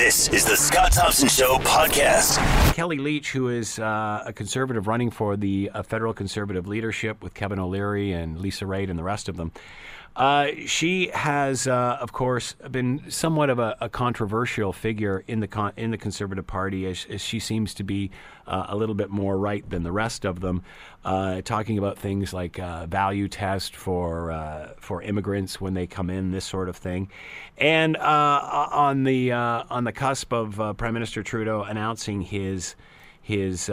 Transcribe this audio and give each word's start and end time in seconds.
This 0.00 0.30
is 0.30 0.46
the 0.46 0.56
Scott 0.56 0.92
Thompson 0.92 1.28
Show 1.28 1.58
podcast. 1.58 2.38
Kellie 2.74 2.96
Leitch, 2.96 3.32
who 3.32 3.50
is 3.50 3.78
uh, 3.78 4.22
a 4.24 4.32
conservative 4.32 4.86
running 4.86 5.10
for 5.10 5.36
the 5.36 5.70
uh, 5.74 5.82
federal 5.82 6.14
conservative 6.14 6.66
leadership 6.66 7.22
with 7.22 7.34
Kevin 7.34 7.58
O'Leary 7.58 8.12
and 8.12 8.40
Lisa 8.40 8.64
Raitt 8.64 8.88
and 8.88 8.98
the 8.98 9.02
rest 9.02 9.28
of 9.28 9.36
them, 9.36 9.52
uh, 10.16 10.48
she 10.66 11.08
has, 11.14 11.68
uh, 11.68 11.96
of 12.00 12.12
course, 12.12 12.54
been 12.70 13.02
somewhat 13.08 13.48
of 13.48 13.58
a, 13.58 13.76
a 13.80 13.88
controversial 13.88 14.72
figure 14.72 15.22
in 15.28 15.40
the 15.40 15.46
con- 15.46 15.72
in 15.76 15.92
the 15.92 15.98
Conservative 15.98 16.46
Party, 16.46 16.86
as, 16.86 17.06
as 17.08 17.20
she 17.20 17.38
seems 17.38 17.74
to 17.74 17.84
be 17.84 18.10
uh, 18.46 18.66
a 18.68 18.76
little 18.76 18.96
bit 18.96 19.08
more 19.08 19.38
right 19.38 19.68
than 19.70 19.84
the 19.84 19.92
rest 19.92 20.24
of 20.24 20.40
them, 20.40 20.62
uh, 21.04 21.40
talking 21.42 21.78
about 21.78 21.96
things 21.96 22.32
like 22.32 22.58
uh, 22.58 22.86
value 22.86 23.28
test 23.28 23.76
for 23.76 24.32
uh, 24.32 24.70
for 24.78 25.00
immigrants 25.00 25.60
when 25.60 25.74
they 25.74 25.86
come 25.86 26.10
in, 26.10 26.32
this 26.32 26.44
sort 26.44 26.68
of 26.68 26.76
thing, 26.76 27.08
and 27.56 27.96
on 27.96 29.04
the 29.04 29.30
on 29.32 29.84
the 29.84 29.92
cusp 29.92 30.32
of 30.32 30.76
Prime 30.76 30.92
Minister 30.92 31.22
Trudeau 31.22 31.62
announcing 31.62 32.20
his 32.20 32.74
his 33.22 33.70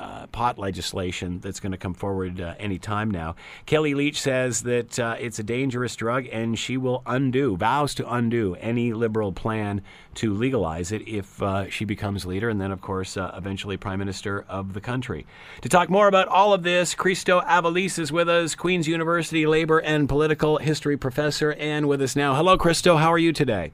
uh, 0.00 0.26
pot 0.28 0.58
legislation 0.58 1.40
that's 1.40 1.60
going 1.60 1.72
to 1.72 1.78
come 1.78 1.92
forward 1.92 2.40
uh, 2.40 2.54
any 2.58 2.78
time 2.78 3.10
now. 3.10 3.34
Kellie 3.66 3.94
Leitch 3.94 4.20
says 4.20 4.62
that 4.62 4.98
uh, 4.98 5.16
it's 5.18 5.38
a 5.38 5.42
dangerous 5.42 5.94
drug 5.94 6.26
and 6.32 6.58
she 6.58 6.78
will 6.78 7.02
undo, 7.06 7.56
vows 7.56 7.94
to 7.96 8.10
undo 8.10 8.56
any 8.60 8.94
liberal 8.94 9.30
plan 9.30 9.82
to 10.14 10.32
legalize 10.32 10.90
it 10.90 11.06
if 11.06 11.42
uh, 11.42 11.68
she 11.68 11.84
becomes 11.84 12.24
leader 12.24 12.48
and 12.48 12.60
then, 12.60 12.72
of 12.72 12.80
course, 12.80 13.16
uh, 13.16 13.32
eventually 13.36 13.76
prime 13.76 13.98
minister 13.98 14.44
of 14.48 14.72
the 14.72 14.80
country. 14.80 15.26
To 15.60 15.68
talk 15.68 15.90
more 15.90 16.08
about 16.08 16.28
all 16.28 16.54
of 16.54 16.62
this, 16.62 16.94
Christo 16.94 17.40
Aivalis 17.42 17.98
is 17.98 18.10
with 18.10 18.28
us, 18.28 18.54
Queen's 18.54 18.88
University 18.88 19.46
labor 19.46 19.80
and 19.80 20.08
political 20.08 20.56
history 20.58 20.96
professor, 20.96 21.52
and 21.52 21.86
with 21.86 22.00
us 22.00 22.16
now. 22.16 22.34
Hello, 22.34 22.56
Christo. 22.56 22.96
How 22.96 23.12
are 23.12 23.18
you 23.18 23.32
today? 23.32 23.72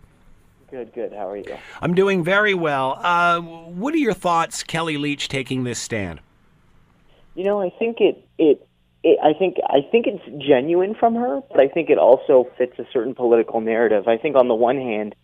Good, 0.76 0.92
good. 0.92 1.12
How 1.14 1.30
are 1.30 1.38
you? 1.38 1.56
I'm 1.80 1.94
doing 1.94 2.22
very 2.22 2.52
well. 2.52 3.00
Uh, 3.02 3.40
what 3.40 3.94
are 3.94 3.96
your 3.96 4.12
thoughts, 4.12 4.62
Kellie 4.62 4.98
Leitch, 4.98 5.26
taking 5.26 5.64
this 5.64 5.78
stand? 5.78 6.20
You 7.34 7.44
know, 7.44 7.62
I 7.62 7.70
think 7.78 7.96
it, 7.98 8.22
it, 8.36 8.68
it, 9.02 9.18
I 9.24 9.32
think, 9.32 9.56
I 9.70 9.80
think 9.90 10.06
it's 10.06 10.44
genuine 10.46 10.94
from 10.94 11.14
her, 11.14 11.40
but 11.48 11.60
I 11.60 11.68
think 11.68 11.88
it 11.88 11.96
also 11.96 12.46
fits 12.58 12.78
a 12.78 12.84
certain 12.92 13.14
political 13.14 13.62
narrative. 13.62 14.06
I 14.06 14.18
think 14.18 14.36
on 14.36 14.48
the 14.48 14.54
one 14.54 14.76
hand, 14.76 15.14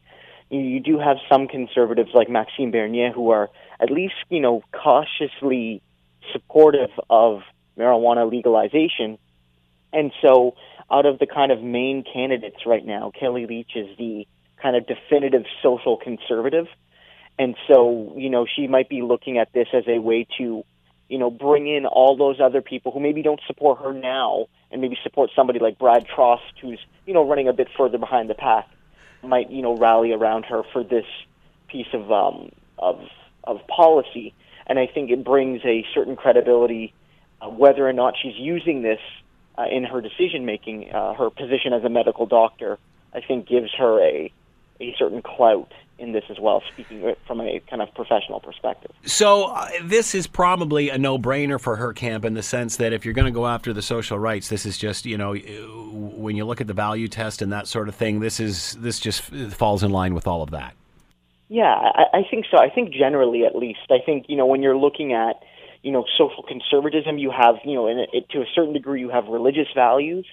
you, 0.48 0.60
you 0.60 0.80
do 0.80 0.98
have 0.98 1.18
some 1.30 1.48
conservatives 1.48 2.12
like 2.14 2.30
Maxime 2.30 2.70
Bernier 2.70 3.12
who 3.12 3.28
are 3.28 3.50
at 3.78 3.90
least, 3.90 4.14
you 4.30 4.40
know, 4.40 4.62
cautiously 4.72 5.82
supportive 6.32 6.92
of 7.10 7.42
marijuana 7.76 8.30
legalization. 8.30 9.18
And 9.92 10.12
so, 10.22 10.54
out 10.90 11.04
of 11.04 11.18
the 11.18 11.26
kind 11.26 11.52
of 11.52 11.62
main 11.62 12.04
candidates 12.10 12.64
right 12.64 12.86
now, 12.86 13.12
Kellie 13.20 13.44
Leitch 13.44 13.76
is 13.76 13.94
the 13.98 14.26
kind 14.62 14.76
of 14.76 14.86
definitive 14.86 15.44
social 15.62 15.96
conservative. 15.96 16.66
And 17.38 17.56
so, 17.66 18.14
you 18.16 18.30
know, 18.30 18.46
she 18.46 18.68
might 18.68 18.88
be 18.88 19.02
looking 19.02 19.38
at 19.38 19.52
this 19.52 19.68
as 19.72 19.84
a 19.88 19.98
way 19.98 20.26
to, 20.38 20.64
you 21.08 21.18
know, 21.18 21.30
bring 21.30 21.66
in 21.66 21.86
all 21.86 22.16
those 22.16 22.40
other 22.40 22.62
people 22.62 22.92
who 22.92 23.00
maybe 23.00 23.22
don't 23.22 23.40
support 23.46 23.80
her 23.80 23.92
now 23.92 24.46
and 24.70 24.80
maybe 24.80 24.96
support 25.02 25.30
somebody 25.34 25.58
like 25.58 25.78
Brad 25.78 26.06
Trost, 26.06 26.40
who's, 26.60 26.78
you 27.06 27.14
know, 27.14 27.26
running 27.28 27.48
a 27.48 27.52
bit 27.52 27.68
further 27.76 27.98
behind 27.98 28.30
the 28.30 28.34
pack, 28.34 28.68
might, 29.22 29.50
you 29.50 29.62
know, 29.62 29.76
rally 29.76 30.12
around 30.12 30.44
her 30.44 30.62
for 30.72 30.84
this 30.84 31.06
piece 31.68 31.88
of, 31.92 32.12
um, 32.12 32.50
of, 32.78 33.00
of 33.44 33.66
policy. 33.66 34.34
And 34.66 34.78
I 34.78 34.86
think 34.86 35.10
it 35.10 35.24
brings 35.24 35.60
a 35.64 35.84
certain 35.94 36.16
credibility, 36.16 36.94
uh, 37.40 37.48
whether 37.48 37.86
or 37.86 37.92
not 37.92 38.14
she's 38.22 38.36
using 38.36 38.82
this 38.82 39.00
uh, 39.58 39.64
in 39.70 39.84
her 39.84 40.00
decision 40.00 40.44
making, 40.46 40.92
uh, 40.92 41.14
her 41.14 41.30
position 41.30 41.72
as 41.72 41.82
a 41.84 41.88
medical 41.88 42.26
doctor, 42.26 42.78
I 43.12 43.20
think 43.20 43.48
gives 43.48 43.70
her 43.76 44.00
a, 44.00 44.32
a 44.82 44.96
certain 44.98 45.22
clout 45.22 45.72
in 45.98 46.12
this 46.12 46.24
as 46.30 46.38
well, 46.40 46.62
speaking 46.72 47.14
from 47.26 47.40
a 47.40 47.60
kind 47.70 47.80
of 47.80 47.94
professional 47.94 48.40
perspective. 48.40 48.90
So, 49.04 49.44
uh, 49.44 49.68
this 49.84 50.14
is 50.14 50.26
probably 50.26 50.90
a 50.90 50.98
no 50.98 51.16
brainer 51.16 51.60
for 51.60 51.76
her 51.76 51.92
camp 51.92 52.24
in 52.24 52.34
the 52.34 52.42
sense 52.42 52.76
that 52.76 52.92
if 52.92 53.04
you're 53.04 53.14
going 53.14 53.26
to 53.26 53.32
go 53.32 53.46
after 53.46 53.72
the 53.72 53.82
social 53.82 54.18
rights, 54.18 54.48
this 54.48 54.66
is 54.66 54.76
just, 54.76 55.06
you 55.06 55.16
know, 55.16 55.34
when 55.34 56.36
you 56.36 56.44
look 56.44 56.60
at 56.60 56.66
the 56.66 56.74
value 56.74 57.06
test 57.06 57.40
and 57.40 57.52
that 57.52 57.68
sort 57.68 57.88
of 57.88 57.94
thing, 57.94 58.18
this 58.18 58.40
is 58.40 58.76
this 58.80 58.98
just 58.98 59.22
falls 59.22 59.84
in 59.84 59.92
line 59.92 60.12
with 60.12 60.26
all 60.26 60.42
of 60.42 60.50
that. 60.50 60.74
Yeah, 61.48 61.72
I, 61.72 62.18
I 62.18 62.22
think 62.28 62.46
so. 62.50 62.58
I 62.58 62.70
think 62.70 62.92
generally, 62.92 63.44
at 63.44 63.54
least, 63.54 63.90
I 63.90 63.98
think, 64.04 64.26
you 64.28 64.36
know, 64.36 64.46
when 64.46 64.62
you're 64.62 64.76
looking 64.76 65.12
at, 65.12 65.36
you 65.82 65.92
know, 65.92 66.04
social 66.16 66.42
conservatism, 66.42 67.18
you 67.18 67.30
have, 67.30 67.56
you 67.64 67.74
know, 67.74 67.86
in 67.86 67.98
it, 67.98 68.28
to 68.30 68.40
a 68.40 68.46
certain 68.54 68.72
degree, 68.72 69.00
you 69.00 69.10
have 69.10 69.26
religious 69.26 69.68
values, 69.74 70.26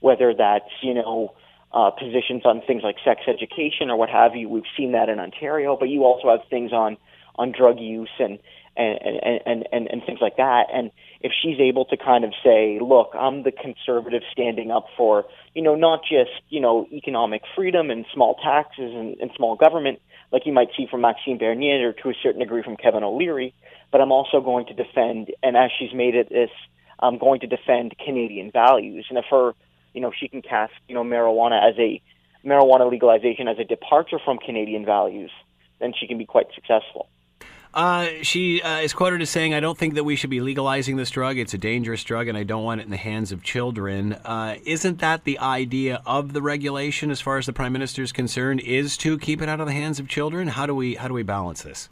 whether 0.00 0.34
that's, 0.34 0.70
you 0.82 0.94
know, 0.94 1.34
uh, 1.72 1.90
positions 1.90 2.42
on 2.44 2.62
things 2.66 2.82
like 2.82 2.96
sex 3.04 3.22
education 3.28 3.90
or 3.90 3.96
what 3.96 4.08
have 4.08 4.34
you. 4.34 4.48
We've 4.48 4.70
seen 4.76 4.92
that 4.92 5.08
in 5.08 5.18
Ontario, 5.18 5.76
but 5.78 5.88
you 5.88 6.04
also 6.04 6.30
have 6.30 6.48
things 6.48 6.72
on 6.72 6.96
on 7.36 7.52
drug 7.52 7.78
use 7.78 8.10
and 8.18 8.38
and 8.76 9.40
and 9.44 9.68
and, 9.72 9.86
and 9.88 10.02
things 10.04 10.20
like 10.20 10.36
that. 10.36 10.66
And 10.72 10.90
if 11.20 11.32
she's 11.42 11.58
able 11.60 11.84
to 11.86 11.96
kind 11.96 12.24
of 12.24 12.32
say, 12.44 12.78
"Look, 12.80 13.10
I'm 13.14 13.42
the 13.42 13.52
conservative 13.52 14.22
standing 14.32 14.70
up 14.70 14.86
for 14.96 15.24
you 15.54 15.62
know 15.62 15.74
not 15.74 16.02
just 16.02 16.30
you 16.48 16.60
know 16.60 16.86
economic 16.92 17.42
freedom 17.54 17.90
and 17.90 18.06
small 18.12 18.34
taxes 18.42 18.92
and, 18.94 19.16
and 19.20 19.30
small 19.36 19.56
government." 19.56 20.00
Like 20.32 20.44
you 20.44 20.52
might 20.52 20.68
see 20.76 20.86
from 20.90 21.02
Maxime 21.02 21.38
Bernier 21.38 21.88
or 21.88 21.92
to 21.92 22.10
a 22.10 22.14
certain 22.20 22.40
degree 22.40 22.62
from 22.62 22.76
Kevin 22.76 23.04
O'Leary, 23.04 23.54
but 23.92 24.00
I'm 24.00 24.10
also 24.10 24.40
going 24.40 24.66
to 24.66 24.74
defend, 24.74 25.30
and 25.40 25.56
as 25.56 25.70
she's 25.78 25.94
made 25.94 26.16
it 26.16 26.28
this, 26.28 26.50
I'm 26.98 27.16
going 27.16 27.40
to 27.40 27.46
defend 27.46 27.94
Canadian 28.04 28.50
values. 28.50 29.06
And 29.08 29.18
if 29.18 29.24
her 29.30 29.52
you 29.96 30.02
know, 30.02 30.12
she 30.16 30.28
can 30.28 30.42
cast, 30.42 30.74
you 30.88 30.94
know, 30.94 31.02
marijuana 31.02 31.68
as 31.68 31.74
a 31.78 32.00
marijuana 32.44 32.88
legalization 32.88 33.48
as 33.48 33.58
a 33.58 33.64
departure 33.64 34.18
from 34.24 34.38
Canadian 34.38 34.84
values, 34.84 35.30
then 35.80 35.92
she 35.98 36.06
can 36.06 36.18
be 36.18 36.26
quite 36.26 36.46
successful. 36.54 37.08
Uh, 37.72 38.06
she 38.22 38.62
uh, 38.62 38.78
is 38.78 38.92
quoted 38.92 39.20
as 39.20 39.28
saying, 39.28 39.52
I 39.52 39.60
don't 39.60 39.76
think 39.76 39.94
that 39.94 40.04
we 40.04 40.16
should 40.16 40.30
be 40.30 40.40
legalizing 40.40 40.96
this 40.96 41.10
drug. 41.10 41.38
It's 41.38 41.52
a 41.52 41.58
dangerous 41.58 42.04
drug, 42.04 42.28
and 42.28 42.36
I 42.36 42.42
don't 42.42 42.62
want 42.62 42.80
it 42.80 42.84
in 42.84 42.90
the 42.90 42.96
hands 42.96 43.32
of 43.32 43.42
children. 43.42 44.14
Uh, 44.14 44.56
isn't 44.64 44.98
that 45.00 45.24
the 45.24 45.38
idea 45.38 46.02
of 46.06 46.32
the 46.32 46.40
regulation, 46.40 47.10
as 47.10 47.20
far 47.20 47.36
as 47.36 47.46
the 47.46 47.52
Prime 47.52 47.72
Minister 47.72 48.02
is 48.02 48.12
concerned, 48.12 48.60
is 48.60 48.96
to 48.98 49.18
keep 49.18 49.42
it 49.42 49.48
out 49.48 49.60
of 49.60 49.66
the 49.66 49.74
hands 49.74 49.98
of 49.98 50.08
children? 50.08 50.48
How 50.48 50.66
do 50.66 50.74
we, 50.74 50.94
how 50.94 51.08
do 51.08 51.14
we 51.14 51.22
balance 51.22 51.62
this? 51.62 51.88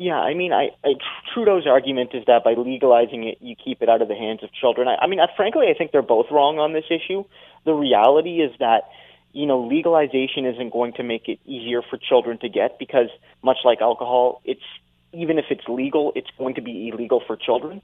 Yeah, 0.00 0.16
I 0.16 0.32
mean, 0.32 0.50
I, 0.50 0.70
I, 0.82 0.94
Trudeau's 1.34 1.66
argument 1.66 2.14
is 2.14 2.24
that 2.26 2.42
by 2.42 2.54
legalizing 2.54 3.24
it, 3.24 3.36
you 3.42 3.54
keep 3.54 3.82
it 3.82 3.90
out 3.90 4.00
of 4.00 4.08
the 4.08 4.14
hands 4.14 4.42
of 4.42 4.50
children. 4.50 4.88
I, 4.88 4.94
I 5.04 5.06
mean, 5.06 5.20
I, 5.20 5.26
frankly, 5.36 5.66
I 5.68 5.76
think 5.76 5.92
they're 5.92 6.00
both 6.00 6.24
wrong 6.30 6.58
on 6.58 6.72
this 6.72 6.86
issue. 6.88 7.24
The 7.66 7.74
reality 7.74 8.40
is 8.40 8.50
that 8.60 8.88
you 9.34 9.44
know 9.44 9.60
legalization 9.60 10.46
isn't 10.46 10.72
going 10.72 10.94
to 10.94 11.02
make 11.02 11.28
it 11.28 11.38
easier 11.44 11.82
for 11.82 11.98
children 11.98 12.38
to 12.38 12.48
get 12.48 12.78
because 12.78 13.10
much 13.42 13.58
like 13.62 13.82
alcohol, 13.82 14.40
it's 14.46 14.64
even 15.12 15.38
if 15.38 15.44
it's 15.50 15.68
legal, 15.68 16.12
it's 16.16 16.30
going 16.38 16.54
to 16.54 16.62
be 16.62 16.88
illegal 16.88 17.22
for 17.26 17.36
children. 17.36 17.82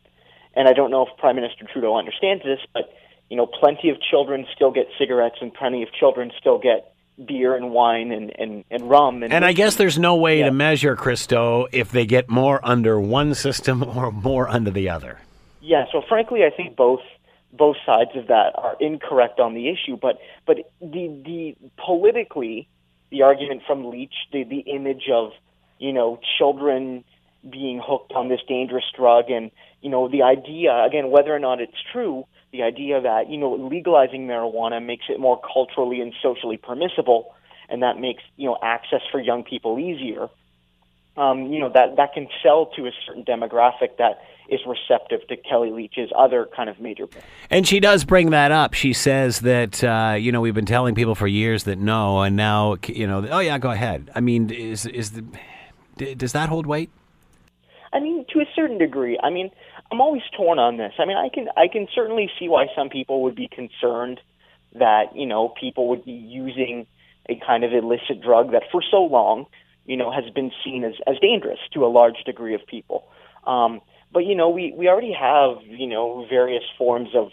And 0.55 0.69
I 0.69 0.73
don't 0.73 0.91
know 0.91 1.05
if 1.05 1.15
Prime 1.19 1.37
Minister 1.37 1.67
Trudeau 1.71 1.99
understands 1.99 2.43
this, 2.43 2.61
but 2.73 2.95
you 3.29 3.37
know, 3.37 3.45
plenty 3.47 3.91
of 3.91 3.99
children 4.01 4.47
still 4.55 4.71
get 4.71 4.87
cigarettes, 4.99 5.37
and 5.43 5.53
plenty 5.53 5.83
of 5.83 5.93
children 5.93 6.33
still 6.41 6.59
get 6.59 6.95
beer 7.25 7.55
and 7.55 7.71
wine 7.71 8.13
and, 8.13 8.33
and, 8.39 8.65
and 8.71 8.89
rum. 8.91 9.23
And, 9.23 9.33
and 9.33 9.45
I 9.45 9.53
guess 9.53 9.77
there's 9.77 9.99
no 9.99 10.17
way 10.17 10.41
yeah. 10.41 10.47
to 10.47 10.51
measure, 10.51 10.97
Christo, 10.97 11.67
if 11.73 11.91
they 11.91 12.07
get 12.07 12.29
more 12.29 12.61
under 12.63 13.01
one 13.01 13.35
system 13.35 13.83
or 13.97 14.13
more 14.13 14.49
under 14.49 14.71
the 14.71 14.89
other. 14.91 15.21
Yeah, 15.61 15.87
so 15.93 16.03
frankly, 16.09 16.45
I 16.45 16.51
think 16.55 16.77
both 16.77 17.01
both 17.53 17.77
sides 17.87 18.11
of 18.15 18.27
that 18.27 18.53
are 18.57 18.77
incorrect 18.81 19.41
on 19.41 19.55
the 19.55 19.69
issue. 19.69 19.97
But 20.01 20.19
but 20.47 20.59
the 20.81 21.09
the 21.25 21.57
politically, 21.77 22.69
the 23.11 23.23
argument 23.23 23.63
from 23.67 23.91
Leitch, 23.91 24.15
the 24.33 24.45
the 24.45 24.61
image 24.61 25.09
of 25.13 25.33
you 25.79 25.93
know 25.93 26.21
children 26.39 27.03
being 27.49 27.81
hooked 27.85 28.13
on 28.13 28.29
this 28.29 28.41
dangerous 28.47 28.85
drug, 28.95 29.31
and 29.31 29.51
you 29.81 29.91
know 29.91 30.09
the 30.09 30.23
idea 30.23 30.85
again 30.85 31.11
whether 31.11 31.35
or 31.35 31.41
not 31.41 31.61
it's 31.61 31.83
true 31.93 32.27
the 32.57 32.63
idea 32.63 33.01
that 33.01 33.31
you 33.31 33.39
know 33.39 33.55
legalizing 33.55 34.27
marijuana 34.27 34.85
makes 34.85 35.05
it 35.09 35.21
more 35.21 35.41
culturally 35.41 36.01
and 36.01 36.13
socially 36.23 36.57
permissible, 36.57 37.35
and 37.69 37.83
that 37.83 37.99
makes 37.99 38.23
you 38.37 38.47
know 38.47 38.59
access 38.63 39.03
for 39.11 39.21
young 39.21 39.45
people 39.45 39.79
easier. 39.79 40.29
Um, 41.17 41.53
you 41.53 41.61
know 41.61 41.71
that 41.71 41.97
that 41.97 42.13
can 42.15 42.29
sell 42.43 42.67
to 42.77 42.87
a 42.87 42.91
certain 43.07 43.25
demographic 43.25 43.97
that 43.99 44.23
is 44.49 44.61
receptive 44.67 45.27
to 45.29 45.37
Kellie 45.37 45.71
Leitch's 45.71 46.11
other 46.17 46.49
kind 46.55 46.69
of 46.69 46.81
major. 46.81 47.07
And 47.51 47.67
she 47.67 47.81
does 47.81 48.05
bring 48.05 48.31
that 48.31 48.53
up. 48.53 48.75
She 48.75 48.93
says 48.93 49.41
that 49.41 49.83
uh, 49.83 50.17
you 50.19 50.33
know 50.33 50.41
we've 50.41 50.55
been 50.55 50.67
telling 50.67 50.95
people 50.95 51.15
for 51.15 51.27
years 51.27 51.65
that 51.65 51.79
no, 51.79 52.23
and 52.23 52.37
now 52.37 52.77
you 52.87 53.07
know 53.07 53.27
oh 53.31 53.41
yeah, 53.41 53.59
go 53.59 53.71
ahead. 53.71 54.11
I 54.15 54.21
mean, 54.21 54.51
is 54.51 54.87
is 54.87 55.13
the 55.13 55.25
does 56.17 56.33
that 56.33 56.49
hold 56.49 56.67
weight? 56.67 56.91
I 57.93 58.01
mean, 58.01 58.27
to 58.31 58.41
a 58.41 58.45
certain 58.55 58.77
degree. 58.79 59.19
I 59.23 59.31
mean, 59.31 59.51
I'm 59.91 60.01
always 60.01 60.23
torn 60.37 60.59
on 60.59 60.77
this. 60.77 60.93
I 60.99 61.05
mean, 61.05 61.17
I 61.17 61.29
can 61.29 61.49
I 61.57 61.69
can 61.69 61.87
certainly 61.95 62.31
see 62.39 62.49
why 62.49 62.67
some 62.75 62.89
people 62.89 63.23
would 63.23 63.37
be 63.37 63.49
concerned 63.49 64.21
that 64.75 65.15
you 65.15 65.27
know 65.27 65.49
people 65.49 65.89
would 65.89 66.05
be 66.05 66.13
using 66.13 66.87
a 67.29 67.41
kind 67.47 67.65
of 67.65 67.73
illicit 67.73 68.21
drug 68.23 68.53
that 68.53 68.63
for 68.71 68.83
so 68.89 69.03
long 69.03 69.47
you 69.85 69.97
know 69.97 70.11
has 70.11 70.29
been 70.35 70.53
seen 70.65 70.85
as 70.85 70.95
as 71.07 71.19
dangerous 71.21 71.59
to 71.75 71.85
a 71.85 71.89
large 71.89 72.23
degree 72.25 72.55
of 72.55 72.67
people. 72.67 73.05
Um, 73.47 73.81
but 74.13 74.25
you 74.25 74.35
know, 74.35 74.49
we 74.49 74.73
we 74.77 74.89
already 74.89 75.13
have 75.13 75.59
you 75.67 75.87
know 75.87 76.27
various 76.29 76.65
forms 76.79 77.11
of 77.15 77.31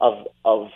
of 0.00 0.26
of 0.44 0.70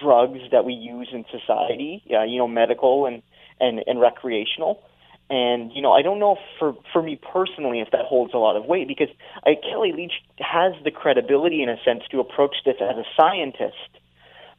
drugs 0.00 0.40
that 0.52 0.64
we 0.64 0.72
use 0.72 1.08
in 1.12 1.24
society. 1.30 2.02
Uh, 2.10 2.22
you 2.22 2.38
know, 2.38 2.48
medical 2.48 3.06
and 3.06 3.22
and 3.60 3.82
and 3.86 4.00
recreational. 4.00 4.82
And 5.30 5.72
you 5.72 5.80
know, 5.80 5.92
I 5.92 6.02
don't 6.02 6.18
know 6.18 6.36
for 6.58 6.76
for 6.92 7.02
me 7.02 7.18
personally 7.32 7.80
if 7.80 7.90
that 7.92 8.04
holds 8.04 8.34
a 8.34 8.38
lot 8.38 8.56
of 8.56 8.66
weight 8.66 8.86
because 8.86 9.08
I, 9.44 9.54
Kellie 9.54 9.92
Leitch 9.92 10.22
has 10.38 10.74
the 10.84 10.90
credibility 10.90 11.62
in 11.62 11.70
a 11.70 11.76
sense 11.82 12.02
to 12.10 12.20
approach 12.20 12.56
this 12.64 12.76
as 12.80 12.96
a 12.96 13.04
scientist, 13.16 13.88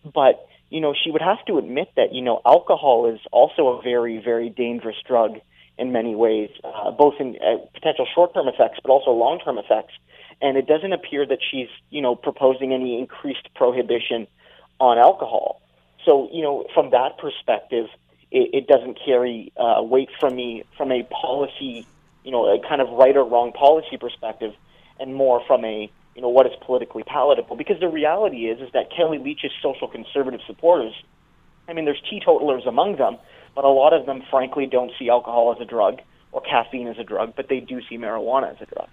but 0.03 0.47
you 0.69 0.81
know, 0.81 0.95
she 0.95 1.12
would 1.12 1.21
have 1.21 1.44
to 1.45 1.59
admit 1.59 1.89
that 1.95 2.13
you 2.13 2.21
know 2.23 2.41
alcohol 2.45 3.13
is 3.13 3.19
also 3.31 3.67
a 3.67 3.81
very 3.83 4.17
very 4.17 4.50
dangerous 4.50 4.97
drug 5.07 5.39
in 5.77 5.91
many 5.91 6.15
ways, 6.15 6.50
uh, 6.63 6.89
both 6.91 7.15
in 7.19 7.35
uh, 7.35 7.57
potential 7.73 8.07
short-term 8.15 8.47
effects 8.47 8.79
but 8.81 8.89
also 8.89 9.12
long-term 9.12 9.57
effects. 9.57 9.94
And 10.41 10.57
it 10.57 10.67
doesn't 10.67 10.94
appear 10.94 11.27
that 11.27 11.39
she's 11.51 11.69
you 11.91 12.01
know 12.01 12.15
proposing 12.15 12.73
any 12.73 12.97
increased 12.97 13.53
prohibition 13.53 14.25
on 14.79 14.97
alcohol. 14.97 15.62
So 16.06 16.27
you 16.31 16.41
know, 16.41 16.65
from 16.73 16.89
that 16.89 17.19
perspective 17.19 17.85
it, 18.35 18.49
it 18.53 18.67
doesn't 18.67 18.99
carry 19.03 19.53
uh, 19.55 19.81
weight 19.81 20.09
from 20.19 20.35
me 20.35 20.63
from 20.77 20.91
a 20.91 21.03
policy, 21.03 21.87
you 22.25 22.31
know, 22.31 22.53
a 22.53 22.59
kind 22.67 22.81
of 22.81 22.89
right 22.89 23.15
or 23.15 23.23
wrong 23.23 23.53
policy 23.53 23.97
perspective, 23.97 24.53
and 24.99 25.15
more 25.15 25.41
from 25.47 25.63
a 25.63 25.89
you 26.15 26.21
know 26.21 26.29
what 26.29 26.45
is 26.45 26.51
politically 26.61 27.03
palatable. 27.03 27.55
Because 27.55 27.79
the 27.79 27.87
reality 27.87 28.47
is 28.47 28.59
is 28.59 28.71
that 28.73 28.91
Kellie 28.91 29.19
Leitch's 29.19 29.53
social 29.61 29.87
conservative 29.87 30.41
supporters, 30.45 30.93
I 31.69 31.73
mean, 31.73 31.85
there's 31.85 32.01
teetotalers 32.09 32.65
among 32.65 32.97
them, 32.97 33.17
but 33.55 33.63
a 33.63 33.69
lot 33.69 33.93
of 33.93 34.05
them, 34.05 34.21
frankly, 34.29 34.65
don't 34.65 34.91
see 34.99 35.09
alcohol 35.09 35.55
as 35.55 35.61
a 35.61 35.65
drug 35.65 36.01
or 36.33 36.41
caffeine 36.41 36.88
as 36.88 36.99
a 36.99 37.03
drug, 37.05 37.33
but 37.38 37.47
they 37.47 37.61
do 37.61 37.81
see 37.88 37.97
marijuana 37.97 38.51
as 38.51 38.61
a 38.61 38.65
drug. 38.65 38.89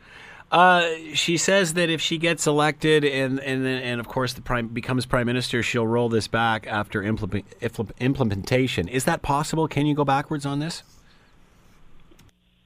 Uh, 0.52 0.87
she 1.14 1.38
says 1.38 1.72
that 1.72 1.88
if 1.88 1.99
she 2.02 2.19
gets 2.19 2.46
elected 2.46 3.06
and 3.06 3.40
and 3.40 3.66
and 3.66 3.99
of 3.99 4.06
course 4.06 4.34
the 4.34 4.43
prime 4.43 4.69
becomes 4.69 5.06
prime 5.06 5.26
minister, 5.26 5.62
she'll 5.62 5.87
roll 5.87 6.10
this 6.10 6.28
back 6.28 6.66
after 6.66 7.02
implement, 7.02 7.46
implementation. 7.99 8.87
Is 8.87 9.04
that 9.04 9.22
possible? 9.22 9.66
Can 9.66 9.87
you 9.87 9.94
go 9.94 10.04
backwards 10.04 10.44
on 10.44 10.58
this? 10.58 10.82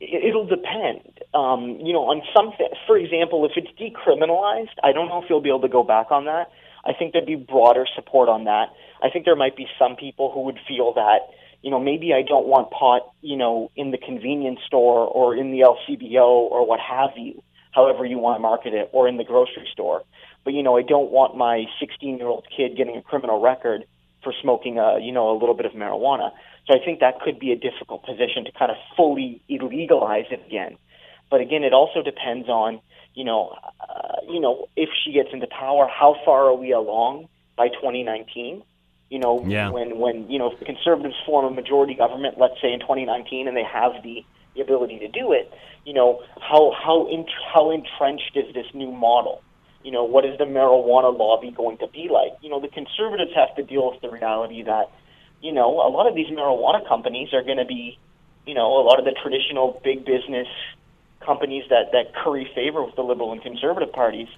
It'll 0.01 0.49
depend. 0.49 1.21
Um, 1.33 1.79
you 1.81 1.93
know, 1.93 2.11
on 2.11 2.23
some, 2.35 2.53
for 2.89 2.99
example, 2.99 3.47
if 3.47 3.53
it's 3.55 3.71
decriminalized, 3.79 4.75
I 4.83 4.91
don't 4.93 5.09
know 5.09 5.23
if 5.23 5.31
you'll 5.31 5.41
be 5.41 5.49
able 5.49 5.61
to 5.61 5.69
go 5.69 5.85
back 5.85 6.11
on 6.11 6.25
that. 6.25 6.51
I 6.85 6.93
think 6.93 7.13
there'd 7.13 7.25
be 7.25 7.37
broader 7.37 7.87
support 7.95 8.29
on 8.29 8.45
that. 8.45 8.71
I 9.01 9.11
think 9.11 9.25
there 9.25 9.37
might 9.37 9.57
be 9.57 9.67
some 9.79 9.95
people 9.95 10.33
who 10.33 10.41
would 10.43 10.59
feel 10.67 10.93
that, 10.95 11.21
you 11.63 11.71
know, 11.71 11.79
maybe 11.79 12.13
I 12.13 12.23
don't 12.23 12.47
want 12.47 12.71
pot, 12.71 13.03
you 13.23 13.37
know, 13.37 13.71
in 13.77 13.91
the 13.91 13.99
convenience 13.99 14.61
store 14.67 15.07
or 15.07 15.37
in 15.37 15.51
the 15.53 15.61
LCBO 15.61 16.27
or 16.27 16.67
what 16.67 16.81
have 16.81 17.11
you 17.17 17.43
however 17.77 18.07
you 18.07 18.19
want 18.19 18.39
to 18.39 18.41
market 18.41 18.73
it, 18.73 18.89
or 18.93 19.07
in 19.07 19.19
the 19.19 19.25
grocery 19.25 19.69
store. 19.71 20.03
But 20.45 20.55
you 20.55 20.63
know, 20.63 20.79
I 20.79 20.83
don't 20.83 21.11
want 21.11 21.37
my 21.37 21.67
16 21.79 22.17
year 22.17 22.27
old 22.27 22.47
kid 22.57 22.77
getting 22.77 22.97
a 22.97 23.03
criminal 23.03 23.41
record 23.41 23.85
for 24.25 24.33
smoking 24.43 24.79
a 24.79 24.99
you 24.99 25.13
know 25.13 25.31
a 25.31 25.37
little 25.39 25.55
bit 25.55 25.67
of 25.67 25.73
marijuana. 25.73 26.33
So 26.67 26.75
I 26.75 26.85
think 26.85 27.01
that 27.01 27.21
could 27.21 27.39
be 27.39 27.53
a 27.53 27.57
difficult 27.57 28.05
position 28.05 28.45
to 28.47 28.53
kind 28.53 28.71
of 28.73 28.79
fully 28.97 29.43
illegalize 29.49 30.33
it 30.33 30.43
again. 30.47 30.79
But 31.31 31.41
again, 31.41 31.63
it 31.63 31.75
also 31.75 32.03
depends 32.03 32.49
on 32.49 32.81
you 33.15 33.25
know 33.25 33.55
uh, 33.81 34.17
you 34.27 34.41
know 34.41 34.69
if 34.75 34.89
she 35.05 35.13
gets 35.13 35.29
into 35.33 35.47
power, 35.47 35.87
how 35.87 36.17
far 36.25 36.47
are 36.47 36.55
we 36.55 36.73
along 36.73 37.29
by 37.57 37.69
2019? 37.69 38.63
You 39.11 39.19
know, 39.21 39.45
yeah. 39.47 39.69
when 39.71 39.99
when 39.99 40.31
you 40.31 40.39
know 40.39 40.51
if 40.51 40.59
the 40.59 40.65
conservatives 40.65 41.15
form 41.27 41.45
a 41.45 41.51
majority 41.51 41.95
government, 41.95 42.39
let's 42.39 42.61
say 42.63 42.73
in 42.73 42.81
2019, 42.81 43.47
and 43.47 43.57
they 43.57 43.63
have 43.63 44.03
the 44.03 44.25
the 44.57 44.63
ability 44.63 44.99
to 45.01 45.09
do 45.09 45.33
it, 45.33 45.53
you 45.85 45.93
know, 45.93 46.23
how 46.41 46.73
how 46.73 47.07
in, 47.09 47.27
how 47.53 47.71
entrenched 47.71 48.37
is 48.37 48.53
this 48.55 48.67
new 48.75 48.91
model? 48.91 49.43
You 49.85 49.93
know, 49.93 50.05
what 50.05 50.25
is 50.25 50.37
the 50.39 50.45
marijuana 50.45 51.17
lobby 51.17 51.53
going 51.53 51.79
to 51.79 51.87
be 51.87 52.09
like? 52.11 52.33
You 52.43 52.51
know, 52.51 52.61
the 52.61 52.69
conservatives 52.69 53.31
have 53.37 53.55
to 53.57 53.63
deal 53.63 53.91
with 53.93 54.01
the 54.01 54.11
reality 54.11 54.63
that, 54.65 54.91
you 55.41 55.53
know, 55.53 55.81
a 55.87 55.91
lot 55.91 56.09
of 56.09 56.15
these 56.17 56.27
marijuana 56.27 56.87
companies 56.89 57.33
are 57.33 57.43
going 57.43 57.59
to 57.59 57.65
be, 57.65 57.97
you 58.47 58.55
know, 58.55 58.81
a 58.81 58.83
lot 58.83 58.99
of 58.99 59.05
the 59.05 59.15
traditional 59.23 59.81
big 59.85 60.05
business 60.05 60.49
companies 61.25 61.65
that 61.71 61.93
that 61.93 62.15
curry 62.15 62.51
favor 62.55 62.85
with 62.85 62.97
the 62.97 63.03
liberal 63.03 63.33
and 63.33 63.43
conservative 63.43 63.93
parties, 63.93 64.29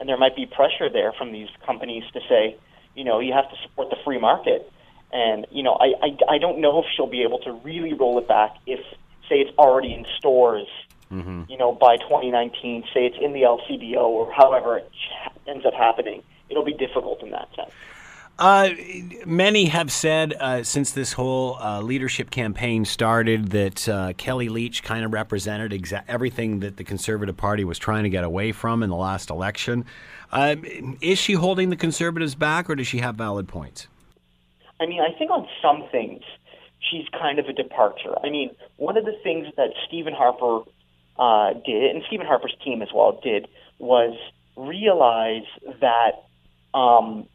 and 0.00 0.08
there 0.08 0.18
might 0.18 0.34
be 0.34 0.46
pressure 0.46 0.90
there 0.90 1.12
from 1.12 1.32
these 1.32 1.48
companies 1.64 2.02
to 2.12 2.20
say, 2.28 2.56
you 2.94 3.04
know, 3.04 3.20
you 3.20 3.32
have 3.32 3.48
to 3.50 3.56
support 3.62 3.90
the 3.90 3.96
free 4.04 4.18
market. 4.18 4.70
And 5.12 5.46
you 5.50 5.62
know, 5.62 5.74
I, 5.74 5.94
I 6.02 6.34
I 6.34 6.38
don't 6.38 6.60
know 6.60 6.80
if 6.80 6.86
she'll 6.96 7.06
be 7.06 7.22
able 7.22 7.38
to 7.40 7.52
really 7.64 7.92
roll 7.92 8.18
it 8.18 8.26
back 8.26 8.56
if 8.66 8.80
say 9.28 9.36
it's 9.36 9.56
already 9.58 9.92
in 9.92 10.06
stores, 10.18 10.66
mm-hmm. 11.10 11.42
you 11.48 11.58
know, 11.58 11.72
by 11.72 11.96
2019, 11.96 12.84
say 12.92 13.06
it's 13.06 13.16
in 13.20 13.32
the 13.32 13.42
LCBO 13.42 14.02
or 14.02 14.32
however 14.32 14.78
it 14.78 14.90
ends 15.46 15.64
up 15.64 15.74
happening, 15.74 16.22
it'll 16.48 16.64
be 16.64 16.74
difficult 16.74 17.22
in 17.22 17.30
that 17.30 17.48
sense. 17.54 17.70
Uh, 18.38 18.68
many 19.24 19.64
have 19.64 19.90
said 19.90 20.34
uh, 20.34 20.62
since 20.62 20.90
this 20.90 21.14
whole 21.14 21.56
uh, 21.56 21.80
leadership 21.80 22.30
campaign 22.30 22.84
started 22.84 23.50
that 23.52 23.88
uh, 23.88 24.12
Kellie 24.18 24.50
Leitch 24.50 24.82
kind 24.82 25.06
of 25.06 25.12
represented 25.14 25.72
exa- 25.72 26.04
everything 26.06 26.60
that 26.60 26.76
the 26.76 26.84
Conservative 26.84 27.36
Party 27.36 27.64
was 27.64 27.78
trying 27.78 28.04
to 28.04 28.10
get 28.10 28.24
away 28.24 28.52
from 28.52 28.82
in 28.82 28.90
the 28.90 28.96
last 28.96 29.30
election. 29.30 29.86
Uh, 30.30 30.56
is 31.00 31.18
she 31.18 31.32
holding 31.32 31.70
the 31.70 31.76
Conservatives 31.76 32.34
back, 32.34 32.68
or 32.68 32.74
does 32.74 32.86
she 32.86 32.98
have 32.98 33.14
valid 33.14 33.48
points? 33.48 33.86
I 34.80 34.84
mean, 34.84 35.00
I 35.00 35.16
think 35.16 35.30
on 35.30 35.48
some 35.62 35.88
things 35.90 36.22
she's 36.90 37.06
kind 37.18 37.38
of 37.38 37.46
a 37.46 37.52
departure. 37.52 38.14
I 38.22 38.30
mean, 38.30 38.50
one 38.76 38.96
of 38.96 39.04
the 39.04 39.16
things 39.22 39.46
that 39.56 39.70
Stephen 39.86 40.14
Harper 40.14 40.60
uh, 41.18 41.54
did, 41.64 41.94
and 41.94 42.02
Stephen 42.06 42.26
Harper's 42.26 42.54
team 42.64 42.82
as 42.82 42.88
well 42.94 43.20
did, 43.22 43.48
was 43.78 44.16
realize 44.56 45.46
that 45.80 46.24
um, 46.74 47.26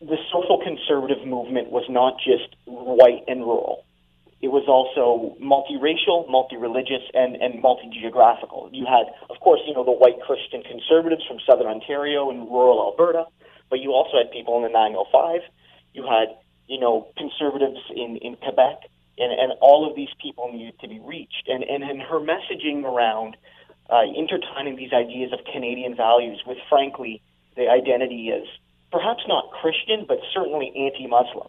the 0.00 0.16
social 0.32 0.58
conservative 0.62 1.26
movement 1.26 1.70
was 1.70 1.84
not 1.88 2.16
just 2.18 2.56
white 2.66 3.24
and 3.28 3.40
rural. 3.40 3.84
It 4.40 4.48
was 4.48 4.64
also 4.72 5.36
multiracial, 5.36 6.24
multi-religious, 6.30 7.04
and, 7.12 7.36
and 7.36 7.60
multi-geographical. 7.60 8.70
You 8.72 8.86
had, 8.86 9.12
of 9.28 9.38
course, 9.40 9.60
you 9.66 9.74
know, 9.74 9.84
the 9.84 9.92
white 9.92 10.18
Christian 10.24 10.62
conservatives 10.62 11.22
from 11.28 11.38
southern 11.44 11.66
Ontario 11.66 12.30
and 12.30 12.48
rural 12.48 12.80
Alberta, 12.80 13.26
but 13.68 13.80
you 13.80 13.92
also 13.92 14.16
had 14.16 14.32
people 14.32 14.56
in 14.56 14.62
the 14.64 14.72
905. 14.72 15.40
You 15.92 16.08
had 16.08 16.40
you 16.70 16.78
know, 16.78 17.08
conservatives 17.18 17.80
in, 17.90 18.16
in 18.22 18.36
Quebec, 18.36 18.86
and, 19.18 19.32
and 19.32 19.52
all 19.60 19.90
of 19.90 19.96
these 19.96 20.08
people 20.22 20.52
needed 20.52 20.78
to 20.78 20.88
be 20.88 21.00
reached. 21.00 21.48
And, 21.48 21.64
and, 21.64 21.82
and 21.82 22.00
her 22.00 22.20
messaging 22.20 22.84
around 22.84 23.36
uh, 23.90 24.02
intertwining 24.16 24.76
these 24.76 24.92
ideas 24.92 25.32
of 25.32 25.40
Canadian 25.52 25.96
values 25.96 26.40
with, 26.46 26.58
frankly, 26.68 27.20
the 27.56 27.68
identity 27.68 28.30
as 28.32 28.46
perhaps 28.92 29.24
not 29.26 29.50
Christian, 29.50 30.04
but 30.06 30.18
certainly 30.32 30.72
anti 30.76 31.08
Muslim. 31.08 31.48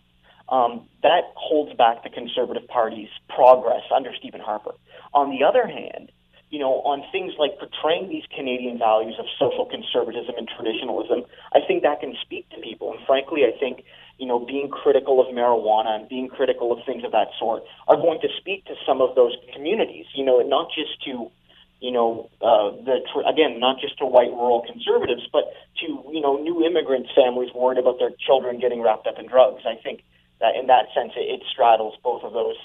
Um, 0.49 0.89
that 1.03 1.31
holds 1.35 1.73
back 1.77 2.03
the 2.03 2.09
Conservative 2.09 2.67
Party's 2.67 3.09
progress 3.29 3.83
under 3.95 4.11
Stephen 4.19 4.41
Harper. 4.41 4.73
On 5.13 5.29
the 5.29 5.45
other 5.45 5.67
hand, 5.67 6.11
you 6.51 6.59
know, 6.59 6.83
on 6.83 7.01
things 7.11 7.33
like 7.39 7.57
portraying 7.57 8.09
these 8.09 8.27
Canadian 8.35 8.77
values 8.77 9.15
of 9.17 9.25
social 9.39 9.65
conservatism 9.65 10.35
and 10.37 10.47
traditionalism, 10.47 11.23
I 11.55 11.59
think 11.65 11.81
that 11.81 12.01
can 12.01 12.13
speak 12.21 12.49
to 12.51 12.61
people. 12.61 12.91
And 12.91 12.99
frankly, 13.07 13.43
I 13.47 13.57
think 13.57 13.83
you 14.21 14.27
know, 14.27 14.37
being 14.37 14.69
critical 14.69 15.19
of 15.19 15.33
marijuana 15.33 15.97
and 15.97 16.07
being 16.07 16.27
critical 16.27 16.71
of 16.71 16.85
things 16.85 17.03
of 17.03 17.11
that 17.11 17.29
sort 17.39 17.63
are 17.87 17.95
going 17.95 18.21
to 18.21 18.27
speak 18.37 18.63
to 18.65 18.75
some 18.85 19.01
of 19.01 19.15
those 19.15 19.35
communities, 19.51 20.05
you 20.13 20.23
know, 20.23 20.39
not 20.41 20.69
just 20.69 21.01
to, 21.05 21.31
you 21.79 21.91
know, 21.91 22.29
uh, 22.39 22.69
the 22.85 23.01
tr- 23.11 23.27
again, 23.27 23.59
not 23.59 23.81
just 23.81 23.97
to 23.97 24.05
white 24.05 24.29
rural 24.29 24.61
conservatives, 24.61 25.27
but 25.33 25.45
to 25.81 25.87
you 26.13 26.21
know, 26.21 26.37
new 26.37 26.63
immigrant 26.63 27.07
families 27.15 27.49
worried 27.55 27.79
about 27.79 27.97
their 27.97 28.11
children 28.23 28.59
getting 28.59 28.79
wrapped 28.83 29.07
up 29.07 29.17
in 29.17 29.25
drugs. 29.25 29.63
I 29.65 29.81
think 29.81 30.03
that 30.39 30.55
in 30.55 30.67
that 30.67 30.93
sense, 30.93 31.13
it, 31.17 31.25
it 31.25 31.41
straddles 31.51 31.95
both 32.03 32.21
of 32.21 32.31
those 32.31 32.57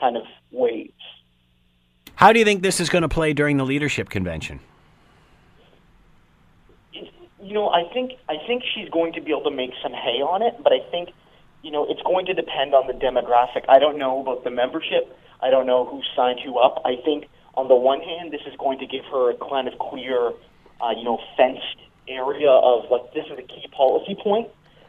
kind 0.00 0.16
of 0.16 0.24
waves. 0.50 1.04
How 2.22 2.32
do 2.32 2.38
you 2.38 2.44
think 2.44 2.62
this 2.62 2.78
is 2.78 2.88
going 2.88 3.02
to 3.02 3.08
play 3.08 3.32
during 3.32 3.56
the 3.56 3.64
leadership 3.64 4.08
convention? 4.08 4.60
you 6.94 7.52
know, 7.52 7.68
I 7.68 7.82
think 7.92 8.12
I 8.28 8.36
think 8.46 8.62
she's 8.72 8.88
going 8.90 9.12
to 9.14 9.20
be 9.20 9.32
able 9.32 9.42
to 9.42 9.50
make 9.50 9.72
some 9.82 9.90
hay 9.90 10.22
on 10.22 10.40
it, 10.40 10.54
but 10.62 10.72
I 10.72 10.78
think, 10.92 11.08
you 11.62 11.72
know, 11.72 11.84
it's 11.90 12.00
going 12.02 12.26
to 12.26 12.32
depend 12.32 12.74
on 12.74 12.86
the 12.86 12.92
demographic. 12.92 13.64
I 13.68 13.80
don't 13.80 13.98
know 13.98 14.22
about 14.22 14.44
the 14.44 14.50
membership. 14.50 15.10
I 15.42 15.50
don't 15.50 15.66
know 15.66 15.84
who 15.84 16.00
signed 16.14 16.38
who 16.44 16.58
up. 16.58 16.80
I 16.84 16.94
think 17.04 17.26
on 17.54 17.66
the 17.66 17.74
one 17.74 18.00
hand, 18.00 18.32
this 18.32 18.42
is 18.46 18.54
going 18.56 18.78
to 18.78 18.86
give 18.86 19.04
her 19.10 19.32
a 19.32 19.36
kind 19.36 19.66
of 19.66 19.76
clear, 19.80 20.30
uh, 20.80 20.94
you 20.96 21.02
know, 21.02 21.18
fenced 21.36 21.82
area 22.06 22.50
of 22.50 22.88
like 22.88 23.12
this 23.14 23.26
is 23.26 23.36
a 23.36 23.42
key 23.42 23.66
policy 23.76 24.14
point. 24.14 24.46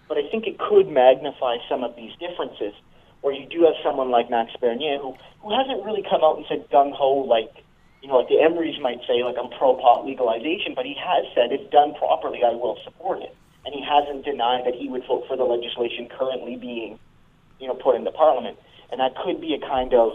But 0.07 0.19
I 0.19 0.29
think 0.29 0.45
it 0.45 0.59
could 0.59 0.87
magnify 0.87 1.57
some 1.67 1.83
of 1.83 1.95
these 1.95 2.13
differences, 2.19 2.75
where 3.23 3.33
you 3.33 3.47
do 3.47 3.63
have 3.63 3.79
someone 3.83 4.11
like 4.11 4.29
Max 4.29 4.51
Bernier 4.59 4.99
who 4.99 5.15
who 5.41 5.49
hasn't 5.55 5.83
really 5.83 6.03
come 6.03 6.23
out 6.23 6.37
and 6.37 6.45
said 6.47 6.69
gung 6.69 6.93
ho 6.93 7.23
like 7.23 7.63
you 8.03 8.09
know, 8.09 8.17
like 8.17 8.27
the 8.27 8.35
Emerys 8.35 8.79
might 8.81 8.99
say, 9.07 9.23
like 9.23 9.37
I'm 9.39 9.49
pro 9.57 9.75
pot 9.75 10.05
legalization, 10.05 10.73
but 10.75 10.85
he 10.85 10.93
has 10.99 11.23
said 11.33 11.53
if 11.53 11.71
done 11.71 11.95
properly, 11.95 12.43
I 12.43 12.51
will 12.51 12.77
support 12.83 13.21
it, 13.21 13.33
and 13.65 13.73
he 13.73 13.81
hasn't 13.81 14.25
denied 14.25 14.65
that 14.65 14.75
he 14.75 14.89
would 14.89 15.07
vote 15.07 15.23
for 15.25 15.37
the 15.37 15.45
legislation 15.45 16.09
currently 16.11 16.57
being, 16.57 16.99
you 17.61 17.67
know, 17.67 17.75
put 17.75 17.95
into 17.95 18.11
Parliament, 18.11 18.59
and 18.91 18.99
that 18.99 19.15
could 19.23 19.39
be 19.39 19.55
a 19.55 19.59
kind 19.59 19.93
of 19.93 20.11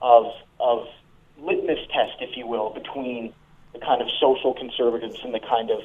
of 0.00 0.26
of 0.60 0.86
litmus 1.42 1.80
test, 1.92 2.22
if 2.22 2.36
you 2.36 2.46
will, 2.46 2.70
between 2.70 3.34
the 3.72 3.80
kind 3.80 4.00
of 4.00 4.06
social 4.20 4.54
conservatives 4.54 5.18
and 5.24 5.34
the 5.34 5.40
kind 5.40 5.72
of 5.72 5.80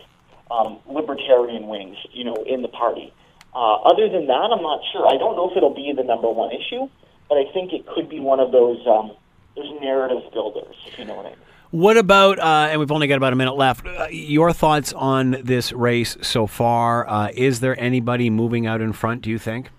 um, 0.52 0.78
libertarian 0.86 1.68
wings, 1.68 1.98
you 2.12 2.24
know, 2.24 2.36
in 2.46 2.62
the 2.62 2.68
party. 2.68 3.12
Uh, 3.56 3.76
other 3.84 4.10
than 4.10 4.28
that, 4.28 4.50
I'm 4.52 4.64
not 4.64 4.82
sure. 4.92 5.08
I 5.08 5.18
don't 5.18 5.36
know 5.36 5.50
if 5.50 5.58
it'll 5.58 5.74
be 5.74 5.94
the 5.96 6.04
number 6.04 6.30
one 6.30 6.52
issue, 6.52 6.90
but 7.30 7.38
I 7.38 7.46
think 7.54 7.72
it 7.72 7.86
could 7.86 8.10
be 8.10 8.20
one 8.20 8.40
of 8.40 8.52
those. 8.52 8.86
Um, 8.88 9.12
there's 9.56 9.70
narrative 9.80 10.24
builders, 10.34 10.76
if 10.88 10.98
you 10.98 11.06
know 11.06 11.16
what 11.16 11.28
I 11.28 11.30
mean. 11.30 11.40
What 11.70 11.98
about, 11.98 12.38
uh, 12.40 12.68
and 12.70 12.80
we've 12.80 12.92
only 12.92 13.08
got 13.08 13.18
about 13.18 13.34
a 13.34 13.36
minute 13.36 13.56
left, 13.56 13.86
uh, 13.86 14.08
your 14.12 14.54
thoughts 14.54 14.94
on 14.94 15.38
this 15.44 15.72
race 15.72 16.18
so 16.22 16.46
far? 16.46 17.08
Uh, 17.10 17.30
is 17.34 17.60
there 17.62 17.80
anybody 17.80 18.30
moving 18.30 18.68
out 18.68 18.82
in 18.82 18.94
front, 18.94 19.24
do 19.24 19.30
you 19.30 19.40
think? 19.40 19.70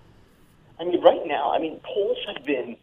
I 0.79 0.83
mean, 0.83 1.01
right 1.01 1.25
now, 1.25 1.51
I 1.51 1.59
mean, 1.59 1.79
polls 1.83 2.17
have 2.27 2.45
been 2.45 2.75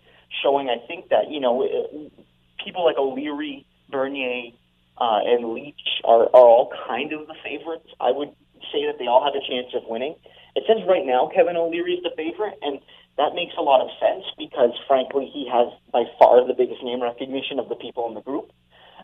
showing, 0.43 0.71
I 0.71 0.79
think, 0.87 1.11
that, 1.11 1.31
you 1.31 1.41
know, 1.41 1.63
uh, 1.63 2.23
people 2.65 2.85
like 2.85 2.97
O'Leary, 2.97 3.67
Bernier, 3.91 4.53
uh, 4.99 5.21
and 5.25 5.53
Leitch 5.53 6.01
are, 6.05 6.25
are 6.25 6.47
all 6.47 6.73
kind 6.87 7.13
of 7.13 7.27
the 7.27 7.35
favorites. 7.45 7.89
I 8.01 8.13
would 8.13 8.31
say 8.73 8.87
that 8.87 8.99
they 8.99 9.07
all 9.07 9.23
have 9.25 9.35
a 9.35 9.47
chance 9.47 9.75
of 9.75 9.83
winning. 9.89 10.15
It 10.55 10.65
says 10.67 10.85
right 10.89 11.05
now 11.05 11.31
Kevin 11.35 11.57
O'Leary 11.57 11.95
is 11.95 12.03
the 12.03 12.13
favorite, 12.17 12.59
and 12.63 12.81
that 13.17 13.35
makes 13.35 13.55
a 13.59 13.63
lot 13.63 13.81
of 13.81 13.89
sense 14.01 14.25
because, 14.37 14.73
frankly, 14.89 15.31
he 15.33 15.49
has 15.51 15.69
by 15.93 16.05
far 16.19 16.47
the 16.47 16.55
biggest 16.55 16.83
name 16.83 17.03
recognition 17.03 17.59
of 17.59 17.69
the 17.69 17.77
people 17.77 18.09
in 18.09 18.15
the 18.15 18.23
group 18.23 18.53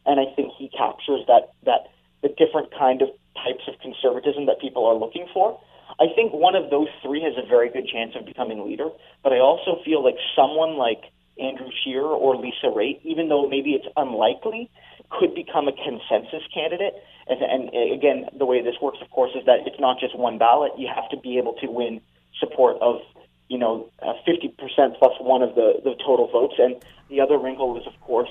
and 0.06 0.20
I 0.20 0.32
think 0.34 0.52
he 0.58 0.68
captures 0.68 1.20
that 1.26 1.52
that 1.64 1.92
the 2.22 2.28
different 2.34 2.72
kind 2.76 3.02
of 3.02 3.08
types 3.36 3.68
of 3.68 3.78
conservatism 3.80 4.46
that 4.46 4.60
people 4.60 4.84
are 4.86 4.94
looking 4.94 5.28
for. 5.32 5.60
I 6.00 6.06
think 6.14 6.32
one 6.32 6.54
of 6.54 6.70
those 6.70 6.88
three 7.02 7.22
has 7.22 7.34
a 7.38 7.46
very 7.46 7.70
good 7.70 7.86
chance 7.86 8.12
of 8.18 8.26
becoming 8.26 8.66
leader, 8.66 8.88
but 9.22 9.32
I 9.32 9.38
also 9.38 9.78
feel 9.84 10.02
like 10.02 10.16
someone 10.34 10.76
like 10.76 11.12
Andrew 11.38 11.70
Scheer 11.82 12.02
or 12.02 12.36
Lisa 12.36 12.66
Raitt, 12.66 13.00
even 13.04 13.28
though 13.28 13.48
maybe 13.48 13.70
it's 13.72 13.86
unlikely, 13.96 14.70
could 15.10 15.34
become 15.34 15.68
a 15.68 15.72
consensus 15.72 16.42
candidate. 16.52 16.94
And, 17.28 17.42
and 17.42 17.92
again, 17.92 18.26
the 18.36 18.46
way 18.46 18.62
this 18.62 18.76
works, 18.80 18.98
of 19.02 19.10
course, 19.10 19.32
is 19.34 19.44
that 19.46 19.66
it's 19.66 19.78
not 19.78 20.00
just 20.00 20.16
one 20.16 20.38
ballot. 20.38 20.72
You 20.78 20.88
have 20.94 21.08
to 21.10 21.16
be 21.16 21.38
able 21.38 21.54
to 21.60 21.66
win 21.66 22.00
support 22.40 22.76
of, 22.80 23.00
you 23.48 23.58
know, 23.58 23.90
uh, 24.00 24.14
50% 24.26 24.54
plus 24.98 25.12
one 25.20 25.42
of 25.42 25.54
the, 25.54 25.80
the 25.84 25.94
total 26.04 26.28
votes. 26.28 26.54
And 26.58 26.76
the 27.10 27.20
other 27.20 27.38
wrinkle 27.38 27.76
is, 27.78 27.86
of 27.86 27.98
course, 28.00 28.30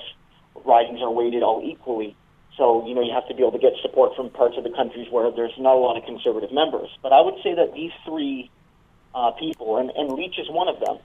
ridings 0.64 1.00
are 1.00 1.10
weighted 1.10 1.42
all 1.42 1.62
equally. 1.64 2.16
So, 2.56 2.86
you 2.86 2.94
know, 2.94 3.02
you 3.02 3.12
have 3.14 3.28
to 3.28 3.34
be 3.34 3.42
able 3.42 3.52
to 3.52 3.62
get 3.62 3.74
support 3.82 4.16
from 4.16 4.30
parts 4.30 4.56
of 4.58 4.64
the 4.64 4.74
countries 4.74 5.06
where 5.10 5.30
there's 5.30 5.54
not 5.58 5.76
a 5.76 5.78
lot 5.78 5.96
of 5.96 6.04
conservative 6.04 6.50
members. 6.50 6.90
But 7.02 7.12
I 7.12 7.20
would 7.20 7.36
say 7.42 7.54
that 7.54 7.72
these 7.72 7.92
three 8.04 8.50
uh, 9.14 9.30
people, 9.38 9.78
and, 9.78 9.90
and 9.94 10.10
Leitch 10.10 10.38
is 10.38 10.50
one 10.50 10.66
of 10.66 10.80
them, 10.80 10.98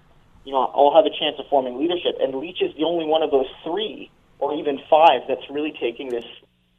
you 0.45 0.51
know, 0.51 0.65
all 0.65 0.95
have 0.95 1.05
a 1.05 1.13
chance 1.13 1.37
of 1.37 1.45
forming 1.49 1.77
leadership. 1.77 2.17
And 2.19 2.33
Leitch 2.33 2.61
is 2.61 2.75
the 2.75 2.83
only 2.83 3.05
one 3.05 3.21
of 3.21 3.29
those 3.29 3.45
three, 3.63 4.09
or 4.39 4.55
even 4.55 4.79
five, 4.89 5.21
that's 5.27 5.47
really 5.49 5.73
taking 5.79 6.09
this 6.09 6.25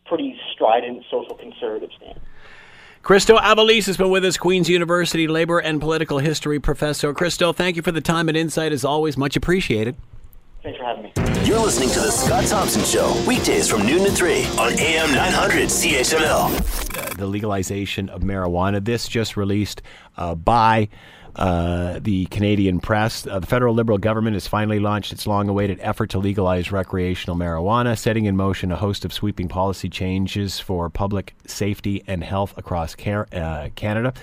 pretty 0.07 0.39
strident 0.53 1.05
social 1.11 1.35
conservative 1.35 1.91
stance. 1.97 2.19
Christo 3.03 3.37
Aivalis 3.37 3.87
has 3.87 3.99
been 3.99 4.09
with 4.09 4.25
us, 4.25 4.39
Queen's 4.39 4.69
University 4.69 5.29
labor 5.29 5.59
and 5.59 5.79
political 5.79 6.19
history 6.21 6.59
professor. 6.59 7.13
Christo, 7.13 7.53
thank 7.53 7.77
you 7.77 7.83
for 7.83 7.93
the 7.93 8.01
time 8.01 8.29
and 8.29 8.37
insight 8.37 8.73
as 8.73 8.83
always. 8.83 9.19
Much 9.19 9.37
appreciated. 9.37 9.95
Thanks 10.63 10.79
for 10.79 10.85
having 10.87 11.03
me. 11.03 11.13
You're 11.47 11.59
listening 11.59 11.91
to 11.91 12.01
The 12.01 12.11
Scott 12.11 12.47
Thompson 12.47 12.83
Show, 12.85 13.13
weekdays 13.29 13.69
from 13.69 13.85
noon 13.85 14.05
to 14.05 14.11
3 14.11 14.45
on 14.59 14.73
AM 14.79 15.15
900 15.15 15.69
CHML. 15.69 17.17
The 17.19 17.27
legalization 17.27 18.09
of 18.09 18.23
marijuana. 18.23 18.83
This 18.83 19.07
just 19.07 19.37
released 19.37 19.83
uh, 20.17 20.35
by 20.35 20.89
uh, 21.37 21.99
the 22.01 22.27
Canadian 22.27 22.81
press. 22.81 23.27
Uh, 23.27 23.39
the 23.39 23.47
federal 23.47 23.75
Liberal 23.75 23.99
government 23.99 24.35
has 24.35 24.47
finally 24.47 24.79
launched 24.79 25.13
its 25.13 25.27
long 25.27 25.49
awaited 25.49 25.79
effort 25.81 26.11
to 26.11 26.19
legalize 26.19 26.71
recreational 26.71 27.37
marijuana, 27.37 27.99
setting 27.99 28.25
in 28.27 28.37
motion 28.37 28.71
a 28.71 28.77
host 28.77 29.05
of 29.05 29.13
sweeping 29.13 29.49
policy 29.49 29.89
changes 29.89 30.61
for 30.61 30.89
public 30.89 31.35
safety 31.47 32.03
and 32.07 32.23
health 32.23 32.55
across 32.57 32.95
uh, 32.95 33.69
Canada. 33.75 34.15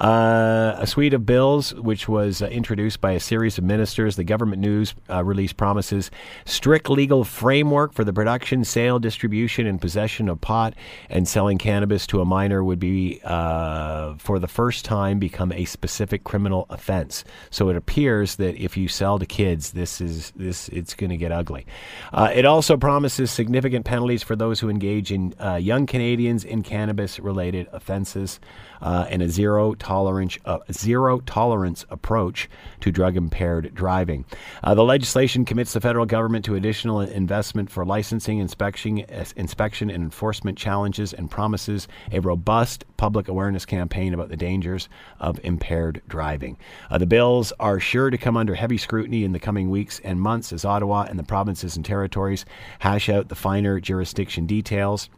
Uh, 0.00 0.74
a 0.78 0.86
suite 0.88 1.14
of 1.14 1.24
bills, 1.24 1.72
which 1.74 2.08
was 2.08 2.42
uh, 2.42 2.46
introduced 2.46 3.00
by 3.00 3.12
a 3.12 3.20
series 3.20 3.58
of 3.58 3.64
ministers. 3.64 4.16
The 4.16 4.24
government 4.24 4.60
news 4.60 4.92
uh, 5.08 5.22
release 5.22 5.52
promises 5.52 6.10
strict 6.44 6.90
legal 6.90 7.22
framework 7.22 7.92
for 7.92 8.02
the 8.02 8.12
production, 8.12 8.64
sale, 8.64 8.98
distribution, 8.98 9.68
and 9.68 9.80
possession 9.80 10.28
of 10.28 10.40
pot, 10.40 10.74
and 11.08 11.28
selling 11.28 11.58
cannabis 11.58 12.08
to 12.08 12.20
a 12.20 12.24
minor 12.24 12.64
would 12.64 12.80
be, 12.80 13.20
uh, 13.22 14.14
for 14.16 14.40
the 14.40 14.48
first 14.48 14.84
time, 14.84 15.20
become 15.20 15.52
a 15.52 15.64
specific 15.64 16.24
criminal 16.24 16.66
offense. 16.70 17.22
So 17.50 17.68
it 17.68 17.76
appears 17.76 18.34
that 18.36 18.56
if 18.56 18.76
you 18.76 18.88
sell 18.88 19.20
to 19.20 19.26
kids, 19.26 19.72
this 19.72 20.00
is 20.00 20.32
this 20.34 20.68
it's 20.70 20.94
going 20.94 21.10
to 21.10 21.16
get 21.16 21.30
ugly. 21.30 21.66
Uh, 22.12 22.32
it 22.34 22.44
also 22.44 22.76
promises 22.76 23.30
significant 23.30 23.84
penalties 23.84 24.24
for 24.24 24.34
those 24.34 24.58
who 24.58 24.68
engage 24.68 25.12
in 25.12 25.34
uh, 25.38 25.54
young 25.54 25.86
Canadians 25.86 26.42
in 26.42 26.62
cannabis-related 26.64 27.68
offenses 27.72 28.40
uh, 28.84 29.06
and 29.08 29.22
a 29.22 29.28
zero 29.28 29.74
tolerance 29.74 30.38
uh, 30.44 30.58
zero 30.70 31.18
tolerance 31.20 31.86
approach 31.88 32.48
to 32.80 32.92
drug 32.92 33.16
impaired 33.16 33.74
driving. 33.74 34.24
Uh, 34.62 34.74
the 34.74 34.84
legislation 34.84 35.44
commits 35.44 35.72
the 35.72 35.80
federal 35.80 36.04
government 36.04 36.44
to 36.44 36.54
additional 36.54 37.00
investment 37.00 37.70
for 37.70 37.84
licensing, 37.84 38.38
inspection, 38.38 38.98
inspection 39.36 39.90
and 39.90 40.04
enforcement 40.04 40.58
challenges, 40.58 41.14
and 41.14 41.30
promises 41.30 41.88
a 42.12 42.20
robust 42.20 42.84
public 42.98 43.26
awareness 43.26 43.64
campaign 43.64 44.12
about 44.12 44.28
the 44.28 44.36
dangers 44.36 44.88
of 45.18 45.40
impaired 45.42 46.02
driving. 46.06 46.56
Uh, 46.90 46.98
the 46.98 47.06
bills 47.06 47.52
are 47.58 47.80
sure 47.80 48.10
to 48.10 48.18
come 48.18 48.36
under 48.36 48.54
heavy 48.54 48.76
scrutiny 48.76 49.24
in 49.24 49.32
the 49.32 49.40
coming 49.40 49.70
weeks 49.70 50.00
and 50.04 50.20
months 50.20 50.52
as 50.52 50.64
Ottawa 50.64 51.06
and 51.08 51.18
the 51.18 51.24
provinces 51.24 51.74
and 51.76 51.84
territories 51.84 52.44
hash 52.80 53.08
out 53.08 53.28
the 53.28 53.34
finer 53.34 53.80
jurisdiction 53.80 54.46
details 54.46 55.08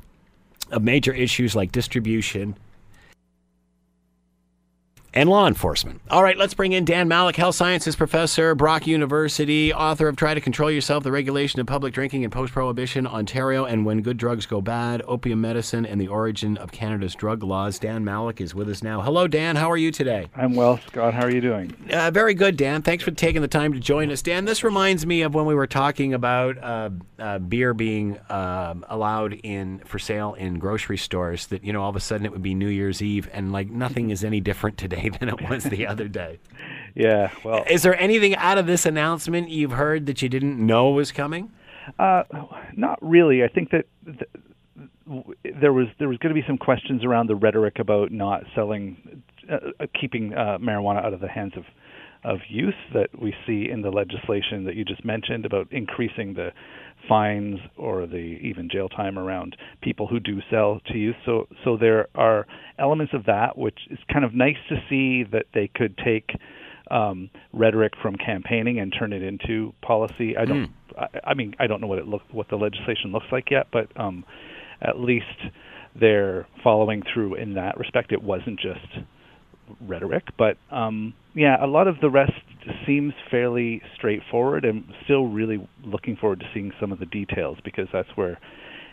of 0.71 0.85
major 0.85 1.13
issues 1.13 1.57
like 1.57 1.73
distribution 1.73 2.57
and 5.17 5.31
law 5.31 5.49
enforcement. 5.49 6.01
All 6.11 6.23
right, 6.23 6.37
let's 6.37 6.55
bring 6.55 6.73
in 6.73 6.85
Dan 6.85 7.09
Malleck, 7.09 7.37
health 7.37 7.57
sciences 7.57 7.97
professor, 7.97 8.55
Brock 8.55 8.87
University, 8.87 9.73
author 9.73 10.09
of 10.09 10.17
Try 10.17 10.35
to 10.35 10.41
Control 10.41 10.71
Yourself, 10.71 11.03
The 11.03 11.11
Regulation 11.11 11.59
of 11.59 11.67
Public 11.67 11.95
Drinking 11.95 12.23
in 12.23 12.31
Post-Prohibition, 12.31 13.07
Ontario, 13.07 13.65
and 13.65 13.87
When 13.87 14.03
Good 14.03 14.19
Drugs 14.19 14.45
Go 14.45 14.61
Bad, 14.61 15.03
Opium 15.07 15.41
Medicine 15.41 15.87
and 15.87 15.99
the 15.99 16.09
Origin 16.09 16.59
of 16.59 16.71
Canada's 16.71 17.15
Drug 17.15 17.43
Laws. 17.43 17.79
Dan 17.79 18.05
Malleck 18.05 18.41
is 18.41 18.55
with 18.55 18.69
us 18.69 18.83
now. 18.83 19.01
Hello, 19.01 19.27
Dan. 19.27 19.57
How 19.57 19.71
are 19.71 19.77
you 19.79 19.91
today? 19.91 20.29
I'm 20.37 20.55
well, 20.55 20.79
Scott. 20.89 21.15
How 21.15 21.23
are 21.23 21.31
you 21.31 21.41
doing? 21.41 21.75
Uh, 21.91 22.11
very 22.11 22.35
good, 22.35 22.59
Dan. 22.59 22.83
Thanks 22.83 23.03
for 23.03 23.11
taking 23.11 23.41
the 23.41 23.49
time 23.49 23.73
to 23.73 23.81
join 23.81 24.11
us. 24.11 24.21
Dan, 24.21 24.45
this 24.45 24.63
reminds 24.63 25.07
me 25.07 25.23
of 25.23 25.35
when 25.35 25.47
we 25.47 25.55
were 25.55 25.67
talking 25.67 26.13
about 26.13 26.59
uh, 26.63 26.91
uh, 27.19 27.39
beer 27.39 27.73
being 27.73 28.19
um, 28.29 28.85
allowed 28.89 29.33
in 29.33 29.79
for 29.87 29.99
sale 29.99 30.35
in 30.35 30.59
grocery 30.59 30.99
stores, 30.99 31.47
that, 31.47 31.65
you 31.65 31.73
know, 31.73 31.83
all 31.83 31.89
of 31.89 31.97
a 31.97 32.01
sudden 32.01 32.27
it 32.27 32.33
would 32.33 32.43
be 32.43 32.55
New 32.55 32.69
Year's 32.69 33.01
Eve, 33.01 33.31
and, 33.33 33.51
like, 33.51 33.71
nothing 33.71 34.11
is 34.11 34.23
any 34.23 34.41
different 34.41 34.77
today 34.77 35.06
than 35.11 35.29
it 35.29 35.49
was 35.49 35.65
the 35.65 35.87
other 35.87 36.09
day. 36.09 36.39
Yeah, 36.99 37.31
well. 37.45 37.63
Is 37.69 37.83
there 37.83 38.01
anything 38.01 38.35
out 38.37 38.57
of 38.57 38.67
this 38.67 38.87
announcement 38.87 39.51
you've 39.51 39.73
heard 39.73 40.07
that 40.07 40.23
you 40.23 40.31
didn't 40.31 40.59
know 40.59 40.89
was 40.89 41.13
coming? 41.13 41.53
Uh, 41.99 42.23
not 42.75 42.99
really. 43.03 43.45
I 43.45 43.49
think 43.49 43.71
that 43.73 43.85
th- 44.07 44.31
there 45.61 45.75
was 45.75 45.89
there 45.99 46.09
was 46.09 46.17
going 46.17 46.35
to 46.35 46.41
be 46.41 46.47
some 46.47 46.57
questions 46.57 47.05
around 47.05 47.29
the 47.29 47.37
rhetoric 47.37 47.79
about 47.79 48.13
not 48.13 48.45
selling, 48.55 49.23
uh, 49.51 49.59
uh, 49.79 49.87
keeping 50.01 50.33
uh, 50.33 50.57
marijuana 50.57 51.05
out 51.05 51.13
of 51.13 51.21
the 51.21 51.29
hands 51.29 51.53
of 51.57 51.65
of 52.25 52.41
youth 52.49 52.75
that 52.93 53.09
we 53.21 53.35
see 53.47 53.69
in 53.71 53.83
the 53.83 53.91
legislation 53.91 54.65
that 54.65 54.75
you 54.75 54.85
just 54.85 55.05
mentioned 55.05 55.45
about 55.45 55.69
increasing 55.71 56.35
the 56.35 56.51
fines 57.09 57.59
or 57.77 58.07
the 58.07 58.17
even 58.17 58.69
jail 58.71 58.89
time 58.89 59.19
around 59.19 59.57
people 59.83 60.07
who 60.07 60.21
do 60.21 60.41
sell 60.51 60.81
to 60.87 60.99
youth. 60.99 61.17
So 61.25 61.47
so 61.65 61.77
there 61.77 62.09
are 62.15 62.47
elements 62.79 63.13
of 63.15 63.25
that 63.27 63.57
which 63.57 63.79
is 63.91 63.99
kind 64.13 64.25
of 64.25 64.35
nice 64.35 64.57
to 64.69 64.77
see 64.89 65.25
that 65.33 65.47
they 65.55 65.69
could 65.73 65.97
take 66.05 66.31
um, 66.91 67.31
rhetoric 67.53 67.93
from 68.01 68.17
campaigning 68.17 68.79
and 68.79 68.95
turn 68.97 69.13
it 69.13 69.23
into 69.23 69.75
policy. 69.83 70.37
I 70.37 70.45
don't. 70.45 70.69
Mm. 70.69 70.73
I, 70.99 71.31
I 71.31 71.35
mean, 71.35 71.55
I 71.59 71.67
don't 71.67 71.81
know 71.81 71.87
what 71.87 71.99
it 71.99 72.07
look 72.07 72.23
what 72.33 72.49
the 72.49 72.57
legislation 72.57 73.13
looks 73.13 73.27
like 73.33 73.51
yet, 73.51 73.67
but 73.73 73.89
um, 73.99 74.25
at 74.81 74.99
least 74.99 75.25
they're 75.99 76.47
following 76.63 77.03
through 77.13 77.35
in 77.37 77.55
that 77.55 77.79
respect. 77.79 78.13
It 78.13 78.23
wasn't 78.23 78.61
just 78.61 79.05
rhetoric, 79.81 80.25
but 80.39 80.57
um, 80.71 81.15
yeah, 81.35 81.63
a 81.63 81.67
lot 81.67 81.89
of 81.89 82.01
the 82.01 82.11
rest 82.11 82.33
seems 82.87 83.15
fairly 83.31 83.83
straightforward. 83.95 84.65
I'm 84.65 84.93
still 85.05 85.27
really 85.27 85.67
looking 85.85 86.17
forward 86.17 86.41
to 86.41 86.47
seeing 86.53 86.73
some 86.81 86.93
of 86.93 86.99
the 86.99 87.07
details 87.07 87.59
because 87.65 87.89
that's 87.93 88.09
where 88.17 88.39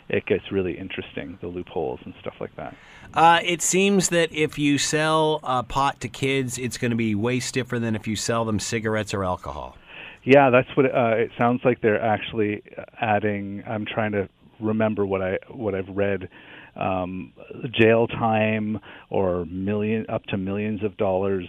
it 0.09 0.25
gets 0.25 0.51
really 0.51 0.77
interesting, 0.77 1.37
the 1.41 1.47
loopholes 1.47 1.99
and 2.05 2.13
stuff 2.19 2.35
like 2.39 2.55
that. 2.55 2.75
Uh, 3.13 3.39
it 3.43 3.61
seems 3.61 4.09
that 4.09 4.31
if 4.31 4.57
you 4.59 4.77
sell 4.77 5.39
uh, 5.43 5.63
pot 5.63 6.01
to 6.01 6.09
kids, 6.09 6.57
it's 6.57 6.77
going 6.77 6.91
to 6.91 6.97
be 6.97 7.15
way 7.15 7.39
stiffer 7.39 7.79
than 7.79 7.95
if 7.95 8.07
you 8.07 8.15
sell 8.15 8.45
them 8.45 8.59
cigarettes 8.59 9.13
or 9.13 9.23
alcohol. 9.23 9.77
Yeah, 10.23 10.49
that's 10.49 10.69
what 10.75 10.85
it, 10.85 10.95
uh, 10.95 11.15
it 11.15 11.31
sounds 11.37 11.61
like. 11.65 11.81
They're 11.81 12.01
actually 12.01 12.63
adding. 12.99 13.63
I'm 13.67 13.85
trying 13.85 14.13
to 14.13 14.29
remember 14.59 15.05
what 15.05 15.21
I 15.21 15.37
what 15.49 15.75
I've 15.75 15.89
read. 15.89 16.29
Um, 16.75 17.33
jail 17.71 18.07
time 18.07 18.79
or 19.09 19.45
million 19.45 20.05
up 20.09 20.23
to 20.27 20.37
millions 20.37 20.83
of 20.83 20.97
dollars 20.97 21.47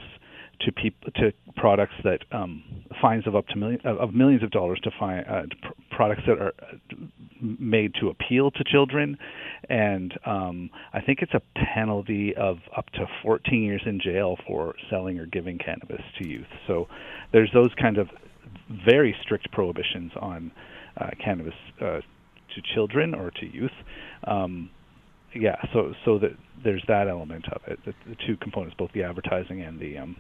to 0.60 0.72
people 0.72 1.10
to 1.16 1.32
products 1.56 1.94
that 2.02 2.20
um, 2.32 2.62
fines 3.00 3.26
of 3.26 3.36
up 3.36 3.46
to 3.48 3.56
million 3.56 3.80
of 3.84 4.14
millions 4.14 4.42
of 4.42 4.50
dollars 4.50 4.80
to 4.82 4.90
find 4.98 5.26
uh, 5.26 5.42
products 5.90 6.22
that 6.26 6.38
are 6.38 6.52
made 7.40 7.92
to 8.00 8.08
appeal 8.08 8.50
to 8.50 8.64
children, 8.64 9.16
and 9.68 10.14
um, 10.26 10.70
I 10.92 11.00
think 11.00 11.20
it's 11.22 11.34
a 11.34 11.42
penalty 11.74 12.34
of 12.36 12.58
up 12.76 12.86
to 12.90 13.06
14 13.22 13.62
years 13.62 13.82
in 13.86 14.00
jail 14.00 14.36
for 14.46 14.74
selling 14.90 15.18
or 15.18 15.26
giving 15.26 15.58
cannabis 15.58 16.02
to 16.20 16.28
youth. 16.28 16.46
So 16.66 16.88
there's 17.32 17.50
those 17.52 17.72
kind 17.80 17.98
of 17.98 18.08
very 18.84 19.14
strict 19.22 19.50
prohibitions 19.52 20.12
on 20.20 20.52
uh, 20.96 21.10
cannabis 21.22 21.54
uh, 21.80 22.00
to 22.54 22.62
children 22.74 23.14
or 23.14 23.30
to 23.30 23.46
youth. 23.46 23.72
Um, 24.26 24.70
yeah, 25.34 25.56
so 25.72 25.92
so 26.04 26.18
that 26.20 26.30
there's 26.62 26.84
that 26.86 27.08
element 27.08 27.46
of 27.52 27.60
it, 27.66 27.78
the, 27.84 27.92
the 28.08 28.16
two 28.26 28.36
components, 28.36 28.76
both 28.78 28.92
the 28.92 29.02
advertising 29.02 29.62
and 29.62 29.80
the 29.80 29.98
um, 29.98 30.16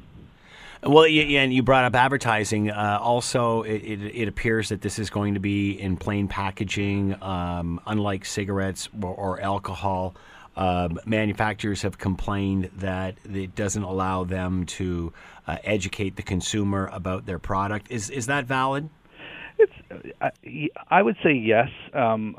well, 0.86 1.06
yeah, 1.06 1.40
and 1.40 1.52
you 1.52 1.62
brought 1.62 1.84
up 1.84 1.94
advertising. 1.94 2.70
Uh, 2.70 2.98
also, 3.00 3.62
it, 3.62 3.82
it, 3.82 4.00
it, 4.22 4.28
appears 4.28 4.68
that 4.68 4.80
this 4.80 4.98
is 4.98 5.10
going 5.10 5.34
to 5.34 5.40
be 5.40 5.72
in 5.72 5.96
plain 5.96 6.28
packaging, 6.28 7.20
um, 7.22 7.80
unlike 7.86 8.24
cigarettes 8.24 8.88
or, 9.00 9.14
or 9.14 9.40
alcohol. 9.40 10.14
Um, 10.56 11.00
manufacturers 11.04 11.82
have 11.82 11.98
complained 11.98 12.70
that 12.76 13.16
it 13.24 13.54
doesn't 13.54 13.82
allow 13.82 14.24
them 14.24 14.66
to 14.66 15.12
uh, 15.46 15.56
educate 15.64 16.16
the 16.16 16.22
consumer 16.22 16.88
about 16.92 17.26
their 17.26 17.38
product. 17.38 17.90
Is 17.90 18.10
is 18.10 18.26
that 18.26 18.44
valid? 18.44 18.88
It's. 19.58 19.72
I, 20.20 20.30
I 20.90 21.02
would 21.02 21.16
say 21.22 21.32
yes. 21.32 21.68
Um, 21.92 22.36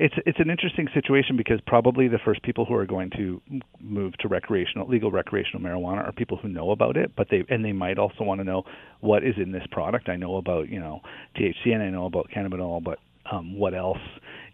it's 0.00 0.14
it's 0.26 0.38
an 0.38 0.48
interesting 0.48 0.88
situation 0.94 1.36
because 1.36 1.60
probably 1.66 2.06
the 2.08 2.20
first 2.24 2.42
people 2.42 2.64
who 2.64 2.74
are 2.74 2.86
going 2.86 3.10
to 3.10 3.40
move 3.80 4.16
to 4.18 4.28
recreational 4.28 4.88
legal 4.88 5.10
recreational 5.10 5.60
marijuana 5.60 6.06
are 6.06 6.12
people 6.12 6.36
who 6.36 6.48
know 6.48 6.70
about 6.70 6.96
it, 6.96 7.12
but 7.16 7.28
they 7.30 7.44
and 7.48 7.64
they 7.64 7.72
might 7.72 7.98
also 7.98 8.22
want 8.22 8.40
to 8.40 8.44
know 8.44 8.62
what 9.00 9.24
is 9.24 9.34
in 9.36 9.50
this 9.50 9.64
product. 9.72 10.08
I 10.08 10.16
know 10.16 10.36
about 10.36 10.68
you 10.68 10.78
know 10.78 11.00
THC 11.36 11.74
and 11.74 11.82
I 11.82 11.90
know 11.90 12.06
about 12.06 12.30
cannabinol, 12.34 12.82
but 12.82 12.98
um, 13.30 13.58
what 13.58 13.74
else 13.74 13.98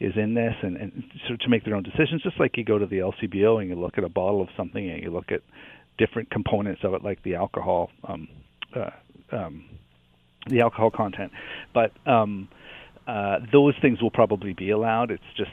is 0.00 0.14
in 0.16 0.34
this, 0.34 0.54
and, 0.62 0.76
and 0.76 1.04
so 1.28 1.36
to 1.36 1.48
make 1.48 1.64
their 1.64 1.74
own 1.74 1.82
decisions. 1.82 2.22
Just 2.22 2.40
like 2.40 2.56
you 2.56 2.64
go 2.64 2.78
to 2.78 2.86
the 2.86 2.98
LCBO 2.98 3.60
and 3.60 3.68
you 3.68 3.76
look 3.76 3.98
at 3.98 4.04
a 4.04 4.08
bottle 4.08 4.40
of 4.40 4.48
something 4.56 4.88
and 4.88 5.02
you 5.02 5.10
look 5.10 5.30
at 5.30 5.42
different 5.98 6.30
components 6.30 6.80
of 6.84 6.94
it, 6.94 7.04
like 7.04 7.22
the 7.22 7.34
alcohol, 7.34 7.90
um, 8.08 8.28
uh, 8.74 8.90
um, 9.30 9.66
the 10.48 10.60
alcohol 10.60 10.90
content, 10.90 11.32
but 11.72 11.92
um, 12.06 12.48
uh, 13.06 13.38
those 13.52 13.74
things 13.82 14.00
will 14.00 14.10
probably 14.10 14.52
be 14.52 14.70
allowed. 14.70 15.10
It's 15.10 15.22
just 15.36 15.50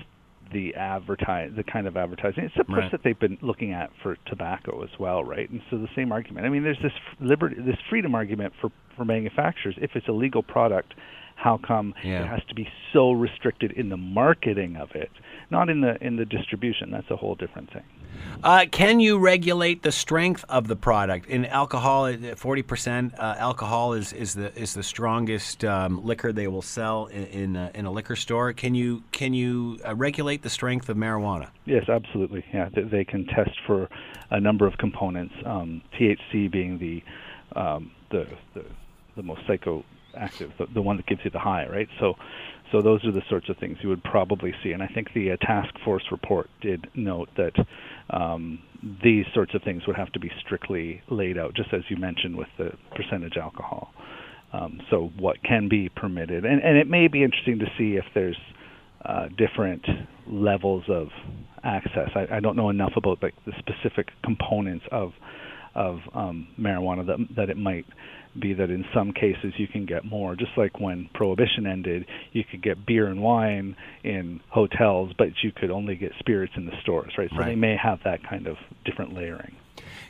the 0.54 0.76
advertise 0.76 1.52
the 1.56 1.64
kind 1.64 1.88
of 1.88 1.96
advertising. 1.96 2.44
It's 2.44 2.56
the 2.58 2.64
push 2.64 2.78
right. 2.78 2.92
that 2.92 3.02
they've 3.04 3.20
been 3.20 3.38
looking 3.42 3.72
at 3.72 3.90
for 4.04 4.18
tobacco 4.28 4.84
as 4.84 4.90
well, 5.00 5.24
right? 5.24 5.50
And 5.50 5.62
so 5.70 5.78
the 5.78 5.88
same 5.96 6.12
argument. 6.12 6.46
I 6.46 6.50
mean, 6.50 6.64
there's 6.64 6.82
this 6.82 6.92
liberty, 7.20 7.56
this 7.58 7.78
freedom 7.90 8.16
argument 8.16 8.54
for 8.60 8.70
for 8.98 9.06
manufacturers. 9.06 9.76
If 9.78 9.92
it's 9.96 10.08
a 10.08 10.12
legal 10.12 10.44
product, 10.44 10.94
how 11.36 11.60
come 11.66 11.94
yeah. 12.04 12.24
it 12.24 12.28
has 12.28 12.42
to 12.50 12.56
be 12.56 12.68
so 12.94 13.12
restricted 13.12 13.72
in 13.72 13.90
the 13.90 13.98
marketing 13.98 14.76
of 14.76 14.90
it, 14.94 15.10
not 15.52 15.70
in 15.70 15.82
the 15.82 16.02
in 16.04 16.16
the 16.16 16.26
distribution? 16.26 16.92
That's 16.92 17.10
a 17.12 17.16
whole 17.16 17.36
different 17.36 17.72
thing. 17.72 17.84
Uh, 18.44 18.66
can 18.72 19.00
you 19.00 19.18
regulate 19.20 19.84
the 19.84 19.92
strength 19.92 20.44
of 20.50 20.68
the 20.68 20.76
product? 20.76 21.28
In 21.28 21.46
alcohol, 21.46 22.06
uh, 22.06 22.36
forty 22.36 22.62
percent 22.62 23.14
uh, 23.20 23.36
alcohol 23.38 23.94
is, 23.94 24.14
is 24.14 24.34
the 24.34 24.58
is 24.60 24.74
the 24.74 24.84
strongest 24.84 25.64
um, 25.64 26.04
liquor 26.04 26.32
they 26.32 26.48
will 26.48 26.62
sell 26.62 27.06
in 27.08 27.26
in 27.26 27.56
a, 27.56 27.72
in 27.76 27.86
a, 27.86 27.92
liquor 27.92 28.16
store. 28.16 28.54
Can 28.54 28.74
you 28.74 29.04
can 29.12 29.34
you 29.34 29.80
uh, 29.88 29.96
regulate 29.96 30.42
the 30.42 30.50
strength 30.50 30.90
of 30.90 30.98
marijuana? 30.98 31.50
Yes, 31.66 31.88
absolutely. 31.88 32.44
Yeah, 32.54 32.70
they, 32.74 32.84
they 32.84 33.06
can 33.06 33.26
test 33.28 33.52
for 33.68 33.90
a 34.32 34.40
number 34.40 34.66
of 34.66 34.78
components. 34.78 35.36
Um, 35.46 35.82
THC 36.00 36.52
being 36.52 36.80
the, 36.80 37.04
um, 37.60 37.92
the 38.10 38.28
the 38.54 38.66
the 39.16 39.24
most 39.24 39.42
psychoactive, 39.48 40.52
the, 40.58 40.68
the 40.74 40.82
one 40.82 40.98
that 40.98 41.06
gives 41.06 41.22
you 41.24 41.32
the 41.32 41.40
high, 41.40 41.68
right? 41.68 41.90
So 42.00 42.16
so 42.72 42.82
those 42.82 43.04
are 43.06 43.12
the 43.12 43.22
sorts 43.30 43.50
of 43.50 43.58
things 43.58 43.78
you 43.82 43.90
would 43.90 44.04
probably 44.04 44.54
see. 44.64 44.72
And 44.72 44.82
I 44.82 44.88
think 44.88 45.14
the 45.14 45.32
uh, 45.32 45.38
task 45.38 45.74
force 45.84 46.04
report 46.12 46.50
did 46.62 46.88
note 46.96 47.30
that 47.38 47.54
um, 48.10 48.60
these 49.04 49.26
sorts 49.34 49.54
of 49.54 49.62
things 49.64 49.84
would 49.88 49.96
have 49.96 50.12
to 50.14 50.20
be 50.20 50.32
strictly 50.46 51.02
laid 51.10 51.38
out, 51.38 51.54
just 51.54 51.74
as 51.74 51.82
you 51.90 51.98
mentioned 51.98 52.38
with 52.38 52.48
the 52.58 52.72
percentage 52.96 53.38
alcohol. 53.38 53.94
Um, 54.54 54.82
so 54.90 55.12
what 55.18 55.42
can 55.44 55.70
be 55.70 55.90
permitted, 55.90 56.46
and, 56.46 56.62
and 56.62 56.78
it 56.78 56.88
may 56.88 57.08
be 57.08 57.24
interesting 57.24 57.60
to 57.60 57.68
see 57.78 57.96
if 57.96 58.04
there's 58.14 58.38
uh, 59.06 59.28
different 59.38 59.86
levels 60.28 60.84
of 60.90 61.08
access. 61.64 62.10
I, 62.16 62.38
I 62.38 62.40
don't 62.42 62.58
know 62.58 62.70
enough 62.70 62.94
about 62.98 63.24
like 63.24 63.34
the 63.46 63.54
specific 63.60 64.10
components 64.24 64.86
of 64.92 65.12
of 65.76 66.00
um, 66.14 66.48
marijuana 66.60 67.06
that 67.06 67.36
that 67.36 67.50
it 67.50 67.58
might 67.58 67.86
be 68.40 68.54
that 68.54 68.70
in 68.70 68.86
some 68.94 69.12
cases 69.12 69.54
you 69.58 69.68
can 69.68 69.86
get 69.86 70.06
more. 70.06 70.36
Just 70.36 70.52
like 70.58 70.80
when 70.80 71.10
prohibition 71.14 71.68
ended, 71.68 72.06
you 72.32 72.44
could 72.44 72.62
get 72.62 72.86
beer 72.86 73.08
and 73.08 73.22
wine 73.22 73.76
in 74.04 74.40
hotels, 74.50 75.12
but 75.18 75.30
you 75.44 75.52
could 75.52 75.72
only 75.72 75.96
get 75.96 76.14
spirits 76.20 76.54
in 76.56 76.66
the 76.66 76.74
stores, 76.82 77.14
right? 77.18 77.30
So 77.30 77.38
right. 77.38 77.48
they 77.48 77.56
may 77.56 77.76
have 77.76 78.00
that 78.06 78.24
kind 78.24 78.48
of 78.48 78.58
different 78.86 79.14
layering. 79.14 79.56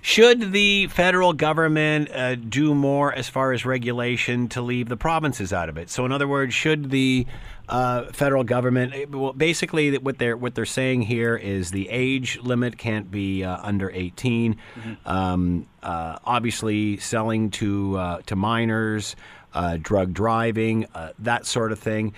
Should 0.01 0.51
the 0.51 0.87
federal 0.87 1.33
government 1.33 2.09
uh, 2.11 2.35
do 2.35 2.73
more 2.73 3.13
as 3.13 3.29
far 3.29 3.51
as 3.51 3.65
regulation 3.65 4.47
to 4.49 4.61
leave 4.61 4.89
the 4.89 4.97
provinces 4.97 5.53
out 5.53 5.69
of 5.69 5.77
it? 5.77 5.89
So, 5.89 6.05
in 6.05 6.11
other 6.11 6.27
words, 6.27 6.53
should 6.53 6.89
the 6.89 7.27
uh, 7.69 8.11
federal 8.11 8.43
government, 8.43 8.93
eh, 8.93 9.05
well, 9.09 9.33
basically, 9.33 9.97
what 9.97 10.17
they're 10.17 10.35
what 10.35 10.55
they're 10.55 10.65
saying 10.65 11.03
here 11.03 11.35
is 11.35 11.71
the 11.71 11.87
age 11.89 12.39
limit 12.41 12.77
can't 12.77 13.09
be 13.09 13.43
uh, 13.43 13.57
under 13.61 13.89
18. 13.89 14.55
Mm-hmm. 14.55 15.07
Um, 15.07 15.67
uh, 15.81 16.19
obviously, 16.25 16.97
selling 16.97 17.49
to 17.51 17.97
uh, 17.97 18.21
to 18.25 18.35
minors, 18.35 19.15
uh, 19.53 19.77
drug 19.81 20.13
driving, 20.13 20.87
that 21.19 21.45
sort 21.45 21.71
of 21.71 21.79
thing 21.79 22.13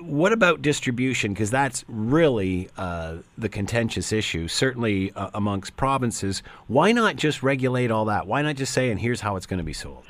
what 0.00 0.32
about 0.32 0.62
distribution? 0.62 1.32
Because 1.32 1.50
that's 1.50 1.84
really 1.88 2.68
uh, 2.76 3.18
the 3.36 3.48
contentious 3.48 4.12
issue, 4.12 4.48
certainly 4.48 5.12
uh, 5.12 5.30
amongst 5.34 5.76
provinces. 5.76 6.42
Why 6.66 6.92
not 6.92 7.16
just 7.16 7.42
regulate 7.42 7.90
all 7.90 8.06
that? 8.06 8.26
Why 8.26 8.42
not 8.42 8.56
just 8.56 8.72
say, 8.72 8.90
and 8.90 9.00
here's 9.00 9.20
how 9.20 9.36
it's 9.36 9.46
going 9.46 9.58
to 9.58 9.64
be 9.64 9.72
sold? 9.72 10.04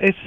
It's 0.00 0.18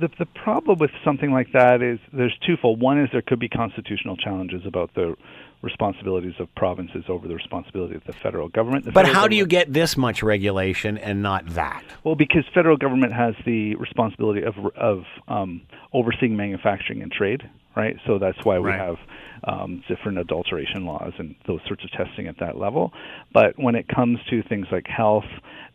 the 0.00 0.08
the 0.18 0.26
problem 0.26 0.78
with 0.78 0.90
something 1.04 1.30
like 1.32 1.52
that 1.52 1.82
is 1.82 1.98
there's 2.12 2.36
twofold. 2.46 2.80
One 2.80 3.00
is 3.00 3.08
there 3.12 3.22
could 3.22 3.40
be 3.40 3.48
constitutional 3.48 4.16
challenges 4.16 4.62
about 4.66 4.94
the 4.94 5.16
responsibilities 5.62 6.34
of 6.38 6.52
provinces 6.54 7.04
over 7.08 7.26
the 7.28 7.34
responsibility 7.34 7.94
of 7.94 8.04
the 8.04 8.12
federal 8.12 8.48
government. 8.48 8.84
The 8.84 8.92
but 8.92 9.06
federal 9.06 9.20
how 9.20 9.28
do 9.28 9.36
you 9.36 9.46
get 9.46 9.72
this 9.72 9.96
much 9.96 10.22
regulation 10.22 10.98
and 10.98 11.22
not 11.22 11.46
that? 11.50 11.84
Well, 12.04 12.16
because 12.16 12.44
federal 12.52 12.76
government 12.76 13.12
has 13.12 13.34
the 13.46 13.76
responsibility 13.76 14.42
of 14.42 14.54
of 14.76 15.04
um, 15.28 15.62
overseeing 15.92 16.36
manufacturing 16.36 17.02
and 17.02 17.10
trade 17.10 17.42
right? 17.76 17.96
So 18.06 18.18
that's 18.18 18.38
why 18.44 18.58
we 18.58 18.70
right. 18.70 18.78
have 18.78 18.96
um, 19.44 19.82
different 19.88 20.18
adulteration 20.18 20.84
laws 20.84 21.12
and 21.18 21.34
those 21.46 21.60
sorts 21.66 21.84
of 21.84 21.90
testing 21.92 22.26
at 22.26 22.38
that 22.40 22.56
level. 22.56 22.92
But 23.32 23.58
when 23.58 23.74
it 23.74 23.88
comes 23.88 24.18
to 24.30 24.42
things 24.42 24.66
like 24.70 24.86
health, 24.86 25.24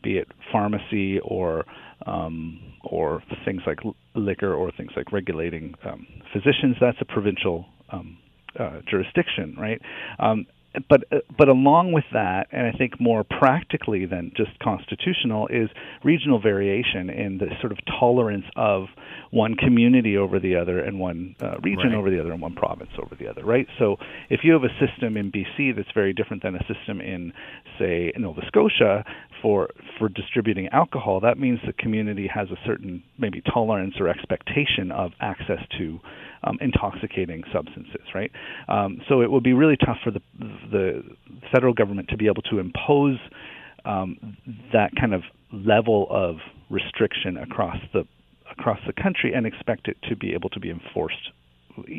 be 0.04 0.18
it 0.18 0.28
pharmacy 0.52 1.20
or 1.20 1.66
um, 2.06 2.60
or 2.84 3.24
things 3.44 3.62
like 3.66 3.80
liquor 4.16 4.54
or 4.54 4.72
things 4.72 4.92
like 4.96 5.12
regulating 5.12 5.74
um, 5.84 6.06
physicians, 6.32 6.78
that's 6.80 6.98
a 7.02 7.06
provincial 7.06 7.66
um, 7.90 8.18
uh, 8.60 8.82
jurisdiction, 8.90 9.56
right? 9.58 9.82
Um, 10.20 10.48
but 10.90 11.04
uh, 11.12 11.18
but 11.38 11.48
along 11.48 11.92
with 11.92 12.04
that, 12.14 12.48
and 12.52 12.68
I 12.68 12.78
think 12.78 13.00
more 13.00 13.24
practically 13.24 14.06
than 14.06 14.32
just 14.36 14.58
constitutional, 14.60 15.48
is 15.48 15.70
regional 16.04 16.40
variation 16.40 17.10
in 17.10 17.38
the 17.38 17.48
sort 17.62 17.72
of 17.72 17.80
tolerance 18.00 18.46
of 18.56 18.86
one 19.32 19.56
community 19.56 20.18
over 20.18 20.40
the 20.40 20.56
other 20.56 20.80
and 20.80 21.00
one 21.00 21.36
uh, 21.42 21.58
region 21.62 21.90
right. 21.90 21.96
over 21.96 22.10
the 22.10 22.20
other 22.20 22.32
and 22.32 22.42
one 22.42 22.54
province 22.54 22.92
over 23.02 23.16
the 23.16 23.28
other, 23.28 23.44
right? 23.44 23.68
So 23.80 23.98
if 24.30 24.42
you 24.44 24.54
have 24.54 24.64
a 24.64 24.86
system 24.86 25.18
in 25.18 25.32
BC 25.32 25.76
that's 25.76 25.92
very 25.94 26.14
different 26.14 26.44
than 26.44 26.56
a 26.56 26.66
system 26.74 27.02
in, 27.02 27.34
say, 27.80 28.12
Nova 28.18 28.42
Scotia 28.48 29.04
for 29.48 29.70
for 29.98 30.10
distributing 30.10 30.68
alcohol, 30.74 31.22
that 31.22 31.40
means 31.40 31.58
the 31.66 31.72
community 31.72 32.28
has 32.28 32.50
a 32.50 32.58
certain 32.66 33.02
maybe 33.18 33.42
tolerance 33.54 33.96
or 33.98 34.10
expectation 34.10 34.92
of 34.92 35.12
access 35.22 35.62
to 35.78 36.00
um, 36.44 36.58
intoxicating 36.60 37.44
substances, 37.54 38.02
right? 38.14 38.30
Um, 38.68 39.02
so 39.08 39.22
it 39.22 39.32
would 39.32 39.44
be 39.44 39.54
really 39.54 39.78
tough 39.78 40.00
for 40.04 40.12
the 40.12 40.22
the 40.70 41.02
federal 41.50 41.74
government 41.74 42.10
to 42.10 42.18
be 42.18 42.26
able 42.28 42.42
to 42.44 42.60
impose 42.60 43.18
um, 43.86 44.36
that 44.74 44.92
kind 45.00 45.14
of 45.14 45.22
level 45.54 46.08
of 46.10 46.36
restriction 46.70 47.38
across 47.38 47.78
the 47.94 48.06
across 48.52 48.80
the 48.86 48.94
country 49.02 49.32
and 49.34 49.46
expect 49.46 49.88
it 49.88 49.96
to 50.10 50.18
be 50.18 50.34
able 50.34 50.50
to 50.50 50.60
be 50.60 50.70
enforced 50.70 51.32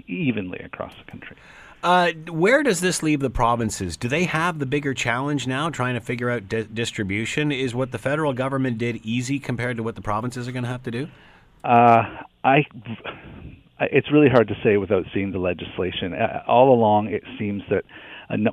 evenly 0.06 0.58
across 0.58 0.92
the 1.02 1.10
country. 1.10 1.36
Uh, 1.82 2.12
where 2.28 2.62
does 2.62 2.80
this 2.80 3.02
leave 3.02 3.20
the 3.20 3.30
provinces? 3.30 3.96
Do 3.96 4.08
they 4.08 4.24
have 4.24 4.58
the 4.58 4.66
bigger 4.66 4.94
challenge 4.94 5.46
now, 5.46 5.70
trying 5.70 5.94
to 5.94 6.00
figure 6.00 6.28
out 6.28 6.48
di- 6.48 6.64
distribution? 6.64 7.52
Is 7.52 7.74
what 7.74 7.92
the 7.92 7.98
federal 7.98 8.32
government 8.32 8.78
did 8.78 8.96
easy 9.04 9.38
compared 9.38 9.76
to 9.76 9.82
what 9.82 9.94
the 9.94 10.02
provinces 10.02 10.48
are 10.48 10.52
going 10.52 10.64
to 10.64 10.70
have 10.70 10.82
to 10.84 10.90
do? 10.90 11.08
Uh, 11.62 12.02
I 12.44 12.64
it's 13.80 14.10
really 14.10 14.28
hard 14.28 14.48
to 14.48 14.56
say 14.64 14.76
without 14.76 15.04
seeing 15.14 15.30
the 15.30 15.38
legislation. 15.38 16.14
All 16.48 16.74
along, 16.74 17.08
it 17.08 17.22
seems 17.38 17.62
that 17.70 17.84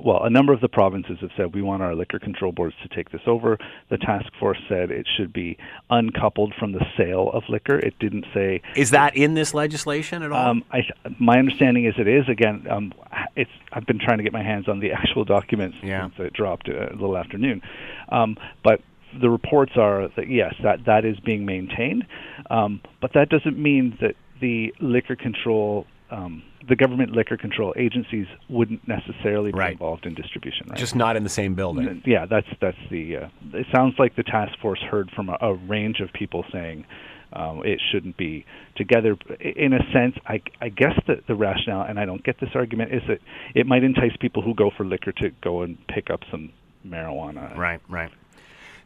well, 0.02 0.24
a 0.24 0.30
number 0.30 0.52
of 0.52 0.60
the 0.60 0.68
provinces 0.68 1.18
have 1.20 1.30
said 1.36 1.54
we 1.54 1.62
want 1.62 1.82
our 1.82 1.94
liquor 1.94 2.18
control 2.18 2.52
boards 2.52 2.74
to 2.82 2.94
take 2.94 3.10
this 3.10 3.20
over. 3.26 3.58
The 3.90 3.98
task 3.98 4.26
force 4.38 4.58
said 4.68 4.90
it 4.90 5.06
should 5.16 5.32
be 5.32 5.58
uncoupled 5.90 6.54
from 6.58 6.72
the 6.72 6.84
sale 6.96 7.30
of 7.32 7.42
liquor. 7.48 7.78
It 7.78 7.98
didn't 7.98 8.26
say. 8.32 8.62
Is 8.74 8.90
that 8.90 9.16
in 9.16 9.34
this 9.34 9.54
legislation 9.54 10.22
at 10.22 10.32
all? 10.32 10.50
Um, 10.50 10.64
I, 10.72 10.80
my 11.18 11.38
understanding 11.38 11.86
is 11.86 11.94
it 11.98 12.08
is. 12.08 12.28
Again, 12.28 12.66
um, 12.70 12.92
it's. 13.34 13.50
I've 13.72 13.86
been 13.86 13.98
trying 13.98 14.18
to 14.18 14.24
get 14.24 14.32
my 14.32 14.42
hands 14.42 14.68
on 14.68 14.80
the 14.80 14.92
actual 14.92 15.24
documents 15.24 15.76
yeah. 15.82 16.02
since 16.02 16.14
it 16.18 16.32
dropped 16.32 16.68
uh, 16.68 16.88
a 16.88 16.96
little 16.96 17.16
afternoon, 17.16 17.62
um, 18.10 18.36
but 18.64 18.80
the 19.20 19.30
reports 19.30 19.72
are 19.76 20.08
that 20.16 20.28
yes, 20.28 20.54
that 20.62 20.84
that 20.86 21.04
is 21.04 21.18
being 21.20 21.44
maintained, 21.46 22.04
um, 22.50 22.80
but 23.00 23.12
that 23.14 23.28
doesn't 23.28 23.58
mean 23.58 23.96
that 24.00 24.14
the 24.40 24.74
liquor 24.80 25.16
control 25.16 25.86
um, 26.10 26.42
the 26.68 26.76
government 26.76 27.12
liquor 27.12 27.36
control 27.36 27.72
agencies 27.76 28.26
wouldn't 28.48 28.86
necessarily 28.88 29.52
be 29.52 29.58
Right. 29.58 29.72
involved 29.72 30.06
in 30.06 30.14
distribution, 30.14 30.66
right? 30.68 30.78
Just 30.78 30.96
not 30.96 31.16
in 31.16 31.22
the 31.22 31.28
same 31.28 31.54
building. 31.54 32.02
yeah, 32.04 32.26
that's 32.26 32.48
that's 32.60 32.78
the. 32.90 33.16
Uh, 33.16 33.28
it 33.52 33.66
sounds 33.74 33.94
like 33.98 34.16
the 34.16 34.22
task 34.22 34.58
force 34.60 34.80
heard 34.90 35.10
from 35.14 35.28
a, 35.28 35.36
a 35.40 35.54
range 35.54 36.00
of 36.00 36.12
people 36.12 36.44
saying 36.52 36.84
um, 37.32 37.62
it 37.64 37.80
shouldn't 37.90 38.16
be 38.16 38.44
together. 38.76 39.16
In 39.40 39.72
a 39.72 39.80
sense, 39.92 40.16
I, 40.26 40.40
I 40.60 40.68
guess 40.70 40.92
the, 41.06 41.22
the 41.28 41.34
rationale, 41.34 41.82
and 41.82 41.98
I 41.98 42.04
don't 42.04 42.22
get 42.24 42.40
this 42.40 42.50
argument, 42.54 42.92
is 42.94 43.02
that 43.08 43.18
it 43.54 43.66
might 43.66 43.84
entice 43.84 44.16
people 44.20 44.42
who 44.42 44.54
go 44.54 44.70
for 44.76 44.84
liquor 44.84 45.12
to 45.12 45.30
go 45.42 45.62
and 45.62 45.76
pick 45.88 46.10
up 46.10 46.20
some 46.30 46.50
marijuana. 46.86 47.56
Right, 47.56 47.80
right. 47.88 48.10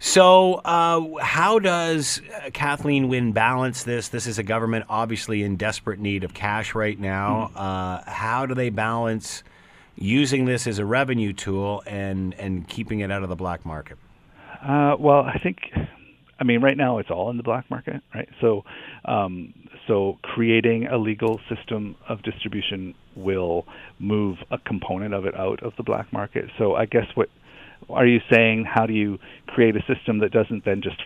So, 0.02 0.54
uh, 0.54 1.22
how 1.22 1.58
does 1.58 2.22
uh, 2.34 2.48
Kathleen 2.54 3.08
Wynne 3.08 3.32
balance 3.32 3.82
this? 3.82 4.08
This 4.08 4.26
is 4.26 4.38
a 4.38 4.42
government 4.42 4.86
obviously 4.88 5.42
in 5.42 5.56
desperate 5.56 6.00
need 6.00 6.24
of 6.24 6.32
cash 6.32 6.74
right 6.74 6.98
now. 6.98 7.50
Uh, 7.54 8.02
how 8.10 8.46
do 8.46 8.54
they 8.54 8.70
balance 8.70 9.42
using 9.96 10.46
this 10.46 10.66
as 10.66 10.78
a 10.78 10.86
revenue 10.86 11.34
tool 11.34 11.82
and, 11.86 12.32
and 12.34 12.66
keeping 12.66 13.00
it 13.00 13.12
out 13.12 13.22
of 13.22 13.28
the 13.28 13.36
black 13.36 13.66
market? 13.66 13.98
Uh, 14.62 14.96
well, 14.98 15.20
I 15.20 15.38
think, 15.38 15.58
I 16.38 16.44
mean, 16.44 16.62
right 16.62 16.78
now 16.78 16.96
it's 16.96 17.10
all 17.10 17.28
in 17.28 17.36
the 17.36 17.42
black 17.42 17.68
market, 17.70 18.00
right? 18.14 18.28
So, 18.40 18.64
um, 19.04 19.52
so 19.86 20.18
creating 20.22 20.86
a 20.86 20.96
legal 20.96 21.40
system 21.54 21.94
of 22.08 22.22
distribution 22.22 22.94
will 23.16 23.66
move 23.98 24.38
a 24.50 24.56
component 24.56 25.12
of 25.12 25.26
it 25.26 25.34
out 25.34 25.62
of 25.62 25.74
the 25.76 25.82
black 25.82 26.10
market. 26.10 26.46
So, 26.56 26.74
I 26.74 26.86
guess 26.86 27.06
what 27.14 27.28
are 27.94 28.06
you 28.06 28.20
saying? 28.30 28.64
How 28.64 28.86
do 28.86 28.92
you 28.92 29.18
create 29.46 29.76
a 29.76 29.82
system 29.92 30.18
that 30.20 30.32
doesn't 30.32 30.64
then 30.64 30.82
just 30.82 31.00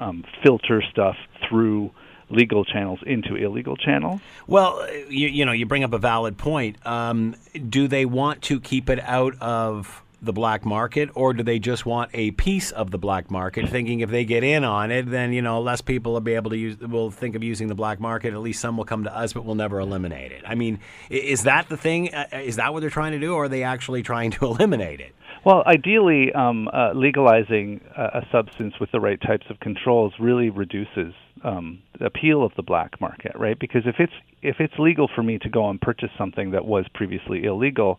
um, 0.00 0.24
filter 0.42 0.82
stuff 0.90 1.16
through 1.48 1.90
legal 2.30 2.64
channels 2.64 3.00
into 3.06 3.36
illegal 3.36 3.76
channels? 3.76 4.20
Well, 4.46 4.86
you, 5.08 5.28
you 5.28 5.44
know, 5.44 5.52
you 5.52 5.66
bring 5.66 5.84
up 5.84 5.92
a 5.92 5.98
valid 5.98 6.38
point. 6.38 6.84
Um, 6.86 7.36
do 7.68 7.88
they 7.88 8.04
want 8.04 8.42
to 8.42 8.60
keep 8.60 8.88
it 8.88 9.00
out 9.00 9.34
of 9.40 10.02
the 10.22 10.32
black 10.32 10.64
market, 10.64 11.10
or 11.14 11.34
do 11.34 11.42
they 11.42 11.58
just 11.58 11.84
want 11.84 12.08
a 12.14 12.30
piece 12.30 12.70
of 12.70 12.92
the 12.92 12.98
black 12.98 13.28
market, 13.28 13.68
thinking 13.68 14.00
if 14.00 14.10
they 14.10 14.24
get 14.24 14.44
in 14.44 14.62
on 14.62 14.92
it, 14.92 15.10
then 15.10 15.32
you 15.32 15.42
know 15.42 15.60
less 15.60 15.80
people 15.80 16.12
will 16.12 16.20
be 16.20 16.34
able 16.34 16.50
to 16.50 16.56
use, 16.56 16.78
will 16.78 17.10
think 17.10 17.34
of 17.34 17.42
using 17.42 17.66
the 17.66 17.74
black 17.74 17.98
market. 17.98 18.32
At 18.32 18.38
least 18.38 18.60
some 18.60 18.76
will 18.76 18.84
come 18.84 19.02
to 19.02 19.14
us, 19.14 19.32
but 19.32 19.44
we'll 19.44 19.56
never 19.56 19.80
eliminate 19.80 20.30
it. 20.30 20.44
I 20.46 20.54
mean, 20.54 20.78
is 21.10 21.42
that 21.42 21.68
the 21.68 21.76
thing? 21.76 22.14
Uh, 22.14 22.28
Is 22.32 22.56
that 22.56 22.72
what 22.72 22.80
they're 22.80 22.90
trying 22.90 23.12
to 23.12 23.18
do, 23.18 23.34
or 23.34 23.44
are 23.44 23.48
they 23.48 23.64
actually 23.64 24.02
trying 24.02 24.30
to 24.32 24.44
eliminate 24.46 25.00
it? 25.00 25.12
Well, 25.44 25.64
ideally, 25.66 26.32
um, 26.32 26.68
uh, 26.72 26.92
legalizing 26.94 27.80
a, 27.96 28.18
a 28.18 28.26
substance 28.30 28.74
with 28.80 28.92
the 28.92 29.00
right 29.00 29.20
types 29.20 29.46
of 29.50 29.58
controls 29.58 30.12
really 30.20 30.50
reduces 30.50 31.14
um, 31.42 31.82
the 31.98 32.06
appeal 32.06 32.44
of 32.44 32.52
the 32.56 32.62
black 32.62 33.00
market, 33.00 33.32
right? 33.34 33.58
Because 33.58 33.82
if 33.86 33.96
it's 33.98 34.12
if 34.40 34.56
it's 34.60 34.74
legal 34.78 35.08
for 35.12 35.22
me 35.22 35.38
to 35.38 35.48
go 35.48 35.68
and 35.68 35.80
purchase 35.80 36.10
something 36.16 36.52
that 36.52 36.64
was 36.64 36.86
previously 36.94 37.44
illegal 37.44 37.98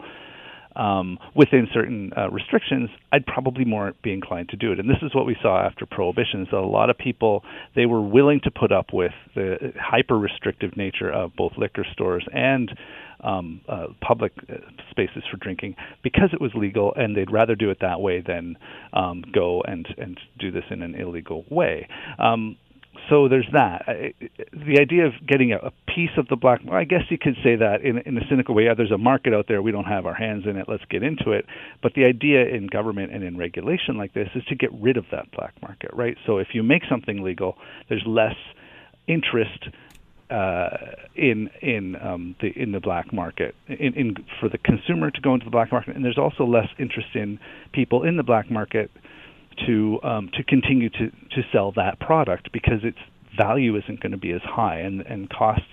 um, 0.76 1.20
within 1.36 1.68
certain 1.74 2.12
uh, 2.18 2.30
restrictions, 2.30 2.90
I'd 3.12 3.26
probably 3.26 3.66
more 3.66 3.94
be 4.04 4.14
inclined 4.14 4.50
to 4.50 4.58
do 4.58 4.72
it. 4.72 4.80
And 4.80 4.90
this 4.90 5.02
is 5.02 5.14
what 5.14 5.26
we 5.26 5.36
saw 5.42 5.66
after 5.66 5.86
prohibition: 5.86 6.42
is 6.42 6.48
that 6.52 6.58
a 6.58 6.66
lot 6.66 6.90
of 6.90 6.98
people 6.98 7.44
they 7.76 7.86
were 7.86 8.02
willing 8.02 8.40
to 8.44 8.52
put 8.52 8.72
up 8.72 8.88
with 8.94 9.14
the 9.36 9.74
hyper 9.80 10.18
restrictive 10.18 10.76
nature 10.78 11.12
of 11.12 11.36
both 11.36 11.54
liquor 11.58 11.86
stores 11.92 12.26
and 12.34 12.72
um, 13.24 13.62
uh, 13.68 13.88
public 14.02 14.34
uh, 14.50 14.56
spaces 14.92 15.24
for 15.32 15.38
drinking 15.38 15.76
because 16.04 16.30
it 16.34 16.42
was 16.42 16.52
legal, 16.56 16.94
and 16.96 17.16
they'd 17.16 17.32
rather 17.32 17.56
do 17.56 17.70
it 17.70 17.78
that 17.82 18.02
way 18.02 18.22
than 18.26 18.58
um, 18.94 19.24
go 19.34 19.62
and 19.66 19.88
and 19.98 20.20
do 20.40 20.52
this 20.52 20.66
in 20.70 20.82
an 20.82 20.96
illegal 20.96 21.46
way. 21.50 21.88
Um, 22.20 22.58
so 23.10 23.28
there's 23.28 23.48
that. 23.54 23.86
The 24.52 24.80
idea 24.80 25.08
of 25.08 25.14
getting 25.28 25.52
a, 25.54 25.72
piece 25.94 26.18
of 26.18 26.28
the 26.28 26.36
black, 26.36 26.62
I 26.72 26.86
guess 26.86 27.04
you 27.10 27.20
could 27.20 27.36
say 27.44 27.56
that 27.56 27.82
in, 27.84 28.00
in 28.00 28.18
a 28.18 28.22
cynical 28.28 28.56
way. 28.56 28.66
Yeah, 28.66 28.74
there's 28.76 28.92
a 28.92 28.98
market 28.98 29.34
out 29.34 29.46
there. 29.48 29.62
We 29.62 29.72
don't 29.72 29.86
have 29.86 30.08
our 30.08 30.14
hands 30.14 30.46
in 30.48 30.58
it. 30.58 30.66
Let's 30.68 30.86
get 30.90 31.04
into 31.04 31.32
it. 31.32 31.46
But 31.84 31.94
the 31.94 32.06
idea 32.06 32.46
in 32.48 32.66
government 32.66 33.14
and 33.14 33.24
in 33.24 33.38
regulation 33.38 33.98
like 33.98 34.14
this 34.14 34.30
is 34.34 34.44
to 34.46 34.56
get 34.56 34.72
rid 34.74 34.98
of 34.98 35.06
that 35.12 35.30
black 35.32 35.54
market, 35.62 35.92
right? 35.94 36.18
So 36.26 36.40
if 36.40 36.50
you 36.54 36.64
make 36.64 36.82
something 36.90 37.22
legal, 37.22 37.58
there's 37.90 38.04
less 38.08 38.36
interest 39.08 39.68
uh, 40.32 40.96
in 41.16 41.50
in 41.62 41.96
um, 42.02 42.36
the 42.42 42.48
in 42.60 42.72
the 42.72 42.80
black 42.80 43.14
market 43.14 43.54
in, 43.68 43.94
in 43.94 44.16
for 44.40 44.50
the 44.50 44.58
consumer 44.58 45.12
to 45.12 45.22
go 45.22 45.34
into 45.34 45.46
the 45.46 45.52
black 45.52 45.72
market, 45.72 45.96
and 45.96 46.04
there's 46.04 46.18
also 46.18 46.46
less 46.46 46.70
interest 46.80 47.10
in 47.14 47.40
people 47.72 48.04
in 48.04 48.18
the 48.18 48.24
black 48.24 48.50
market 48.50 48.90
to 49.66 50.00
um, 50.04 50.30
to 50.34 50.44
continue 50.44 50.90
to 50.90 51.10
to 51.10 51.42
sell 51.52 51.72
that 51.76 52.00
product 52.00 52.52
because 52.52 52.80
its 52.84 52.98
value 53.38 53.76
isn't 53.78 54.00
going 54.02 54.12
to 54.12 54.18
be 54.18 54.32
as 54.32 54.42
high, 54.44 54.80
and 54.80 55.02
and 55.02 55.30
costs 55.30 55.66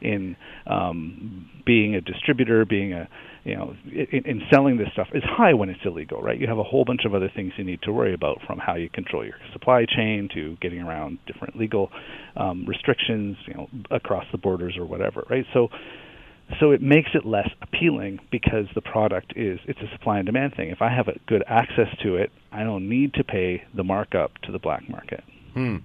in 0.00 0.36
um, 0.66 1.48
being 1.66 1.94
a 1.94 2.00
distributor, 2.00 2.64
being 2.64 2.92
a 2.92 3.08
you 3.44 3.56
know 3.56 3.74
in, 3.86 4.24
in 4.26 4.42
selling 4.52 4.76
this 4.78 4.88
stuff 4.92 5.08
is 5.14 5.22
high 5.24 5.54
when 5.54 5.68
it's 5.68 5.80
illegal, 5.84 6.20
right? 6.22 6.38
You 6.38 6.46
have 6.46 6.58
a 6.58 6.64
whole 6.64 6.84
bunch 6.84 7.02
of 7.04 7.14
other 7.14 7.30
things 7.34 7.52
you 7.56 7.64
need 7.64 7.82
to 7.82 7.92
worry 7.92 8.14
about, 8.14 8.38
from 8.46 8.58
how 8.58 8.76
you 8.76 8.88
control 8.88 9.24
your 9.24 9.34
supply 9.52 9.84
chain 9.84 10.28
to 10.34 10.56
getting 10.60 10.80
around 10.80 11.18
different 11.26 11.56
legal 11.56 11.90
um, 12.36 12.64
restrictions, 12.66 13.36
you 13.46 13.54
know, 13.54 13.68
across 13.90 14.24
the 14.32 14.38
borders 14.38 14.76
or 14.78 14.86
whatever, 14.86 15.24
right? 15.28 15.44
So 15.52 15.68
so 16.58 16.70
it 16.70 16.82
makes 16.82 17.10
it 17.14 17.24
less 17.24 17.48
appealing 17.62 18.18
because 18.30 18.66
the 18.74 18.80
product 18.80 19.32
is 19.36 19.60
it's 19.64 19.80
a 19.80 19.90
supply 19.92 20.18
and 20.18 20.26
demand 20.26 20.54
thing. 20.54 20.70
If 20.70 20.82
I 20.82 20.88
have 20.88 21.08
a 21.08 21.18
good 21.26 21.44
access 21.46 21.88
to 22.02 22.16
it, 22.16 22.32
I 22.52 22.64
don't 22.64 22.88
need 22.88 23.14
to 23.14 23.24
pay 23.24 23.64
the 23.74 23.84
markup 23.84 24.38
to 24.42 24.52
the 24.52 24.58
black 24.58 24.88
market. 24.88 25.22
Hmm. 25.54 25.78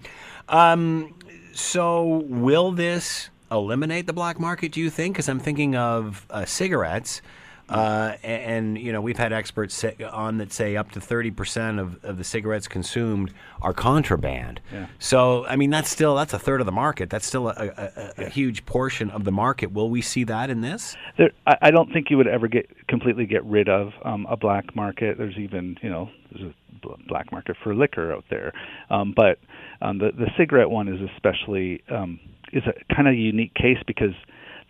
Um, 0.49 1.13
so 1.54 2.23
will 2.28 2.71
this 2.71 3.30
eliminate 3.51 4.08
the 4.08 4.13
black 4.13 4.39
market? 4.39 4.71
Do 4.71 4.80
you 4.80 4.89
think? 4.89 5.15
Because 5.15 5.30
I'm 5.30 5.39
thinking 5.39 5.75
of 5.75 6.25
uh, 6.30 6.45
cigarettes. 6.45 7.21
Uh, 7.69 8.15
and, 8.23 8.78
you 8.78 8.91
know 8.91 9.01
we've 9.01 9.17
had 9.17 9.34
experts 9.34 9.73
say, 9.73 9.95
on 10.12 10.38
that 10.38 10.54
say 10.54 10.75
up 10.75 10.91
to 10.91 10.99
30% 10.99 11.80
of, 11.80 12.04
of 12.04 12.17
the 12.17 12.23
cigarettes 12.23 12.67
consumed 12.67 13.34
are 13.62 13.73
contraband. 13.73 14.62
Yeah. 14.71 14.88
So 14.99 15.45
I 15.45 15.56
mean 15.56 15.71
that's 15.71 15.89
still 15.89 16.15
that's 16.15 16.34
a 16.34 16.39
third 16.39 16.60
of 16.60 16.65
the 16.65 16.71
market. 16.71 17.10
That's 17.10 17.25
still 17.25 17.49
a, 17.49 17.54
a, 17.54 17.91
a, 18.17 18.25
a 18.25 18.30
huge 18.30 18.65
portion 18.65 19.10
of 19.10 19.23
the 19.23 19.32
market. 19.32 19.71
Will 19.71 19.89
we 19.89 20.01
see 20.01 20.23
that 20.25 20.49
in 20.49 20.62
this? 20.62 20.95
There, 21.17 21.32
I, 21.47 21.58
I 21.63 21.71
don't 21.71 21.91
think 21.91 22.10
you 22.10 22.17
would 22.17 22.28
ever 22.28 22.47
get 22.47 22.69
completely 22.88 23.25
get 23.25 23.43
rid 23.45 23.67
of 23.67 23.93
um, 24.04 24.28
a 24.30 24.38
black 24.38 24.75
market. 24.75 25.17
There's 25.17 25.38
even 25.38 25.78
you 25.82 25.89
know 25.89 26.10
there's 26.32 26.51
a 26.51 26.88
black 27.08 27.32
market 27.32 27.56
for 27.63 27.73
liquor 27.73 28.13
out 28.13 28.25
there, 28.30 28.54
um, 28.89 29.13
but 29.15 29.39
um, 29.82 29.97
the 29.97 30.12
the 30.12 30.30
cigarette 30.38 30.69
one 30.69 30.88
is 30.88 30.99
especially 31.15 31.82
um, 31.89 32.19
is 32.54 32.63
a 32.67 32.93
kind 32.93 33.08
of 33.08 33.15
unique 33.15 33.54
case 33.56 33.80
because 33.88 34.13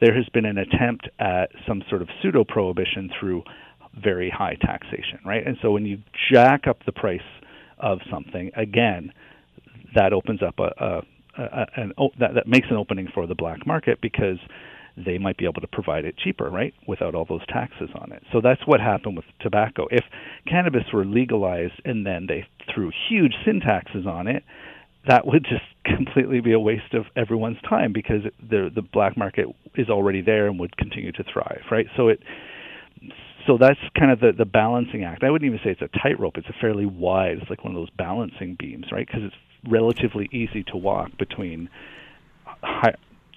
there 0.02 0.16
has 0.16 0.28
been 0.34 0.46
an 0.46 0.58
attempt 0.58 1.10
at 1.20 1.50
some 1.68 1.84
sort 1.90 2.02
of 2.02 2.10
pseudo 2.22 2.44
prohibition 2.44 3.10
through 3.20 3.44
very 4.02 4.30
high 4.30 4.56
taxation, 4.62 5.20
right? 5.26 5.46
And 5.46 5.58
so 5.62 5.72
when 5.72 5.86
you 5.86 6.00
jack 6.32 6.68
up 6.68 6.80
the 6.86 6.92
price 6.92 7.20
of 7.80 8.00
something 8.12 8.52
again, 8.56 9.12
that 9.96 10.12
opens 10.14 10.42
up 10.44 10.60
a, 10.60 10.72
a, 10.84 11.02
a 11.38 11.66
an 11.78 11.94
that, 12.20 12.36
that 12.36 12.48
makes 12.48 12.68
an 12.70 12.76
opening 12.78 13.08
for 13.14 13.26
the 13.28 13.36
black 13.36 13.66
market 13.66 14.00
because 14.02 14.38
they 14.98 15.18
might 15.18 15.38
be 15.38 15.46
able 15.46 15.62
to 15.62 15.68
provide 15.68 16.06
it 16.06 16.16
cheaper, 16.18 16.50
right, 16.50 16.74
without 16.88 17.16
all 17.16 17.26
those 17.28 17.46
taxes 17.48 17.90
on 17.96 18.12
it. 18.12 18.24
So 18.32 18.40
that's 18.42 18.62
what 18.66 18.80
happened 18.80 19.18
with 19.18 19.26
tobacco. 19.42 19.88
If 19.92 20.06
cannabis 20.48 20.84
were 20.94 21.06
legalized 21.06 21.82
and 21.84 22.06
then 22.06 22.28
they 22.28 22.46
threw 22.74 22.92
huge 23.10 23.34
sin 23.46 23.60
taxes 23.60 24.06
on 24.08 24.28
it, 24.28 24.44
that 25.08 25.26
would 25.26 25.44
just 25.44 25.64
completely 25.86 26.42
be 26.42 26.54
a 26.54 26.60
waste 26.60 26.94
of 26.94 27.06
everyone's 27.16 27.62
time 27.68 27.94
because 27.94 28.22
the 28.42 28.70
the 28.74 28.82
black 28.82 29.18
market 29.18 29.48
is 29.76 29.90
already 29.90 30.22
there 30.22 30.48
and 30.48 30.60
would 30.60 30.76
continue 30.78 31.12
to 31.12 31.24
thrive, 31.32 31.64
right? 31.72 31.88
So 31.96 32.10
it 32.10 32.20
so 33.48 33.58
that's 33.60 33.80
kind 33.98 34.12
of 34.12 34.20
the 34.20 34.32
the 34.32 34.46
balancing 34.46 35.04
act. 35.04 35.24
I 35.24 35.30
wouldn't 35.30 35.48
even 35.48 35.60
say 35.64 35.72
it's 35.72 35.82
a 35.82 36.00
tightrope. 36.00 36.38
It's 36.38 36.50
a 36.50 36.56
fairly 36.60 36.86
wide. 36.86 37.38
It's 37.42 37.50
like 37.50 37.64
one 37.64 37.76
of 37.76 37.80
those 37.80 37.92
balancing 37.92 38.56
beams, 38.60 38.88
right? 38.92 39.06
Because 39.06 39.24
it's 39.24 39.36
relatively 39.70 40.30
easy 40.32 40.64
to 40.64 40.78
walk 40.78 41.18
between 41.18 41.70
high, 42.46 42.96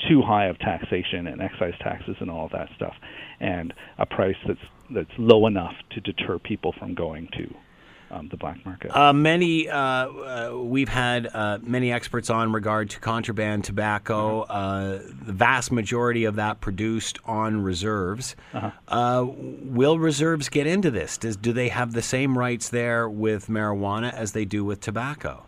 too 0.08 0.22
high 0.22 0.46
of 0.46 0.58
taxation 0.58 1.26
and 1.26 1.40
excise 1.42 1.74
taxes 1.80 2.16
and 2.20 2.30
all 2.30 2.46
of 2.46 2.52
that 2.52 2.68
stuff, 2.76 2.94
and 3.40 3.74
a 3.98 4.06
price 4.06 4.36
that's 4.46 4.60
that's 4.90 5.10
low 5.18 5.46
enough 5.46 5.74
to 5.90 6.00
deter 6.00 6.38
people 6.38 6.74
from 6.78 6.94
going 6.94 7.28
to 7.36 7.54
um, 8.10 8.28
the 8.28 8.36
black 8.36 8.64
market. 8.64 8.94
Uh, 8.96 9.12
many 9.12 9.68
uh, 9.68 9.78
uh, 9.78 10.52
we've 10.62 10.88
had 10.88 11.28
uh, 11.32 11.58
many 11.62 11.92
experts 11.92 12.30
on 12.30 12.52
regard 12.52 12.90
to 12.90 13.00
contraband 13.00 13.64
tobacco. 13.64 14.42
Uh, 14.42 15.00
the 15.24 15.32
vast 15.32 15.70
majority 15.72 16.24
of 16.24 16.36
that 16.36 16.60
produced 16.60 17.18
on 17.24 17.62
reserves. 17.62 18.36
Uh, 18.88 19.26
will 19.28 19.98
reserves 19.98 20.48
get 20.48 20.66
into 20.66 20.90
this? 20.90 21.18
Does 21.18 21.36
do 21.36 21.52
they 21.52 21.68
have 21.68 21.92
the 21.92 22.02
same 22.02 22.36
rights 22.36 22.68
there 22.68 23.08
with 23.08 23.48
marijuana 23.48 24.12
as 24.12 24.32
they 24.32 24.44
do 24.44 24.64
with 24.64 24.80
tobacco? 24.80 25.44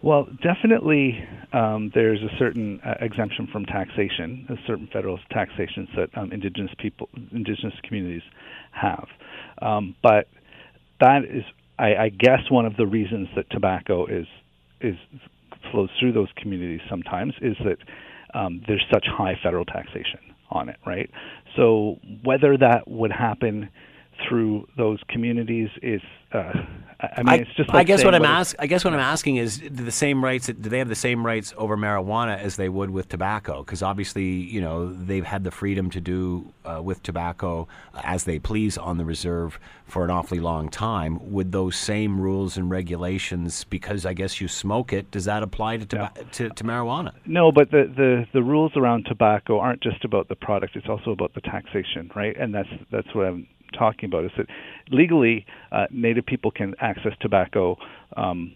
Well, 0.00 0.28
definitely, 0.42 1.26
um, 1.52 1.90
there's 1.92 2.22
a 2.22 2.30
certain 2.38 2.80
uh, 2.86 2.94
exemption 3.00 3.48
from 3.50 3.64
taxation, 3.66 4.46
a 4.48 4.54
certain 4.64 4.88
federal 4.92 5.18
taxations 5.30 5.88
that 5.96 6.16
um, 6.16 6.30
indigenous 6.30 6.70
people, 6.78 7.08
indigenous 7.32 7.74
communities 7.82 8.22
have. 8.70 9.08
Um, 9.60 9.96
but 10.00 10.28
that 11.00 11.24
is, 11.24 11.42
I, 11.78 11.94
I 11.94 12.08
guess, 12.10 12.40
one 12.50 12.66
of 12.66 12.76
the 12.76 12.86
reasons 12.86 13.28
that 13.36 13.50
tobacco 13.50 14.06
is 14.06 14.26
is 14.80 14.96
flows 15.72 15.90
through 15.98 16.12
those 16.12 16.28
communities 16.36 16.80
sometimes 16.88 17.34
is 17.42 17.56
that 17.64 17.78
um, 18.38 18.62
there's 18.66 18.84
such 18.92 19.06
high 19.06 19.34
federal 19.42 19.64
taxation 19.64 20.20
on 20.50 20.68
it, 20.68 20.76
right? 20.86 21.10
So 21.56 21.98
whether 22.24 22.56
that 22.56 22.88
would 22.88 23.12
happen 23.12 23.68
through 24.26 24.66
those 24.76 25.00
communities 25.08 25.68
is 25.82 26.02
uh, 26.32 26.52
I 27.00 27.22
mean, 27.22 27.28
I, 27.28 27.36
it's 27.36 27.54
just. 27.54 27.68
Like 27.68 27.76
I 27.78 27.84
guess 27.84 28.04
what 28.04 28.14
I'm 28.14 28.24
ask, 28.24 28.56
I 28.58 28.66
guess 28.66 28.84
what 28.84 28.92
I'm 28.92 28.98
asking 28.98 29.36
is, 29.36 29.58
do 29.58 29.68
the 29.68 29.92
same 29.92 30.22
rights? 30.22 30.48
Do 30.48 30.54
they 30.54 30.78
have 30.78 30.88
the 30.88 30.96
same 30.96 31.24
rights 31.24 31.54
over 31.56 31.76
marijuana 31.76 32.36
as 32.38 32.56
they 32.56 32.68
would 32.68 32.90
with 32.90 33.08
tobacco? 33.08 33.62
Because 33.62 33.82
obviously, 33.82 34.24
you 34.24 34.60
know, 34.60 34.92
they've 34.92 35.24
had 35.24 35.44
the 35.44 35.52
freedom 35.52 35.90
to 35.90 36.00
do 36.00 36.52
uh, 36.64 36.82
with 36.82 37.02
tobacco 37.04 37.68
as 38.02 38.24
they 38.24 38.40
please 38.40 38.76
on 38.76 38.98
the 38.98 39.04
reserve 39.04 39.60
for 39.86 40.04
an 40.04 40.10
awfully 40.10 40.40
long 40.40 40.68
time. 40.68 41.30
Would 41.32 41.52
those 41.52 41.76
same 41.76 42.20
rules 42.20 42.56
and 42.56 42.68
regulations, 42.68 43.62
because 43.64 44.04
I 44.04 44.12
guess 44.12 44.40
you 44.40 44.48
smoke 44.48 44.92
it, 44.92 45.10
does 45.12 45.24
that 45.26 45.44
apply 45.44 45.76
to 45.76 45.86
toba- 45.86 46.12
to, 46.32 46.50
to 46.50 46.64
marijuana? 46.64 47.12
No, 47.26 47.52
but 47.52 47.70
the, 47.70 47.90
the 47.96 48.26
the 48.32 48.42
rules 48.42 48.72
around 48.74 49.04
tobacco 49.04 49.60
aren't 49.60 49.82
just 49.82 50.04
about 50.04 50.28
the 50.28 50.36
product; 50.36 50.74
it's 50.74 50.88
also 50.88 51.12
about 51.12 51.32
the 51.34 51.42
taxation, 51.42 52.10
right? 52.16 52.36
And 52.36 52.52
that's 52.52 52.68
that's 52.90 53.14
what 53.14 53.26
I'm 53.26 53.46
talking 53.72 54.06
about 54.06 54.24
is 54.24 54.30
that 54.36 54.46
legally 54.90 55.46
uh, 55.72 55.86
Native 55.90 56.26
people 56.26 56.50
can 56.50 56.74
access 56.80 57.12
tobacco 57.20 57.76
um, 58.16 58.52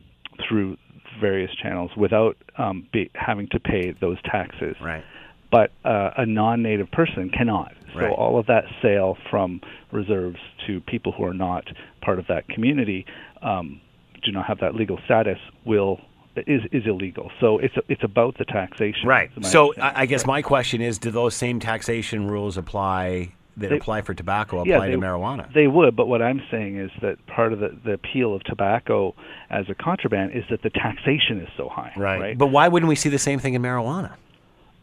through 0.47 0.77
various 1.21 1.51
channels 1.55 1.91
without 1.97 2.37
um, 2.59 2.87
be, 2.93 3.11
having 3.15 3.49
to 3.49 3.61
pay 3.61 3.95
those 4.01 4.21
taxes. 4.23 4.77
Right. 4.81 5.05
But 5.51 5.71
uh, 5.85 6.11
a 6.17 6.27
non-native 6.27 6.91
person 6.91 7.31
cannot. 7.31 7.75
So 7.93 8.01
Right. 8.01 8.11
all 8.11 8.39
of 8.39 8.47
that 8.47 8.65
sale 8.81 9.19
from 9.31 9.61
reserves 9.91 10.39
to 10.67 10.81
people 10.81 11.13
who 11.13 11.25
are 11.25 11.35
not 11.35 11.65
part 12.01 12.19
of 12.19 12.27
that 12.29 12.49
community 12.49 13.05
um, 13.43 13.83
do 14.25 14.33
not 14.33 14.47
have 14.47 14.61
that 14.61 14.75
legal 14.75 14.99
status 15.05 15.39
will 15.67 16.01
is 16.35 16.63
is 16.73 16.87
illegal. 16.87 17.31
So 17.39 17.59
it's 17.59 17.75
it's 17.89 18.03
about 18.03 18.39
the 18.39 18.47
taxation. 18.47 19.07
Right. 19.07 19.31
So. 19.43 19.75
I, 19.77 20.03
I 20.03 20.07
guess 20.07 20.25
my 20.25 20.41
question 20.41 20.81
is, 20.81 20.99
do 20.99 21.11
those 21.11 21.35
same 21.35 21.61
taxation 21.61 22.27
rules 22.27 22.57
apply 22.57 23.35
that 23.59 23.71
They- 23.71 23.77
apply 23.77 24.01
for 24.03 24.15
tobacco 24.15 24.65
Yeah, 24.65 24.77
apply 24.77 24.87
they- 24.89 24.93
to 24.95 24.99
marijuana? 24.99 25.53
They 25.53 25.67
would, 25.67 25.95
but 25.97 26.09
what 26.09 26.23
I'm 26.23 26.41
saying 26.51 26.77
is 26.79 26.91
that 27.03 27.25
part 27.27 27.53
of 27.53 27.59
the, 27.61 27.77
the 27.85 27.93
appeal 27.93 28.35
of 28.35 28.43
tobacco 28.45 29.15
as 29.51 29.69
a 29.69 29.75
contraband 29.75 30.33
is 30.33 30.45
that 30.51 30.63
the 30.63 30.71
taxation 30.71 31.41
is 31.41 31.49
so 31.57 31.69
high. 31.69 31.93
Right. 31.97 32.37
But 32.39 32.47
why 32.49 32.69
wouldn't 32.69 32.89
we 32.89 32.97
see 32.97 33.09
the 33.11 33.19
same 33.19 33.39
thing 33.39 33.55
in 33.55 33.63
marijuana? 33.63 34.13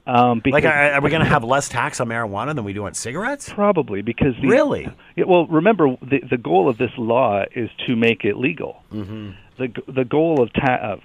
um, 0.08 0.40
because 0.44 0.64
Like, 0.64 0.66
are, 0.66 0.94
are 0.94 1.02
we 1.02 1.10
going 1.12 1.22
to 1.22 1.28
have 1.30 1.44
less 1.44 1.70
tax 1.70 2.00
on 2.00 2.08
marijuana 2.08 2.56
than 2.56 2.64
we 2.64 2.74
do 2.74 2.86
on 2.86 2.94
cigarettes? 2.96 3.50
probably 3.52 4.02
because 4.02 4.34
the, 4.42 4.48
Really? 4.48 4.88
Yeah, 5.16 5.26
well, 5.28 5.46
remember 5.48 5.96
the 6.02 6.20
the 6.30 6.38
goal 6.38 6.68
of 6.70 6.78
this 6.78 6.92
law 6.98 7.44
is 7.56 7.70
to 7.88 7.96
make 7.96 8.24
it 8.26 8.36
legal. 8.38 8.82
Mm-hmm. 8.92 9.32
The 9.60 9.68
the 9.92 10.06
goal 10.06 10.42
of, 10.42 10.52
ta- 10.54 10.94
s- 10.94 11.00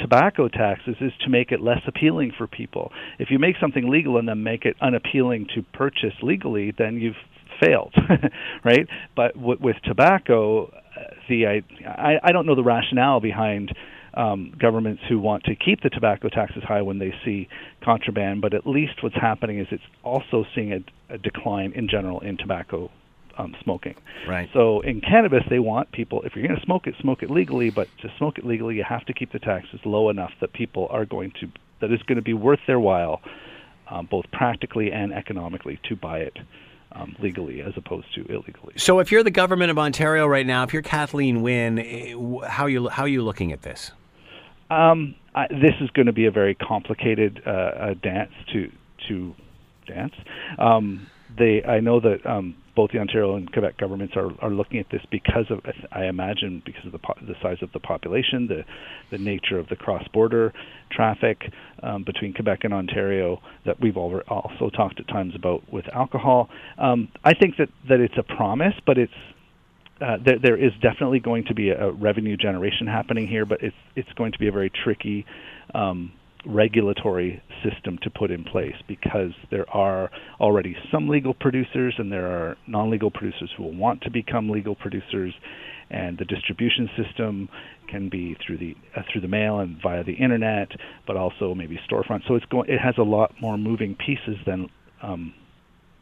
tobacco 0.00 0.48
taxes 0.48 0.96
is 1.00 1.12
to 1.24 1.30
make 1.30 1.52
it 1.52 1.60
less 1.60 1.80
appealing 1.86 2.32
for 2.36 2.46
people. 2.46 2.92
If 3.18 3.30
you 3.30 3.38
make 3.38 3.56
something 3.60 3.88
legal 3.88 4.18
and 4.18 4.28
then 4.28 4.42
make 4.42 4.64
it 4.64 4.76
unappealing 4.80 5.46
to 5.54 5.62
purchase 5.62 6.14
legally, 6.22 6.72
then 6.76 6.96
you've 6.96 7.16
failed, 7.60 7.94
right? 8.64 8.86
But 9.14 9.34
w- 9.34 9.58
with 9.60 9.76
tobacco, 9.84 10.66
uh, 10.66 11.14
the 11.28 11.46
I, 11.46 11.62
I 11.86 12.14
I 12.22 12.32
don't 12.32 12.46
know 12.46 12.54
the 12.54 12.62
rationale 12.62 13.20
behind 13.20 13.72
um, 14.14 14.52
governments 14.58 15.02
who 15.08 15.18
want 15.18 15.44
to 15.44 15.54
keep 15.54 15.82
the 15.82 15.90
tobacco 15.90 16.28
taxes 16.28 16.62
high 16.66 16.82
when 16.82 16.98
they 16.98 17.12
see 17.24 17.48
contraband, 17.84 18.40
but 18.40 18.54
at 18.54 18.66
least 18.66 19.02
what's 19.02 19.14
happening 19.14 19.58
is 19.58 19.66
it's 19.70 19.82
also 20.02 20.44
seeing 20.54 20.72
a, 20.72 21.14
a 21.14 21.18
decline 21.18 21.72
in 21.72 21.88
general 21.88 22.20
in 22.20 22.36
tobacco 22.36 22.90
um, 23.38 23.54
smoking. 23.62 23.94
Right. 24.28 24.48
So 24.52 24.80
in 24.80 25.00
cannabis, 25.00 25.42
they 25.48 25.58
want 25.58 25.92
people, 25.92 26.22
if 26.22 26.34
you're 26.34 26.46
going 26.46 26.58
to 26.58 26.64
smoke 26.64 26.86
it, 26.86 26.94
smoke 27.00 27.22
it 27.22 27.30
legally, 27.30 27.70
but 27.70 27.88
to 28.02 28.10
smoke 28.18 28.38
it 28.38 28.46
legally, 28.46 28.76
you 28.76 28.84
have 28.84 29.04
to 29.06 29.12
keep 29.12 29.32
the 29.32 29.38
taxes 29.38 29.80
low 29.84 30.10
enough 30.10 30.32
that 30.40 30.52
people 30.52 30.88
are 30.90 31.04
going 31.04 31.32
to, 31.40 31.50
that 31.80 31.92
is 31.92 32.02
going 32.02 32.16
to 32.16 32.22
be 32.22 32.34
worth 32.34 32.60
their 32.66 32.80
while, 32.80 33.20
um, 33.88 34.06
both 34.10 34.24
practically 34.32 34.90
and 34.92 35.12
economically, 35.12 35.78
to 35.88 35.96
buy 35.96 36.18
it 36.18 36.36
um, 36.92 37.16
legally 37.20 37.60
as 37.60 37.74
opposed 37.76 38.06
to 38.14 38.24
illegally. 38.32 38.74
So, 38.76 38.98
if 38.98 39.12
you're 39.12 39.22
the 39.22 39.30
government 39.30 39.70
of 39.70 39.78
Ontario 39.78 40.26
right 40.26 40.46
now, 40.46 40.62
if 40.62 40.72
you're 40.72 40.82
Kathleen 40.82 41.42
Wynne, 41.42 41.78
eh, 41.78 42.14
how 42.48 42.66
you 42.66 42.88
how 42.88 43.02
are 43.02 43.08
you 43.08 43.22
looking 43.22 43.52
at 43.52 43.62
this? 43.62 43.92
Um, 44.70 45.14
I, 45.34 45.46
this 45.48 45.74
is 45.80 45.90
going 45.90 46.06
to 46.06 46.12
be 46.12 46.26
a 46.26 46.30
very 46.30 46.54
complicated 46.54 47.42
uh, 47.46 47.50
uh, 47.50 47.94
dance 47.94 48.32
to 48.52 48.72
to 49.08 49.34
dance. 49.86 50.14
Um, 50.58 51.06
they, 51.38 51.62
I 51.64 51.80
know 51.80 52.00
that 52.00 52.24
um, 52.26 52.56
both 52.74 52.90
the 52.92 52.98
Ontario 52.98 53.36
and 53.36 53.50
Quebec 53.50 53.78
governments 53.78 54.14
are, 54.16 54.30
are 54.40 54.50
looking 54.50 54.78
at 54.78 54.86
this 54.90 55.00
because 55.10 55.46
of, 55.50 55.60
I 55.92 56.04
imagine, 56.04 56.62
because 56.64 56.84
of 56.84 56.92
the 56.92 56.98
po- 56.98 57.16
the 57.20 57.34
size 57.42 57.58
of 57.62 57.72
the 57.72 57.80
population, 57.80 58.46
the 58.46 58.64
the 59.10 59.18
nature 59.18 59.58
of 59.58 59.68
the 59.68 59.76
cross 59.76 60.06
border 60.12 60.52
traffic 60.90 61.50
um, 61.82 62.04
between 62.04 62.34
Quebec 62.34 62.60
and 62.64 62.74
Ontario 62.74 63.40
that 63.64 63.80
we've 63.80 63.96
al- 63.96 64.20
also 64.28 64.70
talked 64.70 65.00
at 65.00 65.08
times 65.08 65.34
about 65.34 65.70
with 65.72 65.86
alcohol. 65.94 66.48
Um, 66.78 67.08
I 67.24 67.32
think 67.34 67.56
that 67.58 67.68
that 67.88 68.00
it's 68.00 68.16
a 68.18 68.22
promise, 68.22 68.74
but 68.86 68.98
it's 68.98 69.12
uh, 70.00 70.18
there, 70.24 70.38
there 70.38 70.56
is 70.62 70.72
definitely 70.82 71.20
going 71.20 71.44
to 71.44 71.54
be 71.54 71.70
a, 71.70 71.88
a 71.88 71.92
revenue 71.92 72.36
generation 72.36 72.86
happening 72.86 73.26
here, 73.26 73.46
but 73.46 73.62
it's 73.62 73.76
it's 73.94 74.12
going 74.16 74.32
to 74.32 74.38
be 74.38 74.48
a 74.48 74.52
very 74.52 74.70
tricky 74.70 75.24
um, 75.74 76.12
regulatory 76.46 77.42
system 77.64 77.98
to 78.02 78.10
put 78.10 78.30
in 78.30 78.44
place 78.44 78.74
because 78.86 79.32
there 79.50 79.68
are 79.70 80.10
already 80.40 80.76
some 80.92 81.08
legal 81.08 81.34
producers 81.34 81.94
and 81.98 82.10
there 82.12 82.26
are 82.26 82.56
non-legal 82.66 83.10
producers 83.10 83.50
who 83.56 83.64
will 83.64 83.74
want 83.74 84.02
to 84.02 84.10
become 84.10 84.48
legal 84.48 84.74
producers, 84.74 85.34
and 85.90 86.18
the 86.18 86.24
distribution 86.24 86.88
system 86.96 87.48
can 87.88 88.08
be 88.08 88.36
through 88.44 88.58
the 88.58 88.74
uh, 88.96 89.02
through 89.12 89.20
the 89.20 89.28
mail 89.28 89.60
and 89.60 89.76
via 89.82 90.02
the 90.04 90.14
internet, 90.14 90.68
but 91.06 91.16
also 91.16 91.54
maybe 91.54 91.78
storefront. 91.90 92.20
So 92.26 92.34
it's 92.34 92.46
going 92.46 92.70
it 92.70 92.78
has 92.78 92.94
a 92.98 93.02
lot 93.02 93.32
more 93.40 93.56
moving 93.56 93.96
pieces 93.96 94.36
than 94.46 94.68
um, 95.02 95.34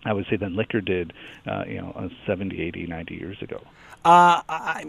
I 0.05 0.13
would 0.13 0.27
say 0.29 0.37
than 0.37 0.55
liquor 0.57 0.81
did, 0.81 1.13
uh, 1.47 1.65
you 1.67 1.81
know, 1.81 1.93
uh, 1.97 2.09
70, 2.27 2.61
80, 2.61 2.87
90 2.87 3.15
years 3.15 3.41
ago. 3.43 3.61
Uh, 4.05 4.43
I, 4.47 4.85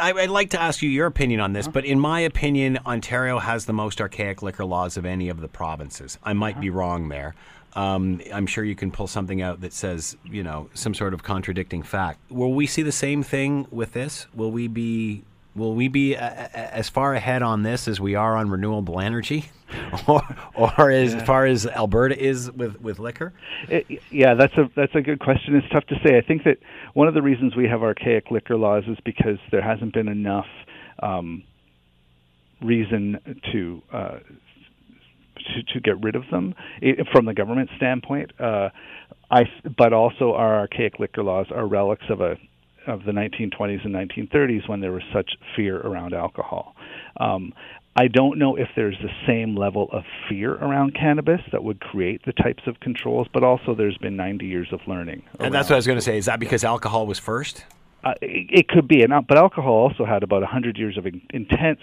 I, 0.00 0.12
I'd 0.12 0.30
like 0.30 0.50
to 0.50 0.60
ask 0.60 0.80
you 0.80 0.88
your 0.88 1.06
opinion 1.06 1.40
on 1.40 1.52
this, 1.52 1.68
but 1.68 1.84
in 1.84 2.00
my 2.00 2.20
opinion, 2.20 2.78
Ontario 2.86 3.38
has 3.38 3.66
the 3.66 3.74
most 3.74 4.00
archaic 4.00 4.40
liquor 4.40 4.64
laws 4.64 4.96
of 4.96 5.04
any 5.04 5.28
of 5.28 5.42
the 5.42 5.48
provinces. 5.48 6.18
I 6.24 6.32
might 6.32 6.58
be 6.58 6.70
wrong 6.70 7.10
there. 7.10 7.34
Um, 7.74 8.22
I'm 8.32 8.46
sure 8.46 8.64
you 8.64 8.76
can 8.76 8.90
pull 8.90 9.08
something 9.08 9.42
out 9.42 9.60
that 9.60 9.74
says, 9.74 10.16
you 10.24 10.42
know, 10.42 10.70
some 10.72 10.94
sort 10.94 11.12
of 11.12 11.22
contradicting 11.22 11.82
fact. 11.82 12.18
Will 12.30 12.54
we 12.54 12.66
see 12.66 12.82
the 12.82 12.92
same 12.92 13.22
thing 13.22 13.66
with 13.70 13.92
this? 13.92 14.26
Will 14.34 14.52
we 14.52 14.68
be 14.68 15.24
will 15.54 15.74
we 15.74 15.88
be 15.88 16.14
a, 16.14 16.50
a, 16.54 16.74
as 16.74 16.88
far 16.88 17.14
ahead 17.14 17.42
on 17.42 17.62
this 17.62 17.88
as 17.88 18.00
we 18.00 18.14
are 18.14 18.36
on 18.36 18.50
renewable 18.50 19.00
energy, 19.00 19.46
or 20.08 20.22
or 20.54 20.90
as 20.90 21.14
far 21.22 21.46
as 21.46 21.66
Alberta 21.66 22.18
is 22.18 22.50
with 22.50 22.80
with 22.80 22.98
liquor? 22.98 23.32
It, 23.68 24.02
yeah, 24.10 24.34
that's 24.34 24.54
a 24.54 24.70
that's 24.74 24.94
a 24.94 25.00
good 25.00 25.20
question. 25.20 25.54
It's 25.56 25.68
tough 25.70 25.86
to 25.86 25.96
say. 26.04 26.16
I 26.16 26.20
think 26.22 26.44
that 26.44 26.58
one 26.94 27.08
of 27.08 27.14
the 27.14 27.22
reasons 27.22 27.56
we 27.56 27.68
have 27.68 27.82
archaic 27.82 28.30
liquor 28.30 28.56
laws 28.56 28.84
is 28.86 28.98
because 29.04 29.38
there 29.50 29.62
hasn't 29.62 29.94
been 29.94 30.08
enough 30.08 30.46
um, 31.02 31.44
reason 32.62 33.18
to, 33.52 33.82
uh, 33.92 34.18
to 35.36 35.62
to 35.72 35.80
get 35.80 36.02
rid 36.02 36.16
of 36.16 36.24
them 36.30 36.54
it, 36.80 37.06
from 37.12 37.26
the 37.26 37.34
government 37.34 37.70
standpoint. 37.76 38.32
Uh, 38.40 38.70
I 39.30 39.44
but 39.76 39.92
also 39.92 40.34
our 40.34 40.58
archaic 40.58 40.98
liquor 40.98 41.22
laws 41.22 41.46
are 41.50 41.66
relics 41.66 42.04
of 42.08 42.20
a 42.20 42.36
of 42.86 43.04
the 43.04 43.12
1920s 43.12 43.84
and 43.84 43.94
1930s 43.94 44.68
when 44.68 44.80
there 44.80 44.92
was 44.92 45.02
such 45.12 45.32
fear 45.56 45.78
around 45.80 46.14
alcohol. 46.14 46.74
Um, 47.18 47.52
I 47.96 48.08
don't 48.08 48.38
know 48.38 48.56
if 48.56 48.68
there's 48.74 48.98
the 49.00 49.10
same 49.26 49.56
level 49.56 49.88
of 49.92 50.02
fear 50.28 50.54
around 50.54 50.94
cannabis 50.94 51.40
that 51.52 51.62
would 51.62 51.80
create 51.80 52.22
the 52.26 52.32
types 52.32 52.64
of 52.66 52.80
controls, 52.80 53.28
but 53.32 53.44
also 53.44 53.74
there's 53.74 53.96
been 53.98 54.16
90 54.16 54.46
years 54.46 54.68
of 54.72 54.80
learning. 54.88 55.22
And 55.38 55.54
that's 55.54 55.70
what 55.70 55.76
I 55.76 55.78
was 55.78 55.86
going 55.86 55.98
to 55.98 56.04
say. 56.04 56.18
Is 56.18 56.26
that 56.26 56.40
because 56.40 56.64
alcohol 56.64 57.06
was 57.06 57.20
first? 57.20 57.64
Uh, 58.02 58.14
it, 58.20 58.50
it 58.50 58.68
could 58.68 58.88
be, 58.88 59.02
and 59.02 59.12
uh, 59.12 59.22
but 59.26 59.38
alcohol 59.38 59.74
also 59.74 60.04
had 60.04 60.22
about 60.22 60.42
100 60.42 60.76
years 60.76 60.98
of 60.98 61.06
in, 61.06 61.22
intense 61.32 61.80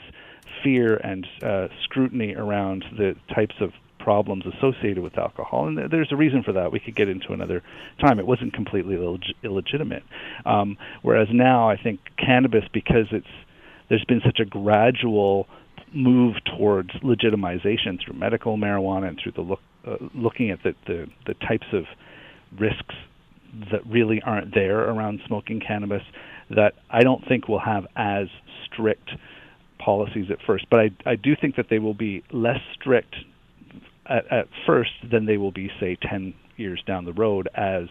fear 0.64 0.98
and 0.98 1.26
uh, 1.42 1.68
scrutiny 1.84 2.36
around 2.36 2.84
the 2.98 3.16
types 3.34 3.56
of 3.62 3.72
problems 4.04 4.44
associated 4.46 5.04
with 5.04 5.18
alcohol, 5.18 5.68
and 5.68 5.92
there's 5.92 6.12
a 6.12 6.16
reason 6.16 6.44
for 6.44 6.54
that. 6.54 6.72
We 6.72 6.80
could 6.80 6.96
get 6.96 7.10
into 7.10 7.34
another 7.34 7.62
time. 8.00 8.20
It 8.20 8.28
wasn't 8.28 8.54
completely 8.54 8.96
illeg- 8.96 9.36
illegitimate, 9.44 10.04
um, 10.46 10.78
whereas 11.02 11.28
now 11.32 11.70
I 11.70 11.78
think 11.78 12.00
cannabis, 12.18 12.66
because 12.74 13.08
it's 13.12 13.34
there's 13.90 14.06
been 14.06 14.22
such 14.26 14.40
a 14.40 14.46
gradual 14.46 15.48
move 15.94 16.36
towards 16.46 16.92
legitimization 17.04 18.00
through 18.04 18.18
medical 18.18 18.58
marijuana 18.58 19.10
and 19.10 19.20
through 19.22 19.34
the 19.34 19.42
look, 19.42 19.60
uh, 19.86 19.98
looking 20.16 20.50
at 20.50 20.60
the, 20.64 20.74
the 20.88 21.08
the 21.26 21.34
types 21.36 21.68
of 21.74 21.84
risks 22.58 22.96
that 23.72 23.86
really 23.86 24.22
aren't 24.22 24.54
there 24.54 24.80
around 24.80 25.20
smoking 25.28 25.60
cannabis 25.60 26.04
that 26.50 26.74
I 26.90 27.02
don't 27.02 27.28
think 27.28 27.48
will 27.48 27.60
have 27.60 27.86
as 27.96 28.28
strict 28.66 29.10
policies 29.78 30.28
at 30.30 30.38
first. 30.46 30.66
But 30.70 30.80
I, 30.80 30.90
I 31.06 31.16
do 31.16 31.36
think 31.40 31.56
that 31.56 31.68
they 31.70 31.80
will 31.80 31.94
be 31.94 32.24
less 32.32 32.60
strict 32.74 33.16
at, 34.12 34.32
at 34.32 34.48
first 34.66 34.92
than 35.10 35.26
they 35.26 35.38
will 35.38 35.52
be, 35.52 35.72
say, 35.80 35.98
10 36.10 36.34
years 36.58 36.82
down 36.86 37.06
the 37.06 37.14
road 37.14 37.48
as 37.56 37.88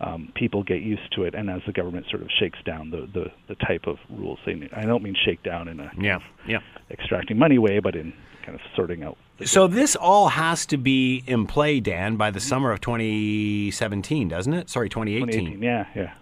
um, 0.00 0.32
people 0.34 0.62
get 0.62 0.82
used 0.82 1.12
to 1.14 1.22
it 1.22 1.34
and 1.34 1.48
as 1.48 1.62
the 1.66 1.72
government 1.72 2.06
sort 2.10 2.22
of 2.22 2.28
shakes 2.38 2.58
down 2.64 2.90
the, 2.90 3.08
the, 3.14 3.26
the 3.48 3.54
type 3.66 3.86
of 3.86 3.96
rules 4.10 4.38
they 4.44 4.54
need. 4.54 4.70
I 4.74 4.84
don't 4.84 5.02
mean 5.02 5.14
shake 5.24 5.42
down 5.42 5.68
in 5.68 5.78
a 5.80 5.90
Yeah, 5.98 6.18
yeah. 6.46 6.58
extracting 6.90 7.38
money 7.38 7.58
way, 7.58 7.78
but 7.78 7.94
in 7.94 8.12
kind 8.44 8.56
of 8.56 8.60
sorting 8.74 9.04
out 9.04 9.16
So 9.44 9.68
this 9.68 9.94
all 9.94 10.28
has 10.30 10.66
to 10.66 10.76
be 10.76 11.22
in 11.26 11.46
play, 11.46 11.78
Dan, 11.78 12.16
by 12.16 12.32
the 12.32 12.40
summer 12.40 12.72
of 12.72 12.80
2017, 12.80 14.28
doesn't 14.28 14.52
it? 14.52 14.68
Sorry, 14.68 14.88
2018. 14.88 15.26
2018, 15.28 15.62
yeah, 15.62 15.86
yeah. 15.94 16.12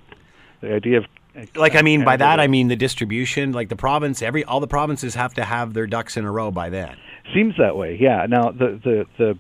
The 0.61 0.75
idea 0.75 0.99
of 0.99 1.07
Like 1.55 1.77
I 1.77 1.83
mean, 1.83 2.05
by 2.05 2.17
that 2.17 2.41
I 2.41 2.47
mean 2.47 2.69
the 2.69 2.77
distribution. 2.77 3.53
Like 3.53 3.69
the 3.69 3.77
province, 3.77 4.23
every 4.23 4.45
all 4.45 4.61
the 4.61 4.67
provinces 4.67 5.15
have 5.15 5.35
to 5.35 5.45
have 5.45 5.75
their 5.75 5.87
ducks 5.87 6.17
in 6.17 6.25
a 6.25 6.31
row 6.31 6.51
by 6.51 6.71
then. 6.71 6.97
Seems 7.35 7.55
that 7.59 7.77
way, 7.77 7.97
yeah. 8.01 8.27
Now 8.29 8.51
the 8.51 8.81
the 8.83 9.07
the 9.19 9.39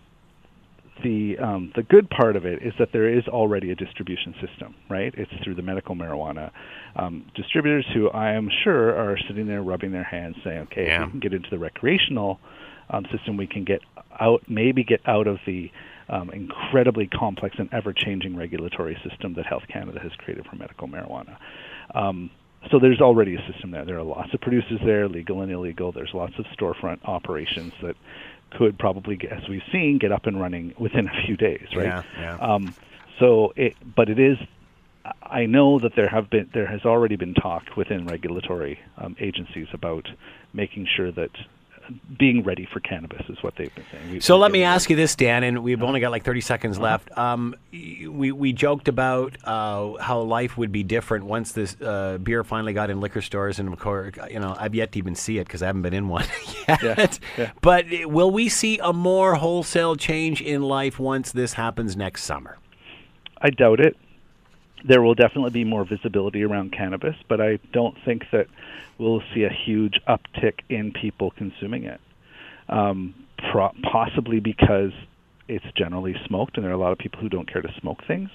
the 1.02 1.38
um, 1.38 1.72
the 1.74 1.82
good 1.82 2.08
part 2.10 2.36
of 2.36 2.44
it 2.44 2.62
is 2.62 2.74
that 2.78 2.92
there 2.92 3.08
is 3.08 3.26
already 3.26 3.70
a 3.70 3.74
distribution 3.74 4.34
system, 4.34 4.74
right? 4.88 5.14
It's 5.16 5.32
through 5.42 5.54
the 5.54 5.62
medical 5.62 5.94
marijuana 5.94 6.50
um, 6.96 7.24
distributors 7.34 7.86
who 7.94 8.10
I 8.10 8.32
am 8.32 8.50
sure 8.64 8.94
are 8.94 9.16
sitting 9.28 9.46
there 9.46 9.62
rubbing 9.62 9.92
their 9.92 10.04
hands, 10.04 10.36
saying, 10.44 10.58
"Okay, 10.72 10.86
Yeah. 10.86 11.02
if 11.02 11.06
we 11.06 11.10
can 11.12 11.20
get 11.20 11.34
into 11.34 11.50
the 11.50 11.58
recreational 11.58 12.38
um, 12.90 13.06
system, 13.12 13.36
we 13.36 13.46
can 13.46 13.64
get 13.64 13.80
out, 14.18 14.42
maybe 14.48 14.84
get 14.84 15.00
out 15.06 15.26
of 15.26 15.38
the 15.46 15.70
um, 16.08 16.28
incredibly 16.30 17.06
complex 17.06 17.54
and 17.58 17.68
ever-changing 17.72 18.36
regulatory 18.36 18.98
system 19.08 19.34
that 19.34 19.46
Health 19.46 19.62
Canada 19.68 20.00
has 20.00 20.12
created 20.18 20.46
for 20.46 20.56
medical 20.56 20.88
marijuana." 20.88 21.36
Um, 21.94 22.30
so 22.70 22.78
there's 22.78 23.00
already 23.00 23.36
a 23.36 23.52
system 23.52 23.70
there. 23.70 23.84
There 23.84 23.98
are 23.98 24.02
lots 24.02 24.32
of 24.34 24.40
producers 24.40 24.80
there, 24.84 25.08
legal 25.08 25.40
and 25.40 25.50
illegal. 25.50 25.92
There's 25.92 26.12
lots 26.12 26.34
of 26.38 26.44
storefront 26.46 27.00
operations 27.04 27.72
that 27.82 27.96
could 28.50 28.78
probably, 28.78 29.18
as 29.30 29.48
we've 29.48 29.62
seen, 29.72 29.98
get 29.98 30.12
up 30.12 30.26
and 30.26 30.40
running 30.40 30.74
within 30.78 31.08
a 31.08 31.26
few 31.26 31.36
days, 31.36 31.66
right? 31.74 31.86
Yeah, 31.86 32.02
yeah. 32.18 32.36
Um, 32.36 32.74
so, 33.18 33.52
it, 33.56 33.74
but 33.96 34.10
it 34.10 34.18
is. 34.18 34.38
I 35.22 35.46
know 35.46 35.78
that 35.78 35.96
there 35.96 36.08
have 36.08 36.28
been, 36.28 36.50
there 36.52 36.66
has 36.66 36.84
already 36.84 37.16
been 37.16 37.34
talk 37.34 37.62
within 37.76 38.06
regulatory 38.06 38.78
um, 38.98 39.16
agencies 39.18 39.68
about 39.72 40.06
making 40.52 40.86
sure 40.94 41.10
that 41.12 41.30
being 42.18 42.42
ready 42.44 42.66
for 42.72 42.80
cannabis 42.80 43.22
is 43.28 43.42
what 43.42 43.54
they've 43.56 43.74
been 43.74 43.84
saying. 43.90 44.10
We- 44.12 44.20
So 44.20 44.36
let 44.38 44.50
me 44.52 44.62
ask 44.62 44.90
you 44.90 44.96
this, 44.96 45.14
Dan, 45.16 45.42
and 45.44 45.62
we've 45.62 45.82
only 45.82 46.00
got 46.00 46.10
like 46.10 46.24
30 46.24 46.40
seconds 46.40 46.78
left. 46.78 47.16
Um, 47.18 47.54
we, 47.72 48.32
we 48.32 48.52
joked 48.52 48.88
about 48.88 49.36
uh, 49.44 49.94
how 50.00 50.20
life 50.20 50.56
would 50.58 50.72
be 50.72 50.82
different 50.82 51.24
once 51.24 51.52
this 51.52 51.76
uh, 51.80 52.18
beer 52.22 52.44
finally 52.44 52.72
got 52.72 52.90
in 52.90 53.00
liquor 53.00 53.22
stores, 53.22 53.58
and 53.58 53.72
of 53.72 53.78
course, 53.78 54.14
you 54.30 54.38
know, 54.40 54.54
I've 54.58 54.74
yet 54.74 54.92
to 54.92 54.98
even 54.98 55.14
see 55.14 55.38
it 55.38 55.46
because 55.46 55.62
I 55.62 55.66
haven't 55.66 55.82
been 55.82 55.94
in 55.94 56.08
one 56.08 56.24
yet. 56.68 57.18
yeah. 57.38 57.52
But 57.60 57.86
uh, 57.92 58.08
will 58.08 58.30
we 58.30 58.48
see 58.48 58.78
a 58.82 58.92
more 58.92 59.36
wholesale 59.36 59.96
change 59.96 60.40
in 60.42 60.62
life 60.62 60.98
once 60.98 61.32
this 61.32 61.54
happens 61.54 61.96
next 61.96 62.24
summer? 62.24 62.58
I 63.42 63.50
doubt 63.50 63.80
it. 63.80 63.96
There 64.84 65.02
will 65.02 65.14
definitely 65.14 65.50
be 65.50 65.64
more 65.64 65.84
visibility 65.84 66.42
around 66.42 66.72
cannabis, 66.72 67.16
but 67.28 67.40
I 67.40 67.58
don't 67.72 67.96
think 68.04 68.24
that 68.32 68.46
we'll 68.98 69.22
see 69.34 69.44
a 69.44 69.50
huge 69.50 70.00
uptick 70.08 70.60
in 70.68 70.92
people 70.92 71.30
consuming 71.32 71.84
it. 71.84 72.00
Um, 72.68 73.14
pro- 73.50 73.72
possibly 73.82 74.40
because 74.40 74.92
it's 75.48 75.64
generally 75.76 76.14
smoked, 76.26 76.56
and 76.56 76.64
there 76.64 76.70
are 76.70 76.76
a 76.76 76.78
lot 76.78 76.92
of 76.92 76.98
people 76.98 77.20
who 77.20 77.28
don't 77.28 77.50
care 77.50 77.62
to 77.62 77.72
smoke 77.80 78.04
things. 78.06 78.30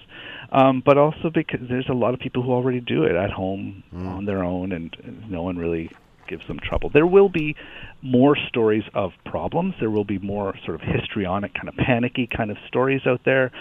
Um, 0.52 0.84
but 0.86 0.98
also 0.98 1.30
because 1.34 1.62
there's 1.70 1.90
a 1.90 1.94
lot 1.94 2.14
of 2.14 2.20
people 2.20 2.44
who 2.44 2.52
already 2.52 2.82
do 2.82 3.04
it 3.04 3.16
at 3.16 3.32
home 3.32 3.84
on 3.94 4.26
their 4.26 4.44
own, 4.44 4.72
and, 4.72 4.96
and 5.04 5.32
no 5.32 5.42
one 5.42 5.58
really 5.58 5.90
gives 6.28 6.46
them 6.48 6.60
trouble. 6.60 6.90
There 6.90 7.06
will 7.06 7.30
be 7.30 7.56
more 8.02 8.36
stories 8.36 8.84
of 8.94 9.14
problems. 9.26 9.76
There 9.80 9.90
will 9.90 10.04
be 10.04 10.20
more 10.20 10.56
sort 10.66 10.76
of 10.76 10.82
histrionic, 10.82 11.54
kind 11.54 11.70
of 11.70 11.76
panicky 11.76 12.28
kind 12.28 12.52
of 12.52 12.58
stories 12.68 13.02
out 13.06 13.22
there. 13.24 13.52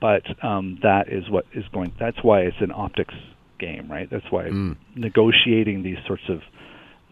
But 0.00 0.22
um, 0.44 0.78
that 0.82 1.08
is 1.08 1.28
what 1.28 1.46
is 1.54 1.64
going. 1.72 1.92
That's 1.98 2.22
why 2.22 2.40
it's 2.40 2.60
an 2.60 2.72
optics 2.72 3.14
game, 3.58 3.90
right? 3.90 4.08
That's 4.10 4.30
why 4.30 4.48
negotiating 4.94 5.82
these 5.82 5.98
sorts 6.06 6.22
of 6.28 6.40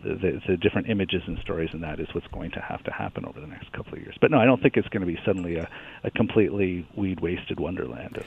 the, 0.03 0.15
the, 0.15 0.41
the 0.49 0.57
different 0.57 0.89
images 0.89 1.23
and 1.27 1.39
stories 1.41 1.71
and 1.73 1.83
that 1.83 1.99
is 1.99 2.07
what's 2.13 2.27
going 2.29 2.51
to 2.53 2.61
have 2.61 2.83
to 2.85 2.93
happen 2.93 3.25
over 3.25 3.41
the 3.41 3.47
next 3.47 3.73
couple 3.73 3.95
of 3.95 4.01
years. 4.01 4.15
But 4.21 4.31
no, 4.31 4.39
I 4.39 4.45
don't 4.45 4.63
think 4.63 4.77
it's 4.77 4.89
going 4.89 5.01
to 5.01 5.07
be 5.07 5.19
suddenly 5.25 5.57
a, 5.57 5.69
a 6.05 6.11
completely 6.11 6.87
weed 6.97 7.21
wasted 7.21 7.59
wonderland. 7.59 8.23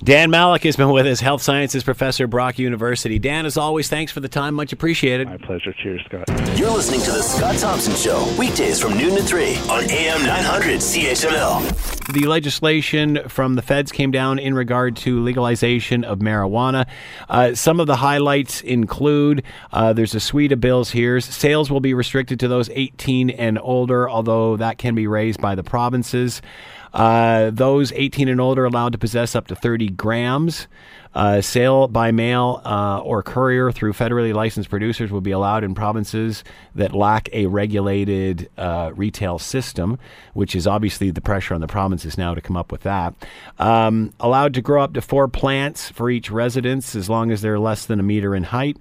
Out 0.00 0.06
there. 0.06 0.16
Dan 0.16 0.30
Malleck 0.30 0.62
has 0.64 0.76
been 0.76 0.90
with 0.90 1.06
us, 1.06 1.20
health 1.20 1.42
sciences 1.42 1.84
professor, 1.84 2.26
Brock 2.26 2.58
University. 2.58 3.18
Dan, 3.18 3.46
as 3.46 3.56
always, 3.56 3.88
thanks 3.88 4.12
for 4.12 4.20
the 4.20 4.28
time. 4.28 4.54
Much 4.54 4.72
appreciated. 4.72 5.28
My 5.28 5.36
pleasure. 5.36 5.72
Cheers, 5.72 6.02
Scott. 6.06 6.24
You're 6.58 6.70
listening 6.70 7.00
to 7.02 7.12
The 7.12 7.22
Scott 7.22 7.56
Thompson 7.58 7.94
Show, 7.94 8.34
weekdays 8.38 8.80
from 8.80 8.96
noon 8.96 9.16
to 9.16 9.22
3 9.22 9.56
on 9.68 9.84
AM 9.90 10.22
900 10.22 10.80
CHML. 10.80 12.12
the 12.12 12.26
legislation 12.26 13.20
from 13.28 13.54
the 13.54 13.62
feds 13.62 13.92
came 13.92 14.10
down 14.10 14.38
in 14.38 14.54
regard 14.54 14.96
to 14.96 15.20
legalization 15.20 16.02
of 16.04 16.18
marijuana. 16.18 16.86
Uh, 17.28 17.54
some 17.54 17.78
of 17.78 17.86
the 17.86 17.96
highlights 17.96 18.62
include 18.62 19.42
uh, 19.72 19.92
there's 19.92 20.14
a 20.14 20.20
suite 20.20 20.52
of 20.52 20.60
bills 20.60 20.90
here. 20.90 21.20
Sales 21.20 21.70
will 21.70 21.80
be 21.80 21.94
restricted 21.94 22.40
to 22.40 22.48
those 22.48 22.68
18 22.70 23.30
and 23.30 23.58
older, 23.62 24.08
although 24.08 24.56
that 24.56 24.78
can 24.78 24.94
be 24.94 25.06
raised 25.06 25.40
by 25.40 25.54
the 25.54 25.62
provinces. 25.62 26.42
Uh, 26.92 27.50
those 27.50 27.92
18 27.92 28.28
and 28.28 28.40
older 28.40 28.62
are 28.62 28.66
allowed 28.66 28.92
to 28.92 28.98
possess 28.98 29.34
up 29.34 29.46
to 29.48 29.54
30 29.54 29.90
grams. 29.90 30.66
Uh, 31.12 31.40
sale 31.40 31.88
by 31.88 32.12
mail 32.12 32.62
uh, 32.64 33.00
or 33.00 33.20
courier 33.20 33.72
through 33.72 33.92
federally 33.92 34.32
licensed 34.32 34.70
producers 34.70 35.10
will 35.10 35.20
be 35.20 35.32
allowed 35.32 35.64
in 35.64 35.74
provinces 35.74 36.44
that 36.76 36.94
lack 36.94 37.28
a 37.32 37.46
regulated 37.46 38.48
uh, 38.56 38.92
retail 38.94 39.36
system, 39.36 39.98
which 40.34 40.54
is 40.54 40.68
obviously 40.68 41.10
the 41.10 41.20
pressure 41.20 41.52
on 41.52 41.60
the 41.60 41.66
provinces 41.66 42.16
now 42.16 42.32
to 42.32 42.40
come 42.40 42.56
up 42.56 42.70
with 42.70 42.82
that. 42.82 43.12
Um, 43.58 44.12
allowed 44.20 44.54
to 44.54 44.62
grow 44.62 44.84
up 44.84 44.92
to 44.94 45.00
four 45.00 45.26
plants 45.26 45.90
for 45.90 46.10
each 46.10 46.30
residence 46.30 46.94
as 46.94 47.10
long 47.10 47.32
as 47.32 47.42
they're 47.42 47.58
less 47.58 47.86
than 47.86 47.98
a 47.98 48.04
meter 48.04 48.34
in 48.34 48.44
height 48.44 48.76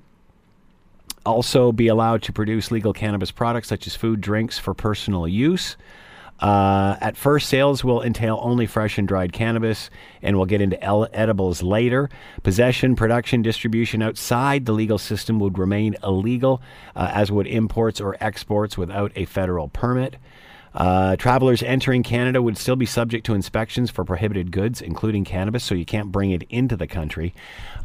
also 1.26 1.72
be 1.72 1.88
allowed 1.88 2.24
to 2.24 2.34
produce 2.34 2.72
legal 2.72 2.94
cannabis 2.94 3.30
products 3.30 3.68
such 3.68 3.86
as 3.88 3.96
food, 3.96 4.22
drinks 4.22 4.58
for 4.58 4.74
personal 4.74 5.28
use. 5.28 5.78
Uh, 6.40 6.96
at 7.02 7.18
first, 7.18 7.50
sales 7.50 7.84
will 7.84 8.02
entail 8.02 8.40
only 8.42 8.66
fresh 8.66 8.98
and 8.98 9.08
dried 9.08 9.34
cannabis, 9.34 9.90
and 10.22 10.38
we'll 10.38 10.46
get 10.46 10.62
into 10.62 10.82
el- 10.82 11.08
edibles 11.12 11.62
later. 11.62 12.10
Possession, 12.44 12.96
production, 12.96 13.42
distribution 13.42 14.02
outside 14.02 14.66
the 14.66 14.72
legal 14.72 14.98
system 14.98 15.40
would 15.40 15.58
remain 15.58 15.96
illegal, 16.04 16.62
uh, 16.96 17.12
as 17.14 17.32
would 17.32 17.48
imports 17.48 18.00
or 18.00 18.16
exports 18.22 18.78
without 18.78 19.12
a 19.16 19.26
federal 19.26 19.68
permit. 19.68 20.16
Uh, 20.74 21.16
travelers 21.16 21.64
entering 21.64 22.04
Canada 22.04 22.42
would 22.42 22.58
still 22.58 22.76
be 22.76 22.86
subject 22.86 23.26
to 23.26 23.34
inspections 23.34 23.90
for 23.90 24.06
prohibited 24.06 24.52
goods, 24.52 24.82
including 24.82 25.26
cannabis, 25.26 25.64
so 25.64 25.74
you 25.74 25.86
can't 25.86 26.12
bring 26.12 26.32
it 26.32 26.44
into 26.44 26.78
the 26.78 26.86
country 26.88 27.34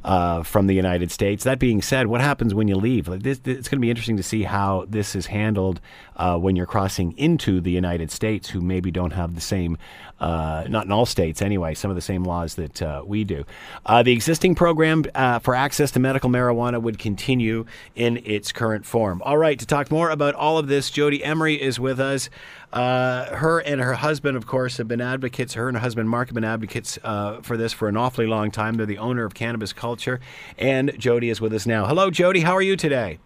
uh, 0.04 0.42
from 0.42 0.66
the 0.66 0.74
United 0.74 1.10
States. 1.10 1.44
That 1.44 1.58
being 1.58 1.80
said, 1.80 2.08
what 2.08 2.20
happens 2.20 2.54
when 2.54 2.68
you 2.68 2.76
leave? 2.76 3.08
Like 3.08 3.22
this, 3.22 3.40
it's 3.44 3.68
going 3.68 3.78
to 3.78 3.80
be 3.80 3.90
interesting 3.90 4.18
to 4.18 4.22
see 4.22 4.42
how 4.42 4.84
this 4.86 5.16
is 5.16 5.26
handled 5.26 5.80
uh, 6.16 6.38
when 6.38 6.57
you're 6.57 6.66
crossing 6.66 7.12
into 7.18 7.61
the 7.61 7.70
United 7.70 8.11
States, 8.11 8.48
who 8.50 8.61
maybe 8.61 8.90
don't 8.90 9.12
have 9.12 9.35
the 9.35 9.40
same, 9.40 9.77
uh, 10.20 10.64
not 10.68 10.87
in 10.87 10.92
all 10.92 11.07
states 11.07 11.42
anyway, 11.42 11.74
some 11.74 11.90
of 11.90 11.96
the 11.96 12.03
same 12.03 12.24
laws 12.24 12.55
that 12.55 12.83
uh, 12.83 13.03
we 13.05 13.24
do. 13.24 13.44
Uh, 13.87 14.03
the 14.03 14.12
existing 14.12 14.55
program 14.55 15.05
uh, 15.14 15.38
for 15.38 15.55
access 15.55 15.90
to 15.90 15.98
medical 15.98 16.31
marijuana 16.31 16.81
would 16.81 16.98
continue 16.98 17.64
in 17.94 18.18
its 18.24 18.53
current 18.53 18.87
form. 18.87 19.20
All 19.24 19.38
right, 19.38 19.59
to 19.59 19.66
talk 19.66 19.90
more 19.90 20.11
about 20.11 20.35
all 20.35 20.59
of 20.59 20.68
this, 20.68 20.90
Jody 20.90 21.22
Emery 21.22 21.61
is 21.61 21.81
with 21.81 22.00
us. 22.00 22.31
Uh, 22.72 23.37
her 23.37 23.61
and 23.61 23.81
her 23.81 23.94
husband, 23.94 24.37
of 24.37 24.46
course, 24.46 24.79
have 24.79 24.88
been 24.88 25.00
advocates. 25.00 25.55
Her 25.55 25.68
and 25.68 25.77
her 25.77 25.81
husband, 25.81 26.09
Mark, 26.09 26.29
have 26.29 26.35
been 26.35 26.44
advocates 26.44 26.98
for 27.42 27.57
this 27.57 27.72
for 27.72 27.88
an 27.88 27.96
awfully 27.96 28.27
long 28.27 28.50
time. 28.50 28.74
They're 28.74 28.87
the 28.87 28.98
owner 28.98 29.24
of 29.24 29.35
Cannabis 29.35 29.72
Culture. 29.72 30.18
And 30.59 30.98
Jody 30.98 31.31
is 31.31 31.40
with 31.40 31.53
us 31.53 31.66
now. 31.66 31.87
Hello, 31.87 32.11
Jody. 32.11 32.40
How 32.40 32.53
are 32.53 32.62
you 32.62 32.77
today? 32.77 33.18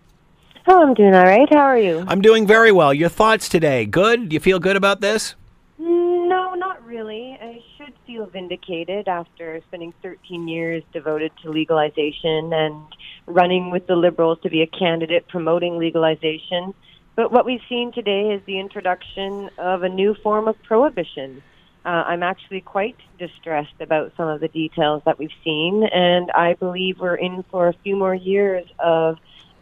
Oh, 0.70 0.82
I'm 0.82 0.92
doing 0.92 1.14
all 1.14 1.24
right. 1.24 1.48
How 1.50 1.60
are 1.60 1.78
you? 1.78 2.04
I'm 2.06 2.20
doing 2.20 2.46
very 2.46 2.72
well. 2.72 2.92
Your 2.92 3.08
thoughts 3.08 3.48
today? 3.48 3.86
Good? 3.86 4.34
You 4.34 4.38
feel 4.38 4.58
good 4.58 4.76
about 4.76 5.00
this? 5.00 5.34
No, 5.78 6.52
not 6.52 6.84
really. 6.84 7.38
I 7.40 7.62
should 7.78 7.94
feel 8.06 8.26
vindicated 8.26 9.08
after 9.08 9.62
spending 9.68 9.94
13 10.02 10.46
years 10.46 10.82
devoted 10.92 11.32
to 11.42 11.50
legalization 11.50 12.52
and 12.52 12.82
running 13.24 13.70
with 13.70 13.86
the 13.86 13.96
Liberals 13.96 14.40
to 14.42 14.50
be 14.50 14.60
a 14.60 14.66
candidate 14.66 15.26
promoting 15.28 15.78
legalization. 15.78 16.74
But 17.16 17.32
what 17.32 17.46
we've 17.46 17.62
seen 17.66 17.90
today 17.90 18.34
is 18.34 18.42
the 18.44 18.60
introduction 18.60 19.48
of 19.56 19.84
a 19.84 19.88
new 19.88 20.14
form 20.22 20.48
of 20.48 20.62
prohibition. 20.64 21.42
Uh, 21.86 22.04
I'm 22.08 22.22
actually 22.22 22.60
quite 22.60 22.96
distressed 23.18 23.80
about 23.80 24.12
some 24.18 24.28
of 24.28 24.40
the 24.40 24.48
details 24.48 25.02
that 25.06 25.18
we've 25.18 25.30
seen, 25.42 25.88
and 25.90 26.30
I 26.32 26.54
believe 26.60 27.00
we're 27.00 27.14
in 27.14 27.42
for 27.44 27.68
a 27.68 27.72
few 27.82 27.96
more 27.96 28.14
years 28.14 28.66
of 28.78 29.16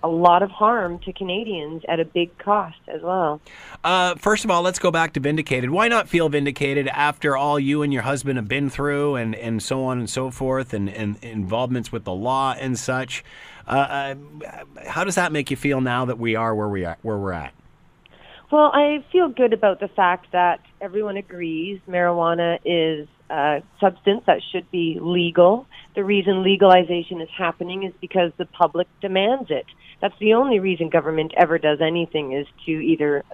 a 0.06 0.08
lot 0.08 0.42
of 0.42 0.50
harm 0.50 1.00
to 1.00 1.12
Canadians 1.12 1.82
at 1.88 1.98
a 1.98 2.04
big 2.04 2.38
cost 2.38 2.78
as 2.86 3.02
well. 3.02 3.40
Uh, 3.82 4.14
first 4.14 4.44
of 4.44 4.50
all, 4.52 4.62
let's 4.62 4.78
go 4.78 4.92
back 4.92 5.12
to 5.14 5.20
vindicated. 5.20 5.70
Why 5.70 5.88
not 5.88 6.08
feel 6.08 6.28
vindicated 6.28 6.86
after 6.88 7.36
all 7.36 7.58
you 7.58 7.82
and 7.82 7.92
your 7.92 8.02
husband 8.02 8.38
have 8.38 8.46
been 8.46 8.70
through 8.70 9.16
and, 9.16 9.34
and 9.34 9.60
so 9.60 9.84
on 9.84 9.98
and 9.98 10.08
so 10.08 10.30
forth 10.30 10.72
and, 10.72 10.88
and 10.88 11.22
involvements 11.24 11.90
with 11.90 12.04
the 12.04 12.12
law 12.12 12.54
and 12.56 12.78
such? 12.78 13.24
Uh, 13.66 13.70
uh, 13.70 14.14
how 14.86 15.02
does 15.02 15.16
that 15.16 15.32
make 15.32 15.50
you 15.50 15.56
feel 15.56 15.80
now 15.80 16.04
that 16.04 16.20
we 16.20 16.36
are 16.36 16.54
where 16.54 16.68
we 16.68 16.84
are 16.84 16.98
where 17.02 17.18
we're 17.18 17.32
at? 17.32 17.52
Well, 18.52 18.70
I 18.72 19.04
feel 19.10 19.28
good 19.28 19.52
about 19.52 19.80
the 19.80 19.88
fact 19.88 20.30
that 20.30 20.60
everyone 20.80 21.16
agrees 21.16 21.80
marijuana 21.88 22.60
is 22.64 23.08
a 23.30 23.62
substance 23.80 24.22
that 24.26 24.40
should 24.52 24.70
be 24.70 24.98
legal. 25.00 25.66
The 25.94 26.04
reason 26.04 26.42
legalization 26.42 27.20
is 27.20 27.28
happening 27.36 27.84
is 27.84 27.92
because 28.00 28.32
the 28.36 28.46
public 28.46 28.88
demands 29.00 29.50
it. 29.50 29.66
That's 30.00 30.18
the 30.20 30.34
only 30.34 30.58
reason 30.58 30.90
government 30.90 31.32
ever 31.36 31.58
does 31.58 31.78
anything 31.80 32.32
is 32.32 32.46
to 32.66 32.72
either 32.72 33.24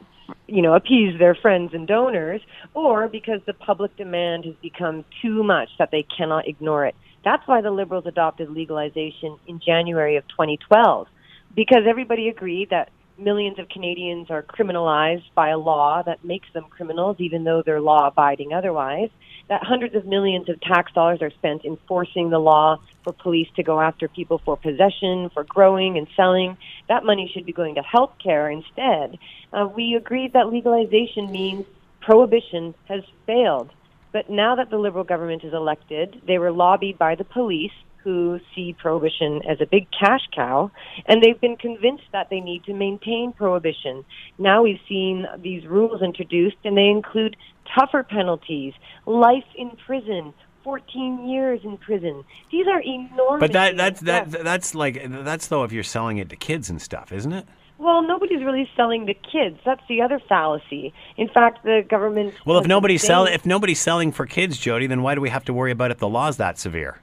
you 0.47 0.63
know, 0.63 0.75
appease 0.75 1.19
their 1.19 1.35
friends 1.35 1.73
and 1.75 1.87
donors, 1.87 2.41
or 2.75 3.09
because 3.09 3.41
the 3.47 3.53
public 3.53 3.97
demand 3.97 4.45
has 4.45 4.55
become 4.63 5.05
too 5.21 5.43
much 5.43 5.69
that 5.79 5.91
they 5.91 6.05
cannot 6.17 6.49
ignore 6.49 6.87
it. 6.87 6.95
That's 7.25 7.47
why 7.47 7.61
the 7.61 7.71
Liberals 7.71 8.07
adopted 8.07 8.51
legalization 8.51 9.39
in 9.47 9.61
January 9.65 10.17
of 10.17 10.27
2012, 10.29 11.07
because 11.55 11.83
everybody 11.89 12.29
agreed 12.29 12.71
that 12.71 12.91
millions 13.19 13.59
of 13.59 13.69
Canadians 13.69 14.29
are 14.31 14.43
criminalized 14.43 15.25
by 15.35 15.51
a 15.51 15.59
law 15.59 16.03
that 16.05 16.25
makes 16.25 16.49
them 16.53 16.65
criminals, 16.69 17.17
even 17.21 17.45
though 17.45 17.63
they're 17.65 17.81
law 17.81 18.09
abiding 18.09 18.53
otherwise. 18.53 19.11
That 19.53 19.65
hundreds 19.65 19.95
of 19.95 20.07
millions 20.07 20.49
of 20.49 20.59
tax 20.63 20.95
dollars 20.95 21.21
are 21.21 21.29
spent 21.29 21.67
enforcing 21.67 22.31
the 22.31 22.39
law 22.39 22.79
for 23.05 23.13
police 23.13 23.49
to 23.57 23.63
go 23.63 23.83
after 23.83 24.09
people 24.09 24.39
for 24.39 24.57
possession, 24.57 25.29
for 25.29 25.45
growing 25.45 25.99
and 25.99 26.07
selling. 26.17 26.57
That 26.89 27.05
money 27.05 27.31
should 27.31 27.45
be 27.45 27.53
going 27.53 27.75
to 27.75 27.83
health 27.83 28.15
care 28.17 28.49
instead. 28.49 29.19
Uh, 29.53 29.69
we 29.69 29.95
agreed 29.95 30.33
that 30.33 30.51
legalization 30.51 31.31
means 31.31 31.67
prohibition 32.01 32.75
has 32.89 33.03
failed. 33.27 33.69
But 34.11 34.31
now 34.31 34.55
that 34.55 34.71
the 34.71 34.79
Liberal 34.79 35.05
government 35.05 35.45
is 35.45 35.53
elected, 35.53 36.23
they 36.27 36.39
were 36.39 36.51
lobbied 36.51 36.97
by 36.97 37.15
the 37.15 37.25
police 37.25 37.77
who 38.03 38.41
see 38.55 38.75
prohibition 38.81 39.43
as 39.49 39.61
a 39.61 39.67
big 39.67 39.87
cash 39.91 40.23
cow, 40.35 40.71
and 41.07 41.23
they've 41.23 41.41
been 41.41 41.57
convinced 41.57 42.05
that 42.13 42.29
they 42.31 42.41
need 42.41 42.65
to 42.65 42.75
maintain 42.75 43.33
prohibition. 43.33 44.05
Now 44.39 44.63
we've 44.63 44.81
seen 44.89 45.27
these 45.43 45.67
rules 45.67 46.03
introduced, 46.03 46.57
and 46.65 46.77
they 46.77 46.89
include 46.89 47.37
tougher 47.79 48.03
penalties, 48.03 48.75
life 49.07 49.45
in 49.57 49.71
prison, 49.87 50.35
14 50.65 51.29
years 51.29 51.61
in 51.65 51.77
prison. 51.77 52.25
These 52.51 52.67
are 52.67 52.81
enormous. 52.81 53.41
But 53.41 53.53
that 53.53 53.77
that's 53.77 54.01
that 54.03 54.31
that's 54.31 54.75
like 54.75 55.03
that's 55.09 55.49
though 55.49 55.65
if 55.65 55.73
you're 55.73 55.83
selling 55.83 56.19
it 56.19 56.29
to 56.31 56.37
kids 56.37 56.71
and 56.71 56.81
stuff, 56.81 57.13
isn't 57.13 57.33
it? 57.33 57.47
Well, 57.79 58.03
nobody's 58.03 58.45
really 58.45 58.71
selling 58.77 59.07
to 59.07 59.15
kids. 59.15 59.59
That's 59.65 59.83
the 59.89 60.03
other 60.03 60.21
fallacy. 60.29 60.95
In 61.17 61.29
fact, 61.29 61.65
the 61.65 61.85
government. 61.89 62.35
Well, 62.47 62.59
if 62.59 62.67
nobody's 62.67 63.03
selling 63.03 63.33
if 63.33 63.45
nobody's 63.45 63.81
selling 63.81 64.13
for 64.13 64.25
kids, 64.25 64.57
Jody, 64.59 64.87
then 64.87 65.03
why 65.03 65.17
do 65.17 65.21
we 65.21 65.31
have 65.31 65.45
to 65.47 65.53
worry 65.53 65.73
about 65.73 65.91
if 65.91 65.99
the 65.99 66.09
law's 66.09 66.37
that 66.37 66.59
severe? 66.59 67.01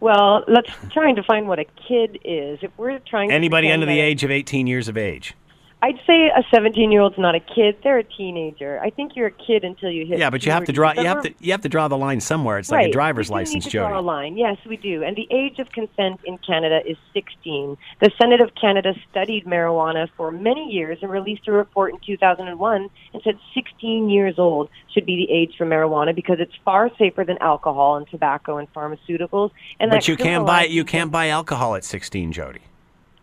Well, 0.00 0.44
let's 0.48 0.70
try 0.92 1.08
and 1.08 1.16
define 1.16 1.46
what 1.46 1.58
a 1.58 1.66
kid 1.66 2.18
is. 2.24 2.58
If 2.62 2.70
we're 2.78 2.98
trying 3.00 3.28
to 3.28 3.34
anybody 3.34 3.70
under 3.70 3.86
the 3.86 4.00
age 4.00 4.24
of 4.24 4.30
18 4.30 4.66
years 4.66 4.88
of 4.88 4.96
age. 4.96 5.34
I'd 5.82 5.98
say 6.06 6.26
a 6.26 6.42
17 6.50 6.92
year 6.92 7.00
old's 7.00 7.16
not 7.16 7.34
a 7.34 7.40
kid; 7.40 7.78
they're 7.82 7.98
a 7.98 8.04
teenager. 8.04 8.78
I 8.82 8.90
think 8.90 9.16
you're 9.16 9.28
a 9.28 9.30
kid 9.30 9.64
until 9.64 9.90
you 9.90 10.04
hit. 10.04 10.18
Yeah, 10.18 10.28
but 10.28 10.44
you 10.44 10.52
have 10.52 10.64
to 10.64 10.72
draw. 10.72 10.92
You 10.92 11.06
have 11.06 11.22
to. 11.22 11.32
You 11.40 11.52
have 11.52 11.62
to 11.62 11.70
draw 11.70 11.88
the 11.88 11.96
line 11.96 12.20
somewhere. 12.20 12.58
It's 12.58 12.70
right. 12.70 12.82
like 12.82 12.88
a 12.88 12.92
driver's 12.92 13.30
license, 13.30 13.64
need 13.64 13.70
to 13.70 13.70
Jody. 13.70 13.88
Draw 13.88 14.00
a 14.00 14.02
line. 14.02 14.36
Yes, 14.36 14.58
we 14.68 14.76
do. 14.76 15.02
And 15.02 15.16
the 15.16 15.26
age 15.30 15.58
of 15.58 15.70
consent 15.72 16.20
in 16.24 16.36
Canada 16.38 16.80
is 16.84 16.98
16. 17.14 17.78
The 18.00 18.10
Senate 18.20 18.42
of 18.42 18.54
Canada 18.60 18.92
studied 19.10 19.46
marijuana 19.46 20.08
for 20.18 20.30
many 20.30 20.70
years 20.70 20.98
and 21.00 21.10
released 21.10 21.48
a 21.48 21.52
report 21.52 21.94
in 21.94 22.00
2001 22.04 22.90
and 23.14 23.22
said 23.22 23.38
16 23.54 24.10
years 24.10 24.38
old 24.38 24.68
should 24.92 25.06
be 25.06 25.16
the 25.16 25.32
age 25.32 25.54
for 25.56 25.64
marijuana 25.64 26.14
because 26.14 26.40
it's 26.40 26.54
far 26.62 26.90
safer 26.98 27.24
than 27.24 27.38
alcohol 27.38 27.96
and 27.96 28.06
tobacco 28.08 28.58
and 28.58 28.70
pharmaceuticals. 28.74 29.50
And 29.78 29.90
but 29.90 30.06
you 30.06 30.16
can't 30.16 30.46
buy. 30.46 30.64
You 30.64 30.84
can't 30.84 31.10
buy 31.10 31.28
alcohol 31.28 31.74
at 31.74 31.84
16, 31.84 32.32
Jody. 32.32 32.60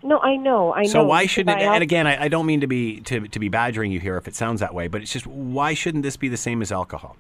No, 0.08 0.20
I 0.20 0.38
know, 0.38 0.74
I 0.74 0.84
know. 0.84 0.90
So 0.90 1.04
why 1.04 1.26
shouldn't? 1.26 1.60
It, 1.60 1.64
and 1.66 1.84
again, 1.84 2.08
I, 2.08 2.24
I, 2.24 2.28
don't 2.30 2.46
mean 2.46 2.62
to 2.62 2.68
be 2.68 3.02
to, 3.02 3.28
to 3.28 3.40
be 3.40 3.50
badgering 3.50 3.92
you 3.92 4.00
here 4.00 4.16
if 4.16 4.26
it 4.26 4.36
sounds 4.36 4.62
that 4.62 4.74
way, 4.74 4.88
but 4.88 5.02
it's 5.02 5.12
just 5.12 5.28
why 5.28 5.74
shouldn't 5.74 6.04
this 6.04 6.16
be 6.16 6.30
the 6.30 6.38
same 6.38 6.62
as 6.62 6.72
alcohol? 6.72 7.18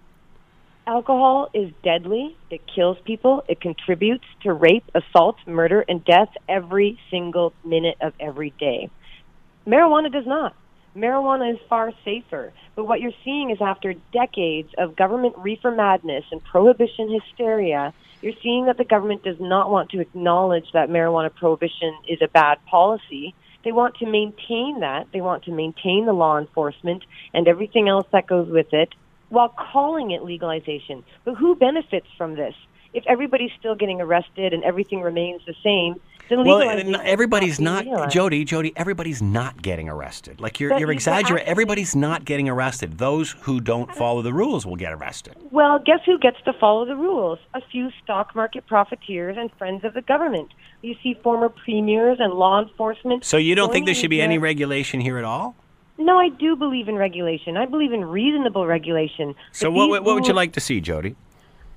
Alcohol 0.87 1.49
is 1.53 1.69
deadly. 1.83 2.37
It 2.49 2.61
kills 2.73 2.97
people. 3.03 3.43
It 3.49 3.59
contributes 3.59 4.23
to 4.43 4.53
rape, 4.53 4.85
assault, 4.95 5.35
murder, 5.45 5.83
and 5.89 6.05
death 6.05 6.29
every 6.47 6.97
single 7.11 7.51
minute 7.65 7.97
of 7.99 8.13
every 8.21 8.51
day. 8.51 8.89
Marijuana 9.67 10.09
does 10.09 10.25
not. 10.25 10.55
Marijuana 10.95 11.55
is 11.55 11.59
far 11.67 11.91
safer. 12.05 12.53
But 12.77 12.85
what 12.85 13.01
you're 13.01 13.11
seeing 13.25 13.49
is 13.49 13.57
after 13.59 13.95
decades 14.13 14.69
of 14.77 14.95
government 14.95 15.37
reefer 15.37 15.71
madness 15.71 16.23
and 16.31 16.41
prohibition 16.41 17.11
hysteria, 17.11 17.93
you're 18.21 18.33
seeing 18.41 18.65
that 18.65 18.77
the 18.77 18.83
government 18.83 19.23
does 19.23 19.39
not 19.39 19.69
want 19.69 19.89
to 19.91 19.99
acknowledge 19.99 20.65
that 20.73 20.89
marijuana 20.89 21.33
prohibition 21.33 21.95
is 22.07 22.19
a 22.21 22.27
bad 22.27 22.57
policy. 22.65 23.35
They 23.63 23.71
want 23.71 23.95
to 23.97 24.05
maintain 24.05 24.79
that. 24.79 25.07
They 25.11 25.21
want 25.21 25.43
to 25.43 25.51
maintain 25.51 26.05
the 26.05 26.13
law 26.13 26.37
enforcement 26.37 27.03
and 27.33 27.47
everything 27.47 27.89
else 27.89 28.07
that 28.11 28.27
goes 28.27 28.49
with 28.49 28.73
it 28.73 28.93
while 29.29 29.49
calling 29.49 30.11
it 30.11 30.23
legalization. 30.23 31.03
But 31.25 31.35
who 31.35 31.55
benefits 31.55 32.07
from 32.17 32.35
this? 32.35 32.55
If 32.93 33.03
everybody's 33.07 33.51
still 33.59 33.75
getting 33.75 34.01
arrested 34.01 34.53
and 34.53 34.63
everything 34.63 35.01
remains 35.01 35.41
the 35.45 35.55
same, 35.63 36.01
well, 36.29 36.61
everybody's 37.03 37.59
not, 37.59 37.85
Jody. 38.09 38.43
Jody, 38.45 38.73
everybody's 38.75 39.21
not 39.21 39.61
getting 39.61 39.89
arrested. 39.89 40.39
Like 40.39 40.59
you're, 40.59 40.77
you're 40.77 40.91
exaggerating. 40.91 41.47
Everybody's 41.47 41.95
not 41.95 42.25
getting 42.25 42.49
arrested. 42.49 42.97
Those 42.97 43.31
who 43.41 43.59
don't 43.59 43.93
follow 43.95 44.21
the 44.21 44.33
rules 44.33 44.65
will 44.65 44.75
get 44.75 44.93
arrested. 44.93 45.35
Well, 45.51 45.79
guess 45.79 45.99
who 46.05 46.17
gets 46.19 46.37
to 46.45 46.53
follow 46.53 46.85
the 46.85 46.95
rules? 46.95 47.39
A 47.53 47.61
few 47.71 47.89
stock 48.03 48.35
market 48.35 48.65
profiteers 48.67 49.37
and 49.37 49.51
friends 49.57 49.83
of 49.83 49.93
the 49.93 50.01
government. 50.01 50.49
You 50.81 50.95
see 51.01 51.15
former 51.23 51.49
premiers 51.49 52.17
and 52.19 52.33
law 52.33 52.61
enforcement. 52.61 53.25
So 53.25 53.37
you 53.37 53.55
don't 53.55 53.71
think 53.71 53.85
there 53.85 53.95
should 53.95 54.09
be 54.09 54.21
any 54.21 54.37
regulation 54.37 54.99
here 54.99 55.17
at 55.17 55.23
all? 55.23 55.55
No, 55.97 56.19
I 56.19 56.29
do 56.29 56.55
believe 56.55 56.87
in 56.87 56.95
regulation. 56.95 57.57
I 57.57 57.65
believe 57.65 57.91
in 57.91 58.05
reasonable 58.05 58.67
regulation. 58.67 59.33
So 59.51 59.71
what, 59.71 60.03
what 60.03 60.15
would 60.15 60.27
you 60.27 60.33
like 60.33 60.53
to 60.53 60.59
see, 60.59 60.79
Jody? 60.79 61.15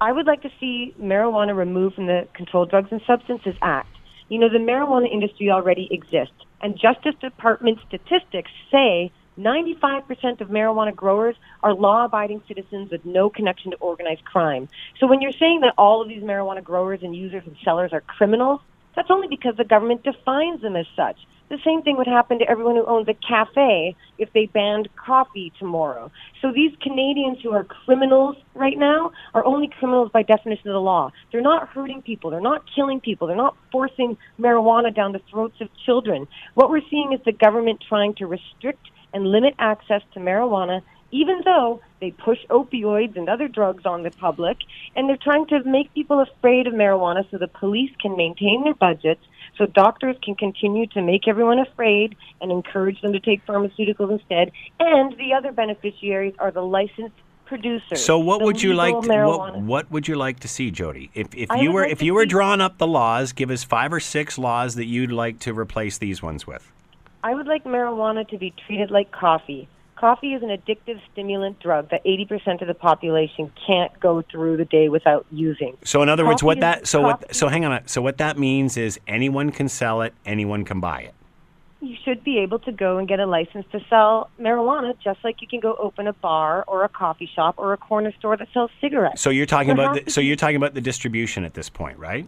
I 0.01 0.13
would 0.13 0.27
like 0.27 0.43
to 0.43 0.51
see 0.59 0.95
marijuana 1.01 1.57
removed 1.57 1.95
from 1.95 2.07
the 2.07 2.27
Controlled 2.35 2.71
Drugs 2.71 2.89
and 2.91 3.01
Substances 3.07 3.55
Act. 3.61 3.89
You 4.31 4.39
know, 4.39 4.49
the 4.49 4.59
marijuana 4.59 5.13
industry 5.13 5.51
already 5.51 5.89
exists, 5.91 6.47
and 6.63 6.79
Justice 6.79 7.17
Department 7.21 7.81
statistics 7.89 8.53
say 8.71 9.11
95% 9.37 10.41
of 10.41 10.49
marijuana 10.49 10.95
growers 10.95 11.35
are 11.65 11.75
law 11.75 12.05
abiding 12.05 12.41
citizens 12.47 12.93
with 12.93 13.05
no 13.05 13.29
connection 13.29 13.73
to 13.73 13.77
organized 13.79 14.25
crime. 14.25 14.69
So 15.01 15.09
when 15.09 15.21
you're 15.21 15.33
saying 15.33 15.63
that 15.63 15.75
all 15.77 16.01
of 16.01 16.09
these 16.09 16.23
marijuana 16.23 16.63
growers 16.63 17.01
and 17.03 17.15
users 17.15 17.43
and 17.45 17.57
sellers 17.65 17.93
are 17.93 18.03
criminals, 18.03 18.61
that's 18.95 19.11
only 19.11 19.27
because 19.27 19.57
the 19.57 19.65
government 19.65 20.05
defines 20.05 20.63
them 20.63 20.77
as 20.77 20.87
such. 20.95 21.17
The 21.51 21.59
same 21.65 21.83
thing 21.83 21.97
would 21.97 22.07
happen 22.07 22.39
to 22.39 22.49
everyone 22.49 22.77
who 22.77 22.87
owns 22.87 23.09
a 23.09 23.15
cafe 23.15 23.97
if 24.19 24.33
they 24.33 24.47
banned 24.47 24.89
coffee 24.95 25.53
tomorrow. 25.59 26.13
So 26.41 26.53
these 26.53 26.73
Canadians 26.81 27.39
who 27.43 27.53
are 27.53 27.65
criminals 27.65 28.37
right 28.55 28.79
now 28.79 29.11
are 29.35 29.45
only 29.45 29.67
criminals 29.67 30.13
by 30.13 30.23
definition 30.23 30.69
of 30.69 30.75
the 30.75 30.81
law. 30.81 31.11
They're 31.33 31.41
not 31.41 31.69
hurting 31.69 32.03
people. 32.03 32.31
They're 32.31 32.41
not 32.41 32.63
killing 32.73 33.01
people. 33.01 33.27
They're 33.27 33.37
not 33.37 33.57
forcing 33.73 34.17
marijuana 34.39 34.95
down 34.95 35.11
the 35.11 35.23
throats 35.29 35.61
of 35.61 35.69
children. 35.85 36.29
What 36.55 36.71
we're 36.71 36.89
seeing 36.89 37.13
is 37.13 37.21
the 37.25 37.33
government 37.33 37.83
trying 37.87 38.15
to 38.15 38.29
restrict 38.29 38.89
and 39.13 39.27
limit 39.27 39.55
access 39.59 40.03
to 40.15 40.21
marijuana 40.21 40.83
even 41.13 41.41
though 41.45 41.81
they 42.01 42.11
push 42.11 42.39
opioids 42.49 43.17
and 43.17 43.29
other 43.29 43.49
drugs 43.49 43.85
on 43.85 44.03
the 44.03 44.11
public, 44.11 44.59
and 44.95 45.09
they're 45.09 45.17
trying 45.17 45.47
to 45.47 45.63
make 45.65 45.93
people 45.93 46.21
afraid 46.21 46.67
of 46.67 46.73
marijuana 46.73 47.29
so 47.31 47.39
the 47.39 47.49
police 47.49 47.91
can 48.01 48.17
maintain 48.17 48.63
their 48.65 48.75
budgets, 48.75 49.25
so 49.61 49.67
doctors 49.67 50.17
can 50.23 50.35
continue 50.35 50.87
to 50.87 51.03
make 51.03 51.29
everyone 51.29 51.59
afraid 51.59 52.17
and 52.41 52.51
encourage 52.51 52.99
them 53.03 53.13
to 53.13 53.21
take 53.21 53.45
pharmaceuticals 53.45 54.11
instead, 54.11 54.53
and 54.81 55.15
the 55.19 55.35
other 55.35 55.53
beneficiaries 55.53 56.35
are 56.39 56.51
the 56.51 56.63
licensed 56.63 57.15
producers. 57.45 58.03
So 58.03 58.19
what 58.19 58.41
would 58.41 58.63
you 58.63 58.73
like? 58.73 58.99
To, 59.03 59.27
what, 59.27 59.61
what, 59.61 59.91
would 59.91 60.09
you 60.09 60.15
like 60.15 60.41
to 60.41 60.49
see, 60.49 60.71
Jody? 60.71 61.11
If, 61.13 61.35
if 61.35 61.51
you 61.59 61.73
were 61.73 61.83
like 61.83 61.93
if 61.93 62.01
you 62.01 62.15
were 62.15 62.25
drawing 62.25 62.63
up 62.63 62.79
the 62.79 62.87
laws, 62.87 63.33
give 63.33 63.51
us 63.51 63.63
five 63.63 63.93
or 63.93 64.01
six 64.01 64.39
laws 64.39 64.77
that 64.77 64.87
you'd 64.87 65.13
like 65.13 65.41
to 65.41 65.53
replace 65.53 65.99
these 65.99 66.23
ones 66.23 66.47
with. 66.47 66.73
I 67.23 67.35
would 67.35 67.47
like 67.47 67.65
marijuana 67.65 68.27
to 68.31 68.39
be 68.39 68.55
treated 68.67 68.91
like 68.91 69.13
coffee. 69.13 69.69
Coffee 70.01 70.33
is 70.33 70.43
an 70.43 70.49
addictive 70.49 70.99
stimulant 71.13 71.61
drug 71.61 71.91
that 71.91 72.03
80% 72.07 72.63
of 72.63 72.69
the 72.69 72.73
population 72.73 73.53
can't 73.67 73.93
go 74.01 74.23
through 74.23 74.57
the 74.57 74.65
day 74.65 74.89
without 74.89 75.27
using. 75.31 75.77
So 75.85 76.01
in 76.01 76.09
other 76.09 76.23
coffee 76.23 76.33
words, 76.33 76.43
what 76.43 76.61
that 76.61 76.87
so 76.87 77.03
what 77.03 77.35
so 77.35 77.49
hang 77.49 77.67
on. 77.67 77.87
So 77.87 78.01
what 78.01 78.17
that 78.17 78.39
means 78.39 78.79
is 78.79 78.99
anyone 79.07 79.51
can 79.51 79.69
sell 79.69 80.01
it, 80.01 80.15
anyone 80.25 80.65
can 80.65 80.81
buy 80.81 81.01
it. 81.01 81.15
You 81.83 81.97
should 82.03 82.25
be 82.25 82.39
able 82.39 82.59
to 82.61 82.73
go 82.73 82.97
and 82.97 83.07
get 83.07 83.21
a 83.21 83.27
license 83.27 83.67
to 83.73 83.81
sell 83.91 84.31
marijuana 84.41 84.95
just 85.05 85.23
like 85.23 85.43
you 85.43 85.49
can 85.49 85.61
go 85.61 85.77
open 85.77 86.07
a 86.07 86.15
bar 86.15 86.65
or 86.67 86.83
a 86.85 86.89
coffee 86.89 87.29
shop 87.35 87.57
or 87.59 87.75
a 87.75 87.77
corner 87.77 88.13
store 88.19 88.39
that 88.39 88.49
sells 88.55 88.71
cigarettes. 88.81 89.21
So 89.21 89.29
you're 89.29 89.45
talking 89.45 89.77
there 89.77 89.87
about 89.87 90.07
the, 90.07 90.11
so 90.11 90.23
you're 90.23 90.37
talking 90.37 90.57
about 90.57 90.73
the 90.73 90.81
distribution 90.81 91.45
at 91.45 91.53
this 91.53 91.69
point, 91.69 91.99
right? 91.99 92.27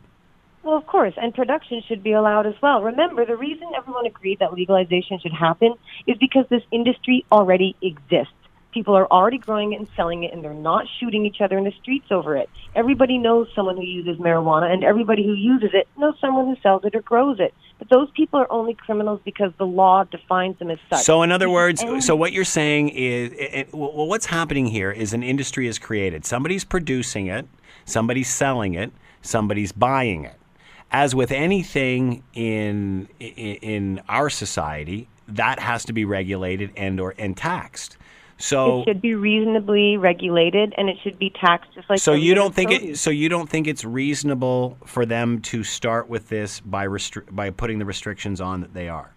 Well, 0.63 0.77
of 0.77 0.87
course, 0.87 1.15
and 1.17 1.35
production 1.35 1.83
should 1.89 2.05
be 2.05 2.13
allowed 2.13 2.47
as 2.47 2.55
well. 2.63 2.83
Remember, 2.83 3.27
the 3.27 3.37
reason 3.37 3.69
everyone 3.77 4.07
agreed 4.07 4.39
that 4.39 4.53
legalization 4.53 5.19
should 5.21 5.33
happen 5.33 5.75
is 6.07 6.17
because 6.19 6.47
this 6.51 6.63
industry 6.71 7.25
already 7.33 7.75
exists. 7.83 8.33
People 8.73 8.97
are 8.97 9.07
already 9.09 9.39
growing 9.39 9.73
it 9.73 9.81
and 9.81 9.89
selling 9.97 10.23
it, 10.23 10.33
and 10.33 10.43
they're 10.43 10.55
not 10.55 10.87
shooting 10.99 11.27
each 11.27 11.41
other 11.43 11.59
in 11.59 11.65
the 11.65 11.73
streets 11.83 12.07
over 12.11 12.37
it. 12.37 12.49
Everybody 12.75 13.19
knows 13.19 13.49
someone 13.55 13.77
who 13.77 13.83
uses 13.83 14.19
marijuana, 14.19 14.73
and 14.73 14.85
everybody 14.85 15.27
who 15.27 15.35
uses 15.35 15.71
it 15.75 15.89
knows 15.99 16.15
someone 16.21 16.47
who 16.47 16.57
sells 16.63 16.85
it 16.85 16.95
or 16.95 17.03
grows 17.03 17.39
it. 17.41 17.53
But 17.79 17.91
those 17.91 18.09
people 18.13 18.41
are 18.41 18.51
only 18.51 18.75
criminals 18.75 19.21
because 19.25 19.53
the 19.59 19.67
law 19.67 20.05
defines 20.05 20.59
them 20.59 20.71
as 20.71 20.79
such. 20.89 21.03
So, 21.03 21.23
in 21.23 21.33
other 21.33 21.51
words, 21.51 21.85
so 21.99 22.15
what 22.15 22.33
you're 22.33 22.45
saying 22.45 22.91
is, 22.91 23.33
it, 23.35 23.75
well, 23.75 24.07
what's 24.07 24.27
happening 24.27 24.69
here 24.69 24.93
is 24.93 25.13
an 25.13 25.25
industry 25.25 25.67
is 25.67 25.79
created. 25.79 26.25
Somebody's 26.25 26.65
producing 26.65 27.27
it, 27.27 27.49
somebody's 27.85 28.33
selling 28.33 28.75
it, 28.75 28.93
somebody's 29.21 29.73
buying 29.73 30.25
it 30.25 30.37
as 30.93 31.15
with 31.15 31.33
anything 31.33 32.23
in 32.35 33.09
in 33.19 34.01
our 34.09 34.31
society, 34.31 35.09
that 35.27 35.59
has 35.59 35.85
to 35.87 35.93
be 35.93 36.05
regulated 36.05 36.71
and 36.77 37.01
or 37.01 37.15
and 37.19 37.37
taxed. 37.37 37.97
So 38.37 38.81
it 38.81 38.85
should 38.85 39.01
be 39.01 39.15
reasonably 39.15 39.97
regulated, 39.97 40.75
and 40.77 40.89
it 40.89 40.97
should 41.03 41.19
be 41.19 41.31
taxed 41.31 41.71
just 41.75 41.89
like. 41.89 42.01
So 42.01 42.13
you 42.13 42.35
don't 42.35 42.55
think 42.55 42.71
it? 42.71 42.99
So 42.99 43.11
you 43.11 43.29
don't 43.29 43.49
think 43.49 43.67
it's 43.67 43.85
reasonable 43.85 44.77
for 44.85 45.07
them 45.07 45.41
to 45.43 45.65
start 45.65 46.09
with 46.09 46.29
this 46.29 46.61
by 46.61 46.87
restri- 46.87 47.35
by 47.35 47.51
putting 47.51 47.79
the 47.79 47.85
restrictions 47.85 48.41
on 48.41 48.61
that 48.61 48.75
they 48.75 48.89
are? 48.89 49.13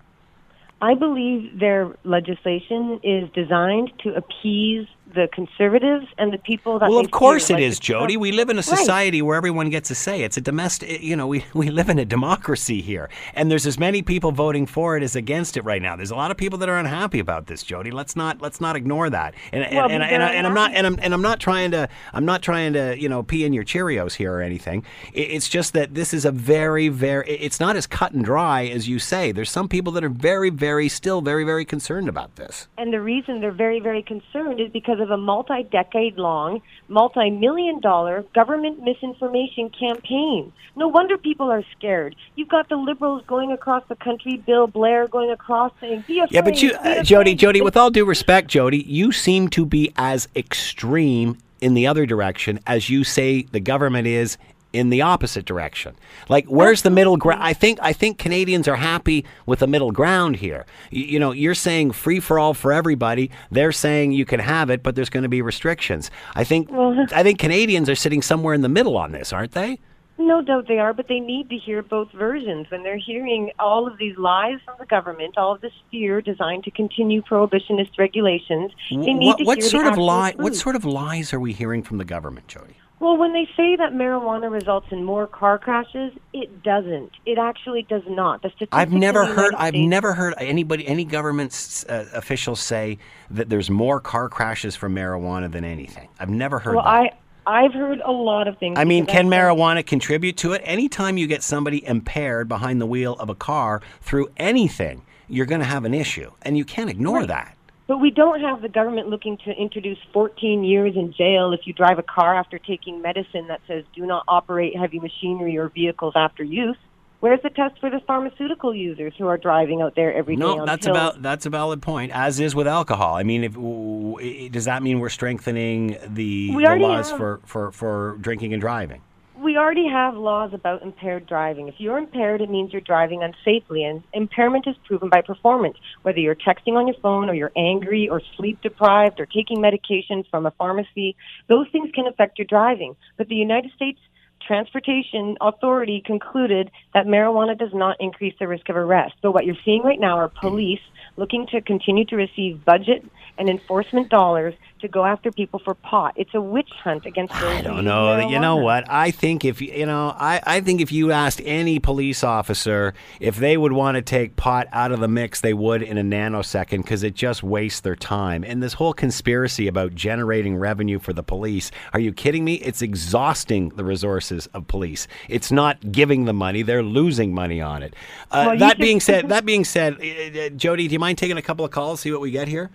I 0.81 0.93
believe 0.93 1.59
their 1.59 1.95
legislation 2.03 2.99
is 3.01 3.29
designed 3.33 3.91
to 4.03 4.13
appease 4.13 4.87
the 5.15 5.27
conservatives 5.31 6.05
and 6.17 6.31
the 6.31 6.37
people 6.37 6.79
that. 6.79 6.89
Well, 6.89 6.99
of 6.99 7.11
course 7.11 7.49
it 7.49 7.53
like 7.53 7.63
is, 7.63 7.79
Jody. 7.79 8.17
We 8.17 8.31
live 8.31 8.49
in 8.49 8.57
a 8.57 8.65
Right. 8.65 8.77
society 8.77 9.21
where 9.21 9.35
everyone 9.35 9.69
gets 9.69 9.89
a 9.91 9.95
say. 9.95 10.23
It's 10.23 10.37
a 10.37 10.41
domestic, 10.41 11.01
you 11.01 11.15
know, 11.15 11.27
we, 11.27 11.45
we 11.53 11.69
live 11.69 11.89
in 11.89 11.99
a 11.99 12.05
democracy 12.05 12.81
here. 12.81 13.09
And 13.33 13.49
there's 13.49 13.65
as 13.65 13.79
many 13.79 14.01
people 14.01 14.31
voting 14.31 14.65
for 14.65 14.97
it 14.97 15.03
as 15.03 15.15
against 15.15 15.57
it 15.57 15.63
right 15.63 15.81
now. 15.81 15.95
There's 15.95 16.11
a 16.11 16.15
lot 16.15 16.31
of 16.31 16.37
people 16.37 16.59
that 16.59 16.69
are 16.69 16.77
unhappy 16.77 17.19
about 17.19 17.47
this, 17.47 17.63
Jody. 17.63 17.91
Let's 17.91 18.15
not 18.15 18.41
let's 18.41 18.61
not 18.61 18.75
ignore 18.75 19.09
that. 19.09 19.33
And 19.51 19.63
and, 19.63 19.75
Well, 19.75 19.89
and, 19.89 20.01
but 20.01 20.11
and, 20.11 20.23
and, 20.23 20.47
I'm 20.47 20.53
not 20.53 20.73
and 20.73 20.87
I'm 20.87 20.99
and 21.01 21.13
I'm 21.13 21.21
not 21.21 21.39
trying 21.39 21.71
to 21.71 21.89
I'm 22.13 22.25
not 22.25 22.41
trying 22.41 22.73
to, 22.73 22.99
you 22.99 23.09
know, 23.09 23.23
pee 23.23 23.45
in 23.45 23.53
your 23.53 23.63
Cheerios 23.63 24.13
here 24.13 24.33
or 24.33 24.41
anything. 24.41 24.85
It's 25.13 25.49
just 25.49 25.73
that 25.73 25.95
this 25.95 26.13
is 26.13 26.25
a 26.25 26.31
very 26.31 26.89
very 26.89 27.27
it's 27.29 27.59
not 27.59 27.75
as 27.75 27.87
cut 27.87 28.11
and 28.13 28.23
dry 28.23 28.65
as 28.65 28.87
you 28.87 28.99
say. 28.99 29.31
There's 29.31 29.51
some 29.51 29.67
people 29.67 29.93
that 29.93 30.03
are 30.03 30.09
very 30.09 30.49
very 30.49 30.89
still 30.89 31.21
very 31.21 31.43
very 31.43 31.65
concerned 31.65 32.09
about 32.09 32.35
this. 32.35 32.67
And 32.77 32.91
the 32.93 33.01
reason 33.01 33.41
they're 33.41 33.51
very, 33.51 33.79
very 33.79 34.03
concerned 34.03 34.59
is 34.59 34.69
because 34.71 34.99
of 35.05 35.11
a 35.11 35.17
multi 35.17 35.63
decade 35.63 36.17
long, 36.17 36.61
multi 36.89 37.29
million 37.29 37.79
dollar 37.79 38.25
government 38.33 38.83
misinformation 38.83 39.69
campaign. 39.69 40.51
No 40.75 40.89
wonder 40.89 41.17
people 41.17 41.49
are 41.49 41.63
scared. 41.77 42.15
You've 42.35 42.49
got 42.49 42.67
the 42.67 42.75
liberals 42.75 43.23
going 43.25 43.51
across 43.51 43.83
the 43.87 43.95
country, 43.95 44.37
Bill 44.45 44.67
Blair 44.67 45.07
going 45.07 45.31
across 45.31 45.71
saying, 45.79 46.03
be 46.07 46.19
afraid. 46.19 46.33
Yeah, 46.33 46.41
but 46.41 46.61
you, 46.61 46.73
uh. 46.73 47.03
Jody, 47.03 47.35
Jody, 47.35 47.61
with 47.61 47.77
all 47.77 47.89
due 47.89 48.05
respect, 48.05 48.49
Jody, 48.49 48.79
you 48.79 49.11
seem 49.11 49.47
to 49.49 49.65
be 49.65 49.93
as 49.95 50.27
extreme 50.35 51.37
in 51.61 51.73
the 51.73 51.87
other 51.87 52.05
direction 52.05 52.59
as 52.67 52.89
you 52.89 53.03
say 53.03 53.43
the 53.43 53.59
government 53.59 54.05
is 54.05 54.37
in 54.75 54.89
the 54.89 55.01
opposite 55.01 55.45
direction. 55.45 55.95
Like, 56.29 56.45
where's 56.45 56.81
the 56.81 56.89
middle 56.89 57.17
ground? 57.17 57.41
I 57.41 57.53
think 57.53 57.79
I 57.81 57.93
think 57.93 58.17
Canadians 58.17 58.67
are 58.67 58.75
happy 58.75 59.25
with 59.45 59.59
the 59.59 59.67
middle 59.67 59.91
ground 59.91 60.35
here. 60.37 60.65
You, 60.91 61.05
you 61.05 61.19
know, 61.19 61.31
you're 61.31 61.55
saying 61.55 61.91
free 61.91 62.19
for 62.19 62.37
all 62.37 62.53
for 62.53 62.73
everybody. 62.73 63.31
They're 63.51 63.71
saying 63.71 64.11
you 64.11 64.25
can 64.25 64.39
have 64.39 64.69
it, 64.69 64.83
but 64.83 64.95
there's 64.95 65.09
going 65.09 65.23
to 65.23 65.29
be 65.29 65.41
restrictions. 65.41 66.11
I 66.35 66.43
think 66.43 66.69
I 66.71 67.23
think 67.23 67.39
Canadians 67.39 67.89
are 67.89 67.95
sitting 67.95 68.21
somewhere 68.21 68.53
in 68.53 68.61
the 68.61 68.69
middle 68.69 68.97
on 68.97 69.11
this, 69.11 69.31
aren't 69.31 69.53
they? 69.53 69.79
No 70.17 70.41
doubt 70.41 70.67
they 70.69 70.79
are, 70.79 70.93
but 70.93 71.09
they 71.09 71.19
need 71.19 71.49
to 71.49 71.57
hear 71.57 71.83
both 71.83 72.09
versions. 72.13 72.67
When 72.71 72.83
they're 72.83 72.97
hearing 72.97 73.51
all 73.59 73.85
of 73.85 73.97
these 73.97 74.17
lies 74.17 74.59
from 74.63 74.75
the 74.79 74.85
government, 74.85 75.37
all 75.37 75.53
of 75.53 75.59
this 75.59 75.73
fear 75.91 76.21
designed 76.21 76.63
to 76.63 76.71
continue 76.71 77.21
prohibitionist 77.21 77.97
regulations, 77.97 78.71
they 78.89 78.95
need 78.95 79.27
What, 79.27 79.37
to 79.39 79.43
what 79.43 79.57
hear 79.57 79.67
sort 79.67 79.87
of 79.87 79.97
lie? 79.97 80.33
What 80.37 80.55
sort 80.55 80.77
of 80.77 80.85
lies 80.85 81.33
are 81.33 81.39
we 81.39 81.51
hearing 81.51 81.83
from 81.83 81.97
the 81.97 82.05
government, 82.05 82.47
Jody? 82.47 82.77
Well, 82.99 83.17
when 83.17 83.33
they 83.33 83.45
say 83.57 83.75
that 83.75 83.91
marijuana 83.93 84.49
results 84.49 84.87
in 84.91 85.03
more 85.03 85.27
car 85.27 85.57
crashes, 85.59 86.13
it 86.33 86.63
doesn't. 86.63 87.11
It 87.25 87.37
actually 87.37 87.83
does 87.83 88.03
not. 88.07 88.41
The 88.41 88.49
statistics 88.49 88.69
I've 88.71 88.93
never 88.93 89.25
heard. 89.25 89.53
I've 89.55 89.73
States- 89.73 89.89
never 89.89 90.13
heard 90.13 90.33
anybody, 90.37 90.87
any 90.87 91.03
government 91.03 91.85
uh, 91.89 92.05
officials 92.13 92.61
say 92.61 92.97
that 93.31 93.49
there's 93.49 93.69
more 93.69 93.99
car 93.99 94.29
crashes 94.29 94.75
from 94.75 94.95
marijuana 94.95 95.51
than 95.51 95.65
anything. 95.65 96.07
I've 96.19 96.29
never 96.29 96.57
heard. 96.59 96.75
Well, 96.75 96.85
that. 96.85 96.89
I 96.89 97.11
I've 97.47 97.73
heard 97.73 97.99
a 98.03 98.11
lot 98.11 98.47
of 98.47 98.57
things. 98.57 98.79
I 98.79 98.85
mean, 98.85 99.05
can 99.05 99.27
marijuana 99.27 99.85
contribute 99.85 100.37
to 100.37 100.53
it? 100.53 100.61
Anytime 100.65 101.17
you 101.17 101.27
get 101.27 101.43
somebody 101.43 101.85
impaired 101.85 102.47
behind 102.47 102.81
the 102.81 102.87
wheel 102.87 103.13
of 103.19 103.29
a 103.29 103.35
car 103.35 103.81
through 104.01 104.29
anything, 104.37 105.03
you're 105.27 105.45
going 105.45 105.61
to 105.61 105.67
have 105.67 105.85
an 105.85 105.93
issue, 105.93 106.31
and 106.41 106.57
you 106.57 106.65
can't 106.65 106.89
ignore 106.89 107.19
Right. 107.19 107.27
that. 107.27 107.54
But 107.87 107.99
we 107.99 108.09
don't 108.09 108.41
have 108.41 108.61
the 108.63 108.69
government 108.69 109.09
looking 109.09 109.37
to 109.45 109.51
introduce 109.51 109.99
14 110.11 110.63
years 110.63 110.95
in 110.95 111.13
jail 111.13 111.53
if 111.53 111.61
you 111.67 111.73
drive 111.73 111.99
a 111.99 112.03
car 112.03 112.35
after 112.35 112.57
taking 112.57 113.01
medicine 113.01 113.47
that 113.47 113.61
says 113.67 113.83
do 113.95 114.05
not 114.07 114.23
operate 114.27 114.75
heavy 114.75 114.99
machinery 114.99 115.57
or 115.57 115.69
vehicles 115.69 116.13
after 116.15 116.43
use. 116.43 116.77
Where's 117.19 117.41
the 117.43 117.49
test 117.49 117.79
for 117.79 117.89
the 117.89 117.99
pharmaceutical 118.05 118.73
users 118.75 119.13
who 119.17 119.27
are 119.27 119.37
driving 119.37 119.81
out 119.81 119.95
there 119.95 120.13
every 120.13 120.35
day 120.35 120.39
No, 120.39 120.65
that's 120.65 120.85
pills? 120.85 120.97
about 120.97 121.21
that's 121.21 121.45
a 121.45 121.49
valid 121.49 121.81
point. 121.81 122.11
As 122.13 122.39
is 122.39 122.53
with 122.55 122.67
alcohol. 122.67 123.15
I 123.15 123.23
mean, 123.23 123.43
if 123.43 124.51
does 124.51 124.65
that 124.65 124.83
mean 124.83 124.99
we're 124.99 125.09
strengthening 125.09 125.97
the, 126.07 126.53
We 126.55 126.63
the 126.65 126.75
laws 126.75 127.09
have- 127.09 127.17
for, 127.17 127.41
for, 127.45 127.71
for 127.71 128.17
drinking 128.19 128.53
and 128.53 128.61
driving? 128.61 129.01
We 129.45 129.57
already 129.57 129.87
have 129.87 130.15
laws 130.15 130.55
about 130.55 130.81
impaired 130.81 131.27
driving. 131.27 131.67
If 131.67 131.75
you're 131.77 131.99
impaired, 131.99 132.41
it 132.41 132.49
means 132.49 132.73
you're 132.73 132.81
driving 132.81 133.19
unsafely, 133.19 133.87
and 133.87 134.01
impairment 134.11 134.65
is 134.65 134.75
proven 134.87 135.07
by 135.07 135.21
performance. 135.21 135.77
Whether 136.01 136.17
you're 136.17 136.33
texting 136.33 136.73
on 136.73 136.87
your 136.87 136.95
phone, 136.99 137.29
or 137.29 137.35
you're 137.35 137.51
angry, 137.55 138.09
or 138.09 138.23
sleep 138.37 138.59
deprived, 138.63 139.19
or 139.19 139.27
taking 139.27 139.57
medications 139.57 140.27
from 140.31 140.47
a 140.47 140.51
pharmacy, 140.57 141.15
those 141.47 141.67
things 141.71 141.91
can 141.93 142.07
affect 142.07 142.39
your 142.39 142.47
driving. 142.47 142.95
But 143.17 143.27
the 143.27 143.35
United 143.35 143.71
States 143.75 143.99
Transportation 144.47 145.37
Authority 145.39 146.01
concluded 146.03 146.71
that 146.95 147.05
marijuana 147.05 147.55
does 147.55 147.71
not 147.71 147.97
increase 147.99 148.33
the 148.39 148.47
risk 148.47 148.67
of 148.69 148.75
arrest. 148.75 149.13
So 149.21 149.29
what 149.29 149.45
you're 149.45 149.55
seeing 149.63 149.83
right 149.83 149.99
now 149.99 150.17
are 150.17 150.27
police 150.27 150.81
looking 151.17 151.45
to 151.51 151.61
continue 151.61 152.05
to 152.05 152.15
receive 152.15 152.65
budget 152.65 153.05
and 153.37 153.49
enforcement 153.49 154.09
dollars 154.09 154.53
to 154.79 154.87
go 154.87 155.05
after 155.05 155.31
people 155.31 155.59
for 155.59 155.73
pot. 155.73 156.13
It's 156.15 156.33
a 156.33 156.41
witch 156.41 156.69
hunt 156.83 157.05
against 157.05 157.33
I 157.33 157.61
don't 157.61 157.85
know. 157.85 158.27
You 158.27 158.39
know 158.39 158.57
what? 158.57 158.85
I 158.89 159.11
think 159.11 159.45
if 159.45 159.61
you 159.61 159.85
know, 159.85 160.15
I, 160.17 160.41
I 160.45 160.61
think 160.61 160.81
if 160.81 160.91
you 160.91 161.11
asked 161.11 161.41
any 161.43 161.79
police 161.79 162.23
officer 162.23 162.93
if 163.19 163.37
they 163.37 163.57
would 163.57 163.71
want 163.71 163.95
to 163.95 164.01
take 164.01 164.35
pot 164.35 164.67
out 164.71 164.91
of 164.91 164.99
the 164.99 165.07
mix, 165.07 165.41
they 165.41 165.53
would 165.53 165.81
in 165.81 165.97
a 165.97 166.03
nanosecond 166.03 166.83
because 166.83 167.03
it 167.03 167.15
just 167.15 167.41
wastes 167.41 167.81
their 167.81 167.95
time. 167.95 168.43
And 168.43 168.61
this 168.61 168.73
whole 168.73 168.93
conspiracy 168.93 169.67
about 169.67 169.95
generating 169.95 170.55
revenue 170.57 170.99
for 170.99 171.13
the 171.13 171.23
police, 171.23 171.71
are 171.93 171.99
you 171.99 172.13
kidding 172.13 172.43
me? 172.43 172.55
It's 172.55 172.81
exhausting 172.81 173.69
the 173.69 173.85
resources 173.85 174.47
of 174.47 174.67
police. 174.67 175.07
It's 175.29 175.51
not 175.51 175.91
giving 175.91 176.25
them 176.25 176.35
money; 176.35 176.61
they're 176.61 176.83
losing 176.83 177.33
money 177.33 177.61
on 177.61 177.81
it. 177.81 177.95
Uh, 178.31 178.43
Well, 178.47 178.57
that 178.65 178.77
being 178.77 178.99
said, 178.99 179.29
that 179.29 179.45
being 179.45 179.63
said, 179.63 179.95
uh, 179.95 180.49
Jody, 180.49 180.87
do 180.87 180.93
you 180.93 180.99
mind 180.99 181.17
taking 181.17 181.37
a 181.37 181.41
couple 181.41 181.65
of 181.65 181.71
calls, 181.71 182.01
see 182.01 182.11
what 182.11 182.21
we 182.21 182.31
get 182.31 182.47
here? 182.47 182.71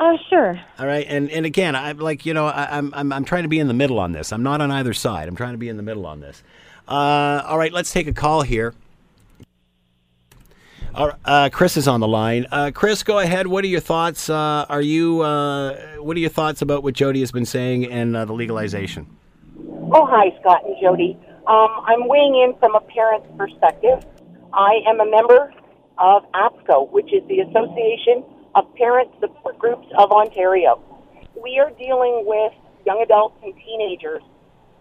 Uh, 0.00 0.16
sure. 0.30 0.58
All 0.78 0.86
right, 0.86 1.06
and 1.06 1.30
and 1.30 1.44
again, 1.44 1.76
I'm 1.76 1.98
like 1.98 2.24
you 2.24 2.32
know, 2.32 2.46
I, 2.46 2.78
I'm 2.78 2.92
I'm 2.94 3.12
I'm 3.12 3.24
trying 3.24 3.42
to 3.42 3.50
be 3.50 3.58
in 3.58 3.68
the 3.68 3.74
middle 3.74 4.00
on 4.00 4.12
this. 4.12 4.32
I'm 4.32 4.42
not 4.42 4.62
on 4.62 4.70
either 4.70 4.94
side. 4.94 5.28
I'm 5.28 5.36
trying 5.36 5.52
to 5.52 5.58
be 5.58 5.68
in 5.68 5.76
the 5.76 5.82
middle 5.82 6.06
on 6.06 6.20
this. 6.20 6.42
Uh, 6.88 7.44
all 7.46 7.58
right, 7.58 7.70
let's 7.70 7.92
take 7.92 8.06
a 8.06 8.12
call 8.14 8.40
here. 8.40 8.72
All 10.94 11.08
right, 11.08 11.16
uh, 11.26 11.50
Chris 11.52 11.76
is 11.76 11.86
on 11.86 12.00
the 12.00 12.08
line. 12.08 12.46
Uh, 12.50 12.70
Chris, 12.74 13.02
go 13.02 13.18
ahead. 13.18 13.46
What 13.46 13.62
are 13.62 13.68
your 13.68 13.80
thoughts? 13.80 14.30
Uh, 14.30 14.64
are 14.70 14.80
you? 14.80 15.20
Uh, 15.20 15.76
what 15.98 16.16
are 16.16 16.20
your 16.20 16.30
thoughts 16.30 16.62
about 16.62 16.82
what 16.82 16.94
Jody 16.94 17.20
has 17.20 17.30
been 17.30 17.44
saying 17.44 17.84
and 17.84 18.16
uh, 18.16 18.24
the 18.24 18.32
legalization? 18.32 19.06
Oh, 19.92 20.06
hi, 20.06 20.34
Scott 20.40 20.64
and 20.64 20.76
Jody. 20.80 21.18
Um, 21.46 21.68
I'm 21.84 22.08
weighing 22.08 22.36
in 22.36 22.58
from 22.58 22.74
a 22.74 22.80
parent's 22.80 23.28
perspective. 23.36 24.02
I 24.54 24.80
am 24.88 24.98
a 24.98 25.10
member 25.10 25.52
of 25.98 26.22
APSCO, 26.32 26.90
which 26.90 27.12
is 27.12 27.22
the 27.28 27.40
Association 27.40 28.24
of 28.54 28.72
Parent 28.74 29.10
Support 29.20 29.58
Groups 29.58 29.86
of 29.96 30.10
Ontario. 30.10 30.82
We 31.40 31.58
are 31.58 31.70
dealing 31.70 32.24
with 32.26 32.52
young 32.86 33.02
adults 33.02 33.36
and 33.42 33.54
teenagers 33.54 34.22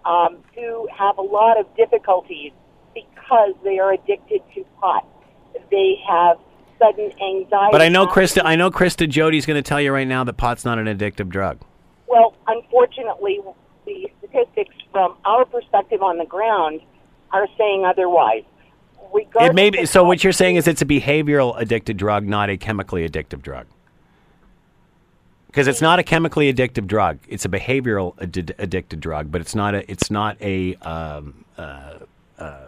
um, 0.05 0.43
who 0.55 0.87
have 0.97 1.17
a 1.17 1.21
lot 1.21 1.59
of 1.59 1.65
difficulties 1.75 2.51
because 2.93 3.53
they 3.63 3.79
are 3.79 3.93
addicted 3.93 4.41
to 4.55 4.63
pot. 4.79 5.05
They 5.69 5.95
have 6.07 6.37
sudden 6.79 7.11
anxiety. 7.21 7.71
But 7.71 7.81
I 7.81 7.89
know 7.89 8.07
Krista. 8.07 8.41
I 8.43 8.55
know 8.55 8.71
Krista. 8.71 9.07
Jody's 9.07 9.45
going 9.45 9.61
to 9.61 9.67
tell 9.67 9.81
you 9.81 9.91
right 9.91 10.07
now 10.07 10.23
that 10.23 10.33
pot's 10.33 10.65
not 10.65 10.79
an 10.79 10.85
addictive 10.85 11.29
drug. 11.29 11.59
Well, 12.07 12.35
unfortunately, 12.47 13.39
the 13.85 14.09
statistics 14.19 14.73
from 14.91 15.17
our 15.25 15.45
perspective 15.45 16.01
on 16.01 16.17
the 16.17 16.25
ground 16.25 16.81
are 17.31 17.47
saying 17.57 17.85
otherwise. 17.85 18.43
It 19.13 19.55
may 19.55 19.69
be, 19.69 19.85
so 19.85 20.03
what 20.03 20.23
you're 20.23 20.33
saying 20.33 20.57
is 20.57 20.67
it's 20.67 20.81
a 20.81 20.85
behavioral 20.85 21.59
addicted 21.59 21.97
drug, 21.97 22.25
not 22.25 22.49
a 22.49 22.57
chemically 22.57 23.07
addictive 23.07 23.41
drug. 23.41 23.67
Because 25.47 25.67
it's 25.67 25.81
not 25.81 25.97
a 25.97 26.03
chemically 26.03 26.51
addictive 26.53 26.85
drug; 26.85 27.19
it's 27.27 27.45
a 27.45 27.49
behavioral 27.49 28.15
addi- 28.17 28.53
addicted 28.59 28.99
drug, 28.99 29.31
but 29.31 29.41
it's 29.41 29.55
not 29.55 29.73
a 29.73 29.89
it's 29.91 30.11
not 30.11 30.39
a 30.41 30.75
um, 30.75 31.43
uh, 31.57 31.99
uh, 32.37 32.67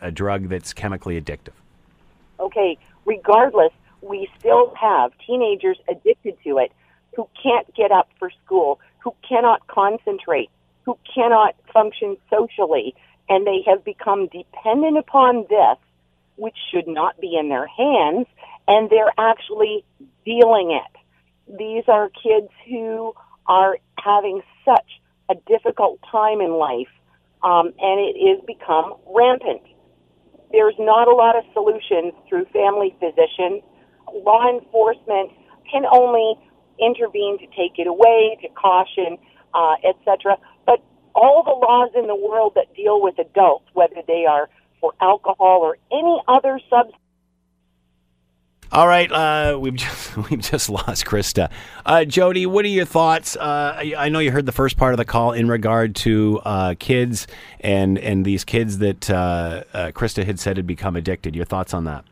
a 0.00 0.10
drug 0.10 0.48
that's 0.48 0.72
chemically 0.72 1.20
addictive. 1.20 1.52
okay, 2.38 2.78
regardless, 3.04 3.72
we 4.00 4.28
still 4.38 4.74
have 4.80 5.12
teenagers 5.26 5.78
addicted 5.88 6.36
to 6.44 6.58
it 6.58 6.72
who 7.16 7.28
can't 7.42 7.72
get 7.74 7.90
up 7.90 8.08
for 8.18 8.30
school, 8.44 8.80
who 9.00 9.14
cannot 9.28 9.66
concentrate, 9.66 10.48
who 10.84 10.96
cannot 11.12 11.54
function 11.72 12.16
socially, 12.30 12.94
and 13.30 13.46
they 13.46 13.62
have 13.66 13.84
become 13.84 14.28
dependent 14.28 14.98
upon 14.98 15.46
this, 15.48 15.78
which 16.36 16.56
should 16.70 16.86
not 16.86 17.18
be 17.20 17.36
in 17.36 17.48
their 17.48 17.66
hands, 17.66 18.26
and 18.68 18.90
they're 18.90 19.14
actually 19.18 19.84
dealing 20.26 20.72
it. 20.72 21.56
These 21.58 21.84
are 21.88 22.10
kids 22.10 22.50
who 22.68 23.14
are 23.46 23.78
having 23.98 24.42
such 24.66 25.00
a 25.30 25.34
difficult 25.46 26.00
time 26.12 26.42
in 26.42 26.52
life, 26.52 26.92
um, 27.42 27.72
and 27.78 28.00
it 28.00 28.18
is 28.18 28.44
become 28.46 28.94
rampant 29.06 29.62
there's 30.52 30.74
not 30.78 31.08
a 31.08 31.14
lot 31.14 31.36
of 31.36 31.44
solutions 31.52 32.12
through 32.28 32.44
family 32.46 32.94
physicians. 32.98 33.62
Law 34.12 34.48
enforcement 34.48 35.30
can 35.70 35.84
only 35.86 36.34
intervene 36.80 37.38
to 37.38 37.46
take 37.54 37.78
it 37.78 37.86
away, 37.86 38.36
to 38.42 38.48
caution, 38.50 39.18
uh, 39.54 39.76
etc. 39.84 40.36
But 40.66 40.82
all 41.14 41.42
the 41.42 41.50
laws 41.50 41.90
in 41.94 42.06
the 42.06 42.14
world 42.14 42.52
that 42.56 42.74
deal 42.74 43.00
with 43.00 43.18
adults, 43.18 43.66
whether 43.72 44.02
they 44.06 44.26
are 44.26 44.48
for 44.80 44.92
alcohol 45.00 45.60
or 45.62 45.76
any 45.92 46.22
other 46.28 46.60
substance. 46.70 46.96
All 48.72 48.86
right, 48.86 49.10
uh, 49.10 49.58
we've 49.58 49.74
just 49.74 50.16
we've 50.30 50.40
just 50.40 50.70
lost 50.70 51.04
Krista. 51.04 51.50
Uh, 51.84 52.04
Jody, 52.04 52.46
what 52.46 52.64
are 52.64 52.68
your 52.68 52.84
thoughts? 52.84 53.34
Uh, 53.36 53.74
I, 53.76 53.94
I, 53.98 54.08
know 54.10 54.20
you 54.20 54.30
heard 54.30 54.46
the 54.46 54.52
first 54.52 54.76
part 54.76 54.94
of 54.94 54.98
the 54.98 55.04
call 55.04 55.32
in 55.32 55.48
regard 55.48 55.96
to 55.96 56.40
uh, 56.44 56.74
kids 56.78 57.26
and 57.58 57.98
and 57.98 58.24
these 58.24 58.44
kids 58.44 58.78
that 58.78 59.10
uh, 59.10 59.64
uh, 59.72 59.90
Krista 59.90 60.24
had 60.24 60.38
said 60.38 60.56
had 60.56 60.68
become 60.68 60.94
addicted. 60.94 61.34
Your 61.34 61.46
thoughts 61.46 61.74
on 61.74 61.82
that? 61.84 62.04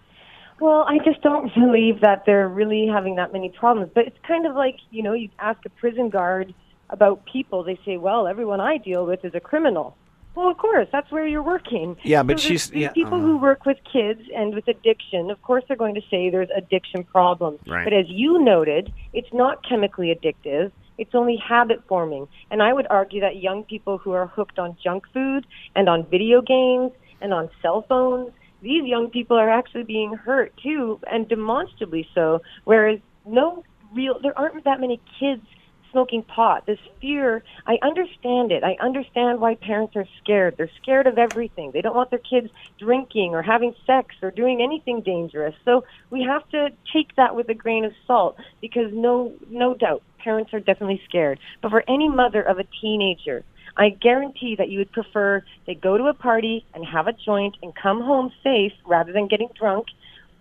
Well, 0.60 0.84
I 0.88 0.98
just 1.04 1.22
don't 1.22 1.54
believe 1.54 2.00
that 2.00 2.24
they're 2.26 2.48
really 2.48 2.88
having 2.92 3.14
that 3.14 3.32
many 3.32 3.50
problems. 3.50 3.92
But 3.94 4.08
it's 4.08 4.18
kind 4.26 4.44
of 4.44 4.56
like 4.56 4.78
you 4.90 5.04
know, 5.04 5.12
you 5.12 5.28
ask 5.38 5.64
a 5.64 5.70
prison 5.70 6.08
guard 6.08 6.52
about 6.90 7.24
people, 7.26 7.62
they 7.62 7.78
say, 7.84 7.96
"Well, 7.96 8.26
everyone 8.26 8.60
I 8.60 8.78
deal 8.78 9.06
with 9.06 9.24
is 9.24 9.34
a 9.34 9.40
criminal." 9.40 9.96
Well, 10.38 10.48
of 10.48 10.56
course, 10.56 10.86
that's 10.92 11.10
where 11.10 11.26
you're 11.26 11.42
working. 11.42 11.96
Yeah, 12.04 12.22
but 12.22 12.38
so 12.38 12.48
she's 12.48 12.70
yeah, 12.70 12.90
people 12.92 13.18
uh, 13.18 13.22
who 13.22 13.38
work 13.38 13.66
with 13.66 13.78
kids 13.92 14.22
and 14.36 14.54
with 14.54 14.68
addiction. 14.68 15.32
Of 15.32 15.42
course, 15.42 15.64
they're 15.66 15.76
going 15.76 15.96
to 15.96 16.00
say 16.08 16.30
there's 16.30 16.50
addiction 16.56 17.02
problems. 17.02 17.58
Right. 17.66 17.82
But 17.82 17.92
as 17.92 18.06
you 18.08 18.38
noted, 18.38 18.92
it's 19.12 19.32
not 19.32 19.68
chemically 19.68 20.14
addictive. 20.14 20.70
It's 20.96 21.12
only 21.12 21.36
habit 21.36 21.82
forming. 21.88 22.28
And 22.52 22.62
I 22.62 22.72
would 22.72 22.86
argue 22.88 23.20
that 23.22 23.42
young 23.42 23.64
people 23.64 23.98
who 23.98 24.12
are 24.12 24.28
hooked 24.28 24.60
on 24.60 24.76
junk 24.82 25.04
food 25.12 25.44
and 25.74 25.88
on 25.88 26.06
video 26.06 26.40
games 26.40 26.92
and 27.20 27.34
on 27.34 27.50
cell 27.60 27.84
phones, 27.88 28.32
these 28.62 28.84
young 28.84 29.10
people 29.10 29.36
are 29.36 29.50
actually 29.50 29.84
being 29.84 30.14
hurt 30.14 30.52
too, 30.62 31.00
and 31.10 31.28
demonstrably 31.28 32.08
so. 32.14 32.42
Whereas 32.62 33.00
no 33.26 33.64
real, 33.92 34.20
there 34.22 34.38
aren't 34.38 34.62
that 34.64 34.80
many 34.80 35.00
kids 35.18 35.42
smoking 35.90 36.22
pot, 36.22 36.66
this 36.66 36.78
fear, 37.00 37.42
I 37.66 37.78
understand 37.82 38.52
it. 38.52 38.62
I 38.64 38.76
understand 38.82 39.40
why 39.40 39.54
parents 39.54 39.94
are 39.96 40.06
scared. 40.22 40.54
They're 40.56 40.70
scared 40.82 41.06
of 41.06 41.18
everything. 41.18 41.70
They 41.72 41.80
don't 41.80 41.96
want 41.96 42.10
their 42.10 42.18
kids 42.18 42.48
drinking 42.78 43.34
or 43.34 43.42
having 43.42 43.74
sex 43.86 44.14
or 44.22 44.30
doing 44.30 44.60
anything 44.62 45.02
dangerous. 45.02 45.54
So 45.64 45.84
we 46.10 46.22
have 46.22 46.48
to 46.50 46.68
take 46.92 47.16
that 47.16 47.34
with 47.34 47.48
a 47.48 47.54
grain 47.54 47.84
of 47.84 47.92
salt 48.06 48.36
because 48.60 48.90
no 48.92 49.32
no 49.50 49.74
doubt 49.74 50.02
parents 50.22 50.52
are 50.52 50.60
definitely 50.60 51.00
scared. 51.08 51.38
But 51.62 51.70
for 51.70 51.84
any 51.88 52.08
mother 52.08 52.42
of 52.42 52.58
a 52.58 52.64
teenager, 52.80 53.44
I 53.76 53.90
guarantee 53.90 54.56
that 54.56 54.68
you 54.68 54.78
would 54.78 54.92
prefer 54.92 55.44
they 55.66 55.74
go 55.74 55.96
to 55.96 56.04
a 56.04 56.14
party 56.14 56.66
and 56.74 56.84
have 56.84 57.06
a 57.06 57.12
joint 57.12 57.56
and 57.62 57.72
come 57.74 58.02
home 58.02 58.32
safe 58.42 58.72
rather 58.86 59.12
than 59.12 59.28
getting 59.28 59.48
drunk 59.58 59.86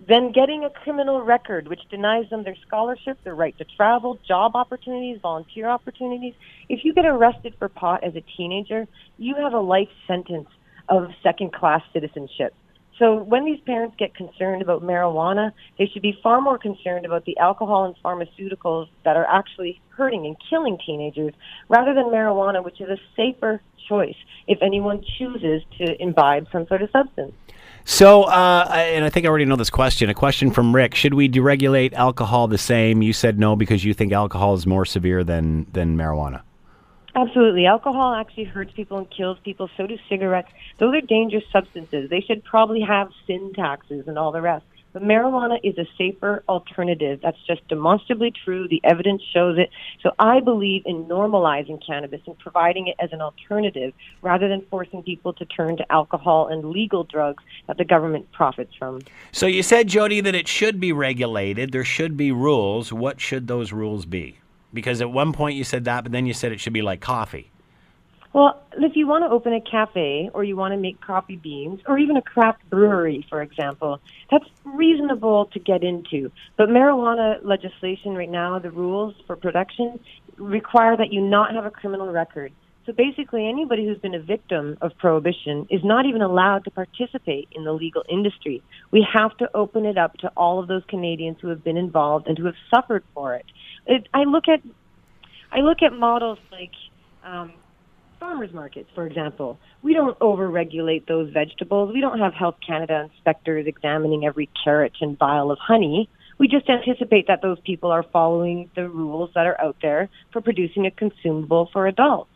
then 0.05 0.31
getting 0.31 0.63
a 0.63 0.69
criminal 0.69 1.21
record, 1.23 1.67
which 1.67 1.81
denies 1.89 2.29
them 2.29 2.43
their 2.43 2.55
scholarship, 2.67 3.17
their 3.23 3.33
right 3.33 3.57
to 3.57 3.65
travel, 3.75 4.19
job 4.27 4.55
opportunities, 4.55 5.19
volunteer 5.21 5.67
opportunities. 5.67 6.33
If 6.69 6.85
you 6.85 6.93
get 6.93 7.05
arrested 7.05 7.55
for 7.57 7.67
pot 7.67 8.03
as 8.03 8.15
a 8.15 8.21
teenager, 8.37 8.87
you 9.17 9.35
have 9.35 9.53
a 9.53 9.59
life 9.59 9.89
sentence 10.05 10.49
of 10.87 11.09
second 11.23 11.51
class 11.51 11.81
citizenship. 11.93 12.53
So 12.99 13.15
when 13.15 13.45
these 13.45 13.59
parents 13.59 13.95
get 13.97 14.15
concerned 14.15 14.61
about 14.61 14.81
marijuana, 14.81 15.51
they 15.77 15.85
should 15.85 16.01
be 16.01 16.17
far 16.23 16.41
more 16.41 16.57
concerned 16.57 17.05
about 17.05 17.25
the 17.25 17.37
alcohol 17.37 17.85
and 17.85 17.95
pharmaceuticals 18.03 18.87
that 19.05 19.15
are 19.15 19.25
actually 19.25 19.79
hurting 19.89 20.25
and 20.25 20.35
killing 20.49 20.79
teenagers 20.83 21.33
rather 21.69 21.93
than 21.93 22.05
marijuana, 22.05 22.63
which 22.63 22.81
is 22.81 22.89
a 22.89 22.97
safer 23.15 23.61
choice 23.87 24.15
if 24.47 24.59
anyone 24.61 25.03
chooses 25.17 25.61
to 25.77 26.01
imbibe 26.01 26.47
some 26.51 26.65
sort 26.67 26.81
of 26.81 26.89
substance. 26.91 27.33
So, 27.89 28.23
uh, 28.23 28.67
and 28.69 29.05
I 29.05 29.09
think 29.09 29.25
I 29.25 29.29
already 29.29 29.45
know 29.45 29.55
this 29.55 29.69
question. 29.69 30.09
A 30.09 30.13
question 30.13 30.51
from 30.51 30.75
Rick: 30.75 30.93
Should 30.93 31.13
we 31.13 31.29
deregulate 31.29 31.93
alcohol 31.93 32.49
the 32.49 32.57
same? 32.57 33.01
You 33.01 33.13
said 33.13 33.39
no 33.39 33.55
because 33.55 33.85
you 33.85 33.93
think 33.93 34.11
alcohol 34.11 34.55
is 34.55 34.67
more 34.67 34.83
severe 34.83 35.23
than 35.23 35.65
than 35.71 35.95
marijuana. 35.95 36.41
Absolutely. 37.15 37.65
Alcohol 37.65 38.13
actually 38.13 38.43
hurts 38.43 38.73
people 38.73 38.97
and 38.97 39.09
kills 39.09 39.37
people. 39.41 39.69
So 39.77 39.87
do 39.87 39.97
cigarettes. 40.09 40.49
Those 40.79 40.95
are 40.95 41.01
dangerous 41.01 41.45
substances. 41.49 42.09
They 42.09 42.19
should 42.19 42.43
probably 42.43 42.81
have 42.81 43.07
sin 43.25 43.53
taxes 43.55 44.03
and 44.05 44.19
all 44.19 44.33
the 44.33 44.41
rest. 44.41 44.65
But 44.97 45.07
marijuana 45.07 45.59
is 45.61 45.77
a 45.77 45.85
safer 45.95 46.43
alternative. 46.49 47.19
That's 47.21 47.37
just 47.45 47.67
demonstrably 47.67 48.33
true. 48.43 48.67
The 48.67 48.81
evidence 48.83 49.21
shows 49.31 49.59
it. 49.59 49.69
So 50.01 50.09
I 50.17 50.39
believe 50.39 50.81
in 50.87 51.05
normalizing 51.05 51.85
cannabis 51.85 52.21
and 52.25 52.35
providing 52.39 52.87
it 52.87 52.95
as 52.97 53.13
an 53.13 53.21
alternative 53.21 53.93
rather 54.23 54.49
than 54.49 54.65
forcing 54.71 55.03
people 55.03 55.33
to 55.33 55.45
turn 55.45 55.77
to 55.77 55.91
alcohol 55.91 56.47
and 56.47 56.71
legal 56.71 57.03
drugs 57.03 57.43
that 57.67 57.77
the 57.77 57.85
government 57.85 58.31
profits 58.31 58.73
from. 58.73 59.01
So 59.31 59.45
you 59.45 59.61
said, 59.61 59.87
Jody, 59.87 60.19
that 60.19 60.33
it 60.33 60.47
should 60.47 60.79
be 60.79 60.91
regulated. 60.91 61.73
There 61.73 61.83
should 61.83 62.17
be 62.17 62.31
rules. 62.31 62.91
What 62.91 63.21
should 63.21 63.45
those 63.45 63.71
rules 63.71 64.07
be? 64.07 64.39
Because 64.73 64.99
at 64.99 65.11
one 65.11 65.31
point 65.31 65.57
you 65.57 65.63
said 65.63 65.85
that, 65.85 66.05
but 66.05 66.11
then 66.11 66.25
you 66.25 66.33
said 66.33 66.51
it 66.51 66.59
should 66.59 66.73
be 66.73 66.81
like 66.81 67.01
coffee. 67.01 67.51
Well, 68.37 68.61
if 68.73 68.95
you 68.95 69.07
want 69.07 69.23
to 69.23 69.31
open 69.31 69.51
a 69.51 69.61
cafe 69.61 70.29
or 70.31 70.43
you 70.43 70.55
want 70.55 70.71
to 70.73 70.77
make 70.77 71.01
coffee 71.01 71.37
beans 71.37 71.79
or 71.87 71.97
even 71.97 72.17
a 72.17 72.21
craft 72.21 72.69
brewery, 72.69 73.25
for 73.27 73.41
example, 73.41 73.99
that's 74.29 74.45
reasonable 74.63 75.47
to 75.53 75.59
get 75.59 75.83
into. 75.83 76.31
But 76.55 76.69
marijuana 76.69 77.43
legislation 77.43 78.13
right 78.13 78.29
now, 78.29 78.59
the 78.59 78.69
rules 78.69 79.15
for 79.25 79.35
production 79.35 79.99
require 80.37 80.95
that 80.95 81.11
you 81.11 81.19
not 81.19 81.55
have 81.55 81.65
a 81.65 81.71
criminal 81.71 82.11
record. 82.11 82.53
So 82.85 82.93
basically, 82.93 83.49
anybody 83.49 83.87
who's 83.87 83.97
been 83.97 84.13
a 84.13 84.21
victim 84.21 84.77
of 84.81 84.95
prohibition 84.99 85.65
is 85.71 85.81
not 85.83 86.05
even 86.05 86.21
allowed 86.21 86.63
to 86.65 86.69
participate 86.69 87.47
in 87.53 87.63
the 87.63 87.73
legal 87.73 88.03
industry. 88.07 88.61
We 88.91 89.03
have 89.15 89.35
to 89.37 89.49
open 89.55 89.83
it 89.83 89.97
up 89.97 90.15
to 90.17 90.31
all 90.37 90.59
of 90.59 90.67
those 90.67 90.83
Canadians 90.87 91.37
who 91.41 91.47
have 91.47 91.63
been 91.63 91.75
involved 91.75 92.27
and 92.27 92.37
who 92.37 92.45
have 92.45 92.55
suffered 92.71 93.03
for 93.15 93.33
it. 93.33 93.47
it 93.87 94.07
I 94.13 94.25
look 94.25 94.43
at, 94.47 94.61
I 95.51 95.61
look 95.61 95.81
at 95.81 95.91
models 95.91 96.37
like 96.51 96.73
um, 97.23 97.53
farmers 98.19 98.53
markets, 98.53 98.89
for 98.93 99.05
example. 99.05 99.59
We 99.81 99.93
don't 99.93 100.17
overregulate 100.19 101.07
those 101.07 101.31
vegetables. 101.31 101.93
We 101.93 102.01
don't 102.01 102.19
have 102.19 102.33
Health 102.33 102.55
Canada 102.65 103.09
inspectors 103.11 103.67
examining 103.67 104.25
every 104.25 104.49
carrot 104.63 104.93
and 105.01 105.17
vial 105.17 105.51
of 105.51 105.59
honey. 105.59 106.09
We 106.39 106.47
just 106.47 106.69
anticipate 106.69 107.27
that 107.27 107.41
those 107.41 107.59
people 107.65 107.91
are 107.91 108.03
following 108.03 108.69
the 108.75 108.87
rules 108.87 109.31
that 109.33 109.47
are 109.47 109.59
out 109.59 109.77
there 109.81 110.09
for 110.31 110.41
producing 110.41 110.85
a 110.85 110.91
consumable 110.91 111.69
for 111.73 111.87
adults. 111.87 112.29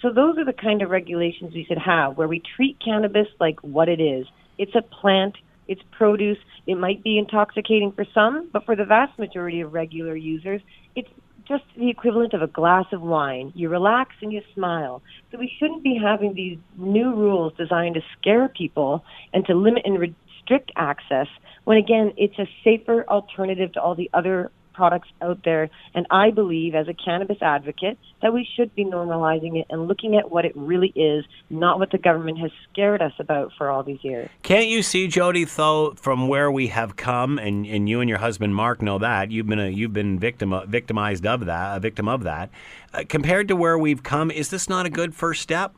So 0.00 0.12
those 0.12 0.38
are 0.38 0.44
the 0.44 0.52
kind 0.52 0.82
of 0.82 0.90
regulations 0.90 1.54
we 1.54 1.64
should 1.64 1.78
have 1.78 2.16
where 2.16 2.28
we 2.28 2.40
treat 2.56 2.78
cannabis 2.84 3.26
like 3.40 3.58
what 3.62 3.88
it 3.88 4.00
is. 4.00 4.26
It's 4.58 4.74
a 4.76 4.82
plant, 4.82 5.34
it's 5.66 5.82
produce. 5.90 6.38
It 6.66 6.76
might 6.76 7.02
be 7.02 7.18
intoxicating 7.18 7.92
for 7.92 8.04
some, 8.14 8.48
but 8.52 8.64
for 8.64 8.76
the 8.76 8.84
vast 8.84 9.18
majority 9.18 9.60
of 9.60 9.72
regular 9.72 10.14
users, 10.14 10.60
it's 10.94 11.08
just 11.48 11.64
the 11.76 11.88
equivalent 11.88 12.34
of 12.34 12.42
a 12.42 12.46
glass 12.46 12.84
of 12.92 13.00
wine. 13.00 13.52
You 13.54 13.70
relax 13.70 14.14
and 14.20 14.32
you 14.32 14.42
smile. 14.54 15.02
So 15.32 15.38
we 15.38 15.50
shouldn't 15.58 15.82
be 15.82 15.98
having 16.00 16.34
these 16.34 16.58
new 16.76 17.14
rules 17.14 17.54
designed 17.56 17.94
to 17.94 18.02
scare 18.18 18.48
people 18.48 19.02
and 19.32 19.44
to 19.46 19.54
limit 19.54 19.82
and 19.84 19.98
restrict 19.98 20.70
access 20.76 21.26
when 21.64 21.76
again 21.76 22.12
it's 22.16 22.38
a 22.38 22.48
safer 22.64 23.04
alternative 23.08 23.72
to 23.72 23.80
all 23.80 23.94
the 23.94 24.10
other 24.14 24.50
products 24.78 25.08
out 25.20 25.40
there. 25.44 25.68
And 25.92 26.06
I 26.08 26.30
believe, 26.30 26.76
as 26.76 26.86
a 26.86 26.94
cannabis 26.94 27.38
advocate, 27.42 27.98
that 28.22 28.32
we 28.32 28.48
should 28.56 28.72
be 28.76 28.84
normalizing 28.84 29.58
it 29.58 29.66
and 29.70 29.88
looking 29.88 30.16
at 30.16 30.30
what 30.30 30.44
it 30.44 30.52
really 30.54 30.92
is, 30.94 31.24
not 31.50 31.80
what 31.80 31.90
the 31.90 31.98
government 31.98 32.38
has 32.38 32.52
scared 32.70 33.02
us 33.02 33.12
about 33.18 33.50
for 33.58 33.68
all 33.68 33.82
these 33.82 33.98
years. 34.02 34.30
Can't 34.44 34.68
you 34.68 34.84
see, 34.84 35.08
Jody, 35.08 35.44
though, 35.44 35.94
from 35.96 36.28
where 36.28 36.48
we 36.50 36.68
have 36.68 36.94
come, 36.94 37.38
and, 37.38 37.66
and 37.66 37.88
you 37.88 38.00
and 38.00 38.08
your 38.08 38.18
husband 38.18 38.54
Mark 38.54 38.80
know 38.80 38.98
that 39.00 39.32
you've 39.32 39.48
been 39.48 39.58
a, 39.58 39.68
you've 39.68 39.92
been 39.92 40.16
victim 40.20 40.54
victimized 40.68 41.26
of 41.26 41.46
that, 41.46 41.76
a 41.76 41.80
victim 41.80 42.08
of 42.08 42.22
that. 42.22 42.50
Uh, 42.94 43.02
compared 43.08 43.48
to 43.48 43.56
where 43.56 43.76
we've 43.76 44.04
come, 44.04 44.30
is 44.30 44.48
this 44.48 44.68
not 44.68 44.86
a 44.86 44.90
good 44.90 45.12
first 45.12 45.42
step? 45.42 45.74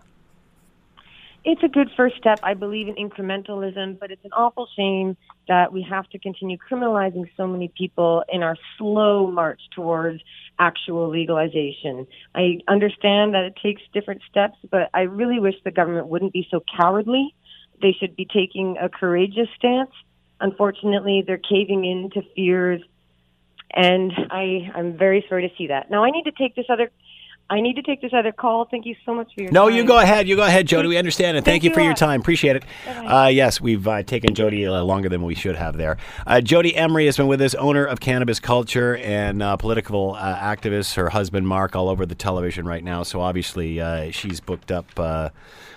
it's 1.44 1.62
a 1.62 1.68
good 1.68 1.88
first 1.96 2.16
step. 2.16 2.38
I 2.42 2.54
believe 2.54 2.88
in 2.88 2.94
incrementalism, 2.96 3.98
but 3.98 4.10
it's 4.10 4.24
an 4.24 4.32
awful 4.32 4.68
shame 4.76 5.16
that 5.50 5.72
we 5.72 5.82
have 5.82 6.08
to 6.08 6.18
continue 6.20 6.56
criminalizing 6.56 7.28
so 7.36 7.44
many 7.44 7.66
people 7.76 8.22
in 8.32 8.40
our 8.44 8.56
slow 8.78 9.28
march 9.28 9.60
towards 9.74 10.22
actual 10.60 11.10
legalization. 11.10 12.06
I 12.36 12.58
understand 12.68 13.34
that 13.34 13.42
it 13.42 13.54
takes 13.60 13.82
different 13.92 14.22
steps, 14.30 14.56
but 14.70 14.90
I 14.94 15.00
really 15.00 15.40
wish 15.40 15.56
the 15.64 15.72
government 15.72 16.06
wouldn't 16.06 16.32
be 16.32 16.46
so 16.52 16.62
cowardly. 16.78 17.34
They 17.82 17.96
should 17.98 18.14
be 18.14 18.26
taking 18.32 18.76
a 18.80 18.88
courageous 18.88 19.48
stance. 19.56 19.90
Unfortunately, 20.38 21.24
they're 21.26 21.36
caving 21.36 21.84
in 21.84 22.10
to 22.10 22.22
fears, 22.36 22.80
and 23.74 24.12
I, 24.30 24.70
I'm 24.76 24.96
very 24.96 25.24
sorry 25.28 25.48
to 25.48 25.54
see 25.56 25.66
that. 25.66 25.90
Now, 25.90 26.04
I 26.04 26.10
need 26.10 26.26
to 26.26 26.32
take 26.32 26.54
this 26.54 26.66
other 26.68 26.92
I 27.50 27.60
need 27.60 27.74
to 27.74 27.82
take 27.82 28.00
this 28.00 28.12
other 28.14 28.30
call. 28.30 28.66
Thank 28.70 28.86
you 28.86 28.94
so 29.04 29.12
much 29.12 29.34
for 29.34 29.42
your 29.42 29.50
no, 29.50 29.68
time. 29.68 29.76
you 29.76 29.84
go 29.84 29.98
ahead. 29.98 30.28
You 30.28 30.36
go 30.36 30.44
ahead, 30.44 30.68
Jody. 30.68 30.86
We 30.86 30.96
understand, 30.96 31.36
and 31.36 31.44
thank, 31.44 31.54
Thank 31.54 31.64
you 31.64 31.70
you 31.70 31.74
for 31.74 31.80
a 31.80 31.84
your 31.84 31.94
time. 31.94 32.20
Appreciate 32.20 32.54
it. 32.54 32.64
Uh, 32.86 33.26
yes, 33.26 33.60
we've 33.60 33.86
uh, 33.88 34.04
taken 34.04 34.36
Jody 34.36 34.64
uh, 34.66 34.80
longer 34.84 35.08
than 35.08 35.22
we 35.22 35.34
should 35.34 35.56
have 35.56 35.76
there. 35.76 35.96
Uh, 36.28 36.40
Jody 36.40 36.76
Emery 36.76 37.06
has 37.06 37.16
been 37.16 37.26
with 37.26 37.42
us, 37.42 37.56
owner 37.56 37.84
of 37.84 37.98
Cannabis 37.98 38.38
Culture 38.38 38.96
and 38.98 39.42
uh, 39.42 39.56
political 39.56 40.14
uh, 40.14 40.36
activist. 40.36 40.94
Her 40.94 41.08
husband, 41.08 41.48
Mark, 41.48 41.74
all 41.74 41.88
over 41.88 42.06
the 42.06 42.14
television 42.14 42.66
right 42.66 42.84
now. 42.84 43.02
So 43.02 43.20
obviously, 43.20 43.80
uh, 43.80 44.12
she's 44.12 44.38
booked 44.38 44.70
up 44.70 44.86
uh, 44.96 45.30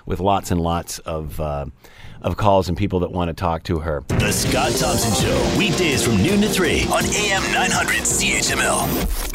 with 0.05 0.19
lots 0.19 0.51
and 0.51 0.61
lots 0.61 0.99
of. 0.99 1.39
Uh, 1.39 1.65
of 2.21 2.37
calls 2.37 2.69
and 2.69 2.77
people 2.77 3.01
that 3.01 3.11
want 3.11 3.27
to 3.27 3.33
talk 3.33 3.63
to 3.63 3.79
her. 3.79 4.01
The 4.07 4.31
Scott 4.31 4.71
Thompson 4.71 5.13
Show, 5.13 5.57
weekdays 5.57 6.05
from 6.05 6.23
noon 6.23 6.39
to 6.39 6.47
3 6.47 6.83
on 6.83 7.03
AM 7.03 7.43
900 7.51 7.97
CHML. 7.97 9.32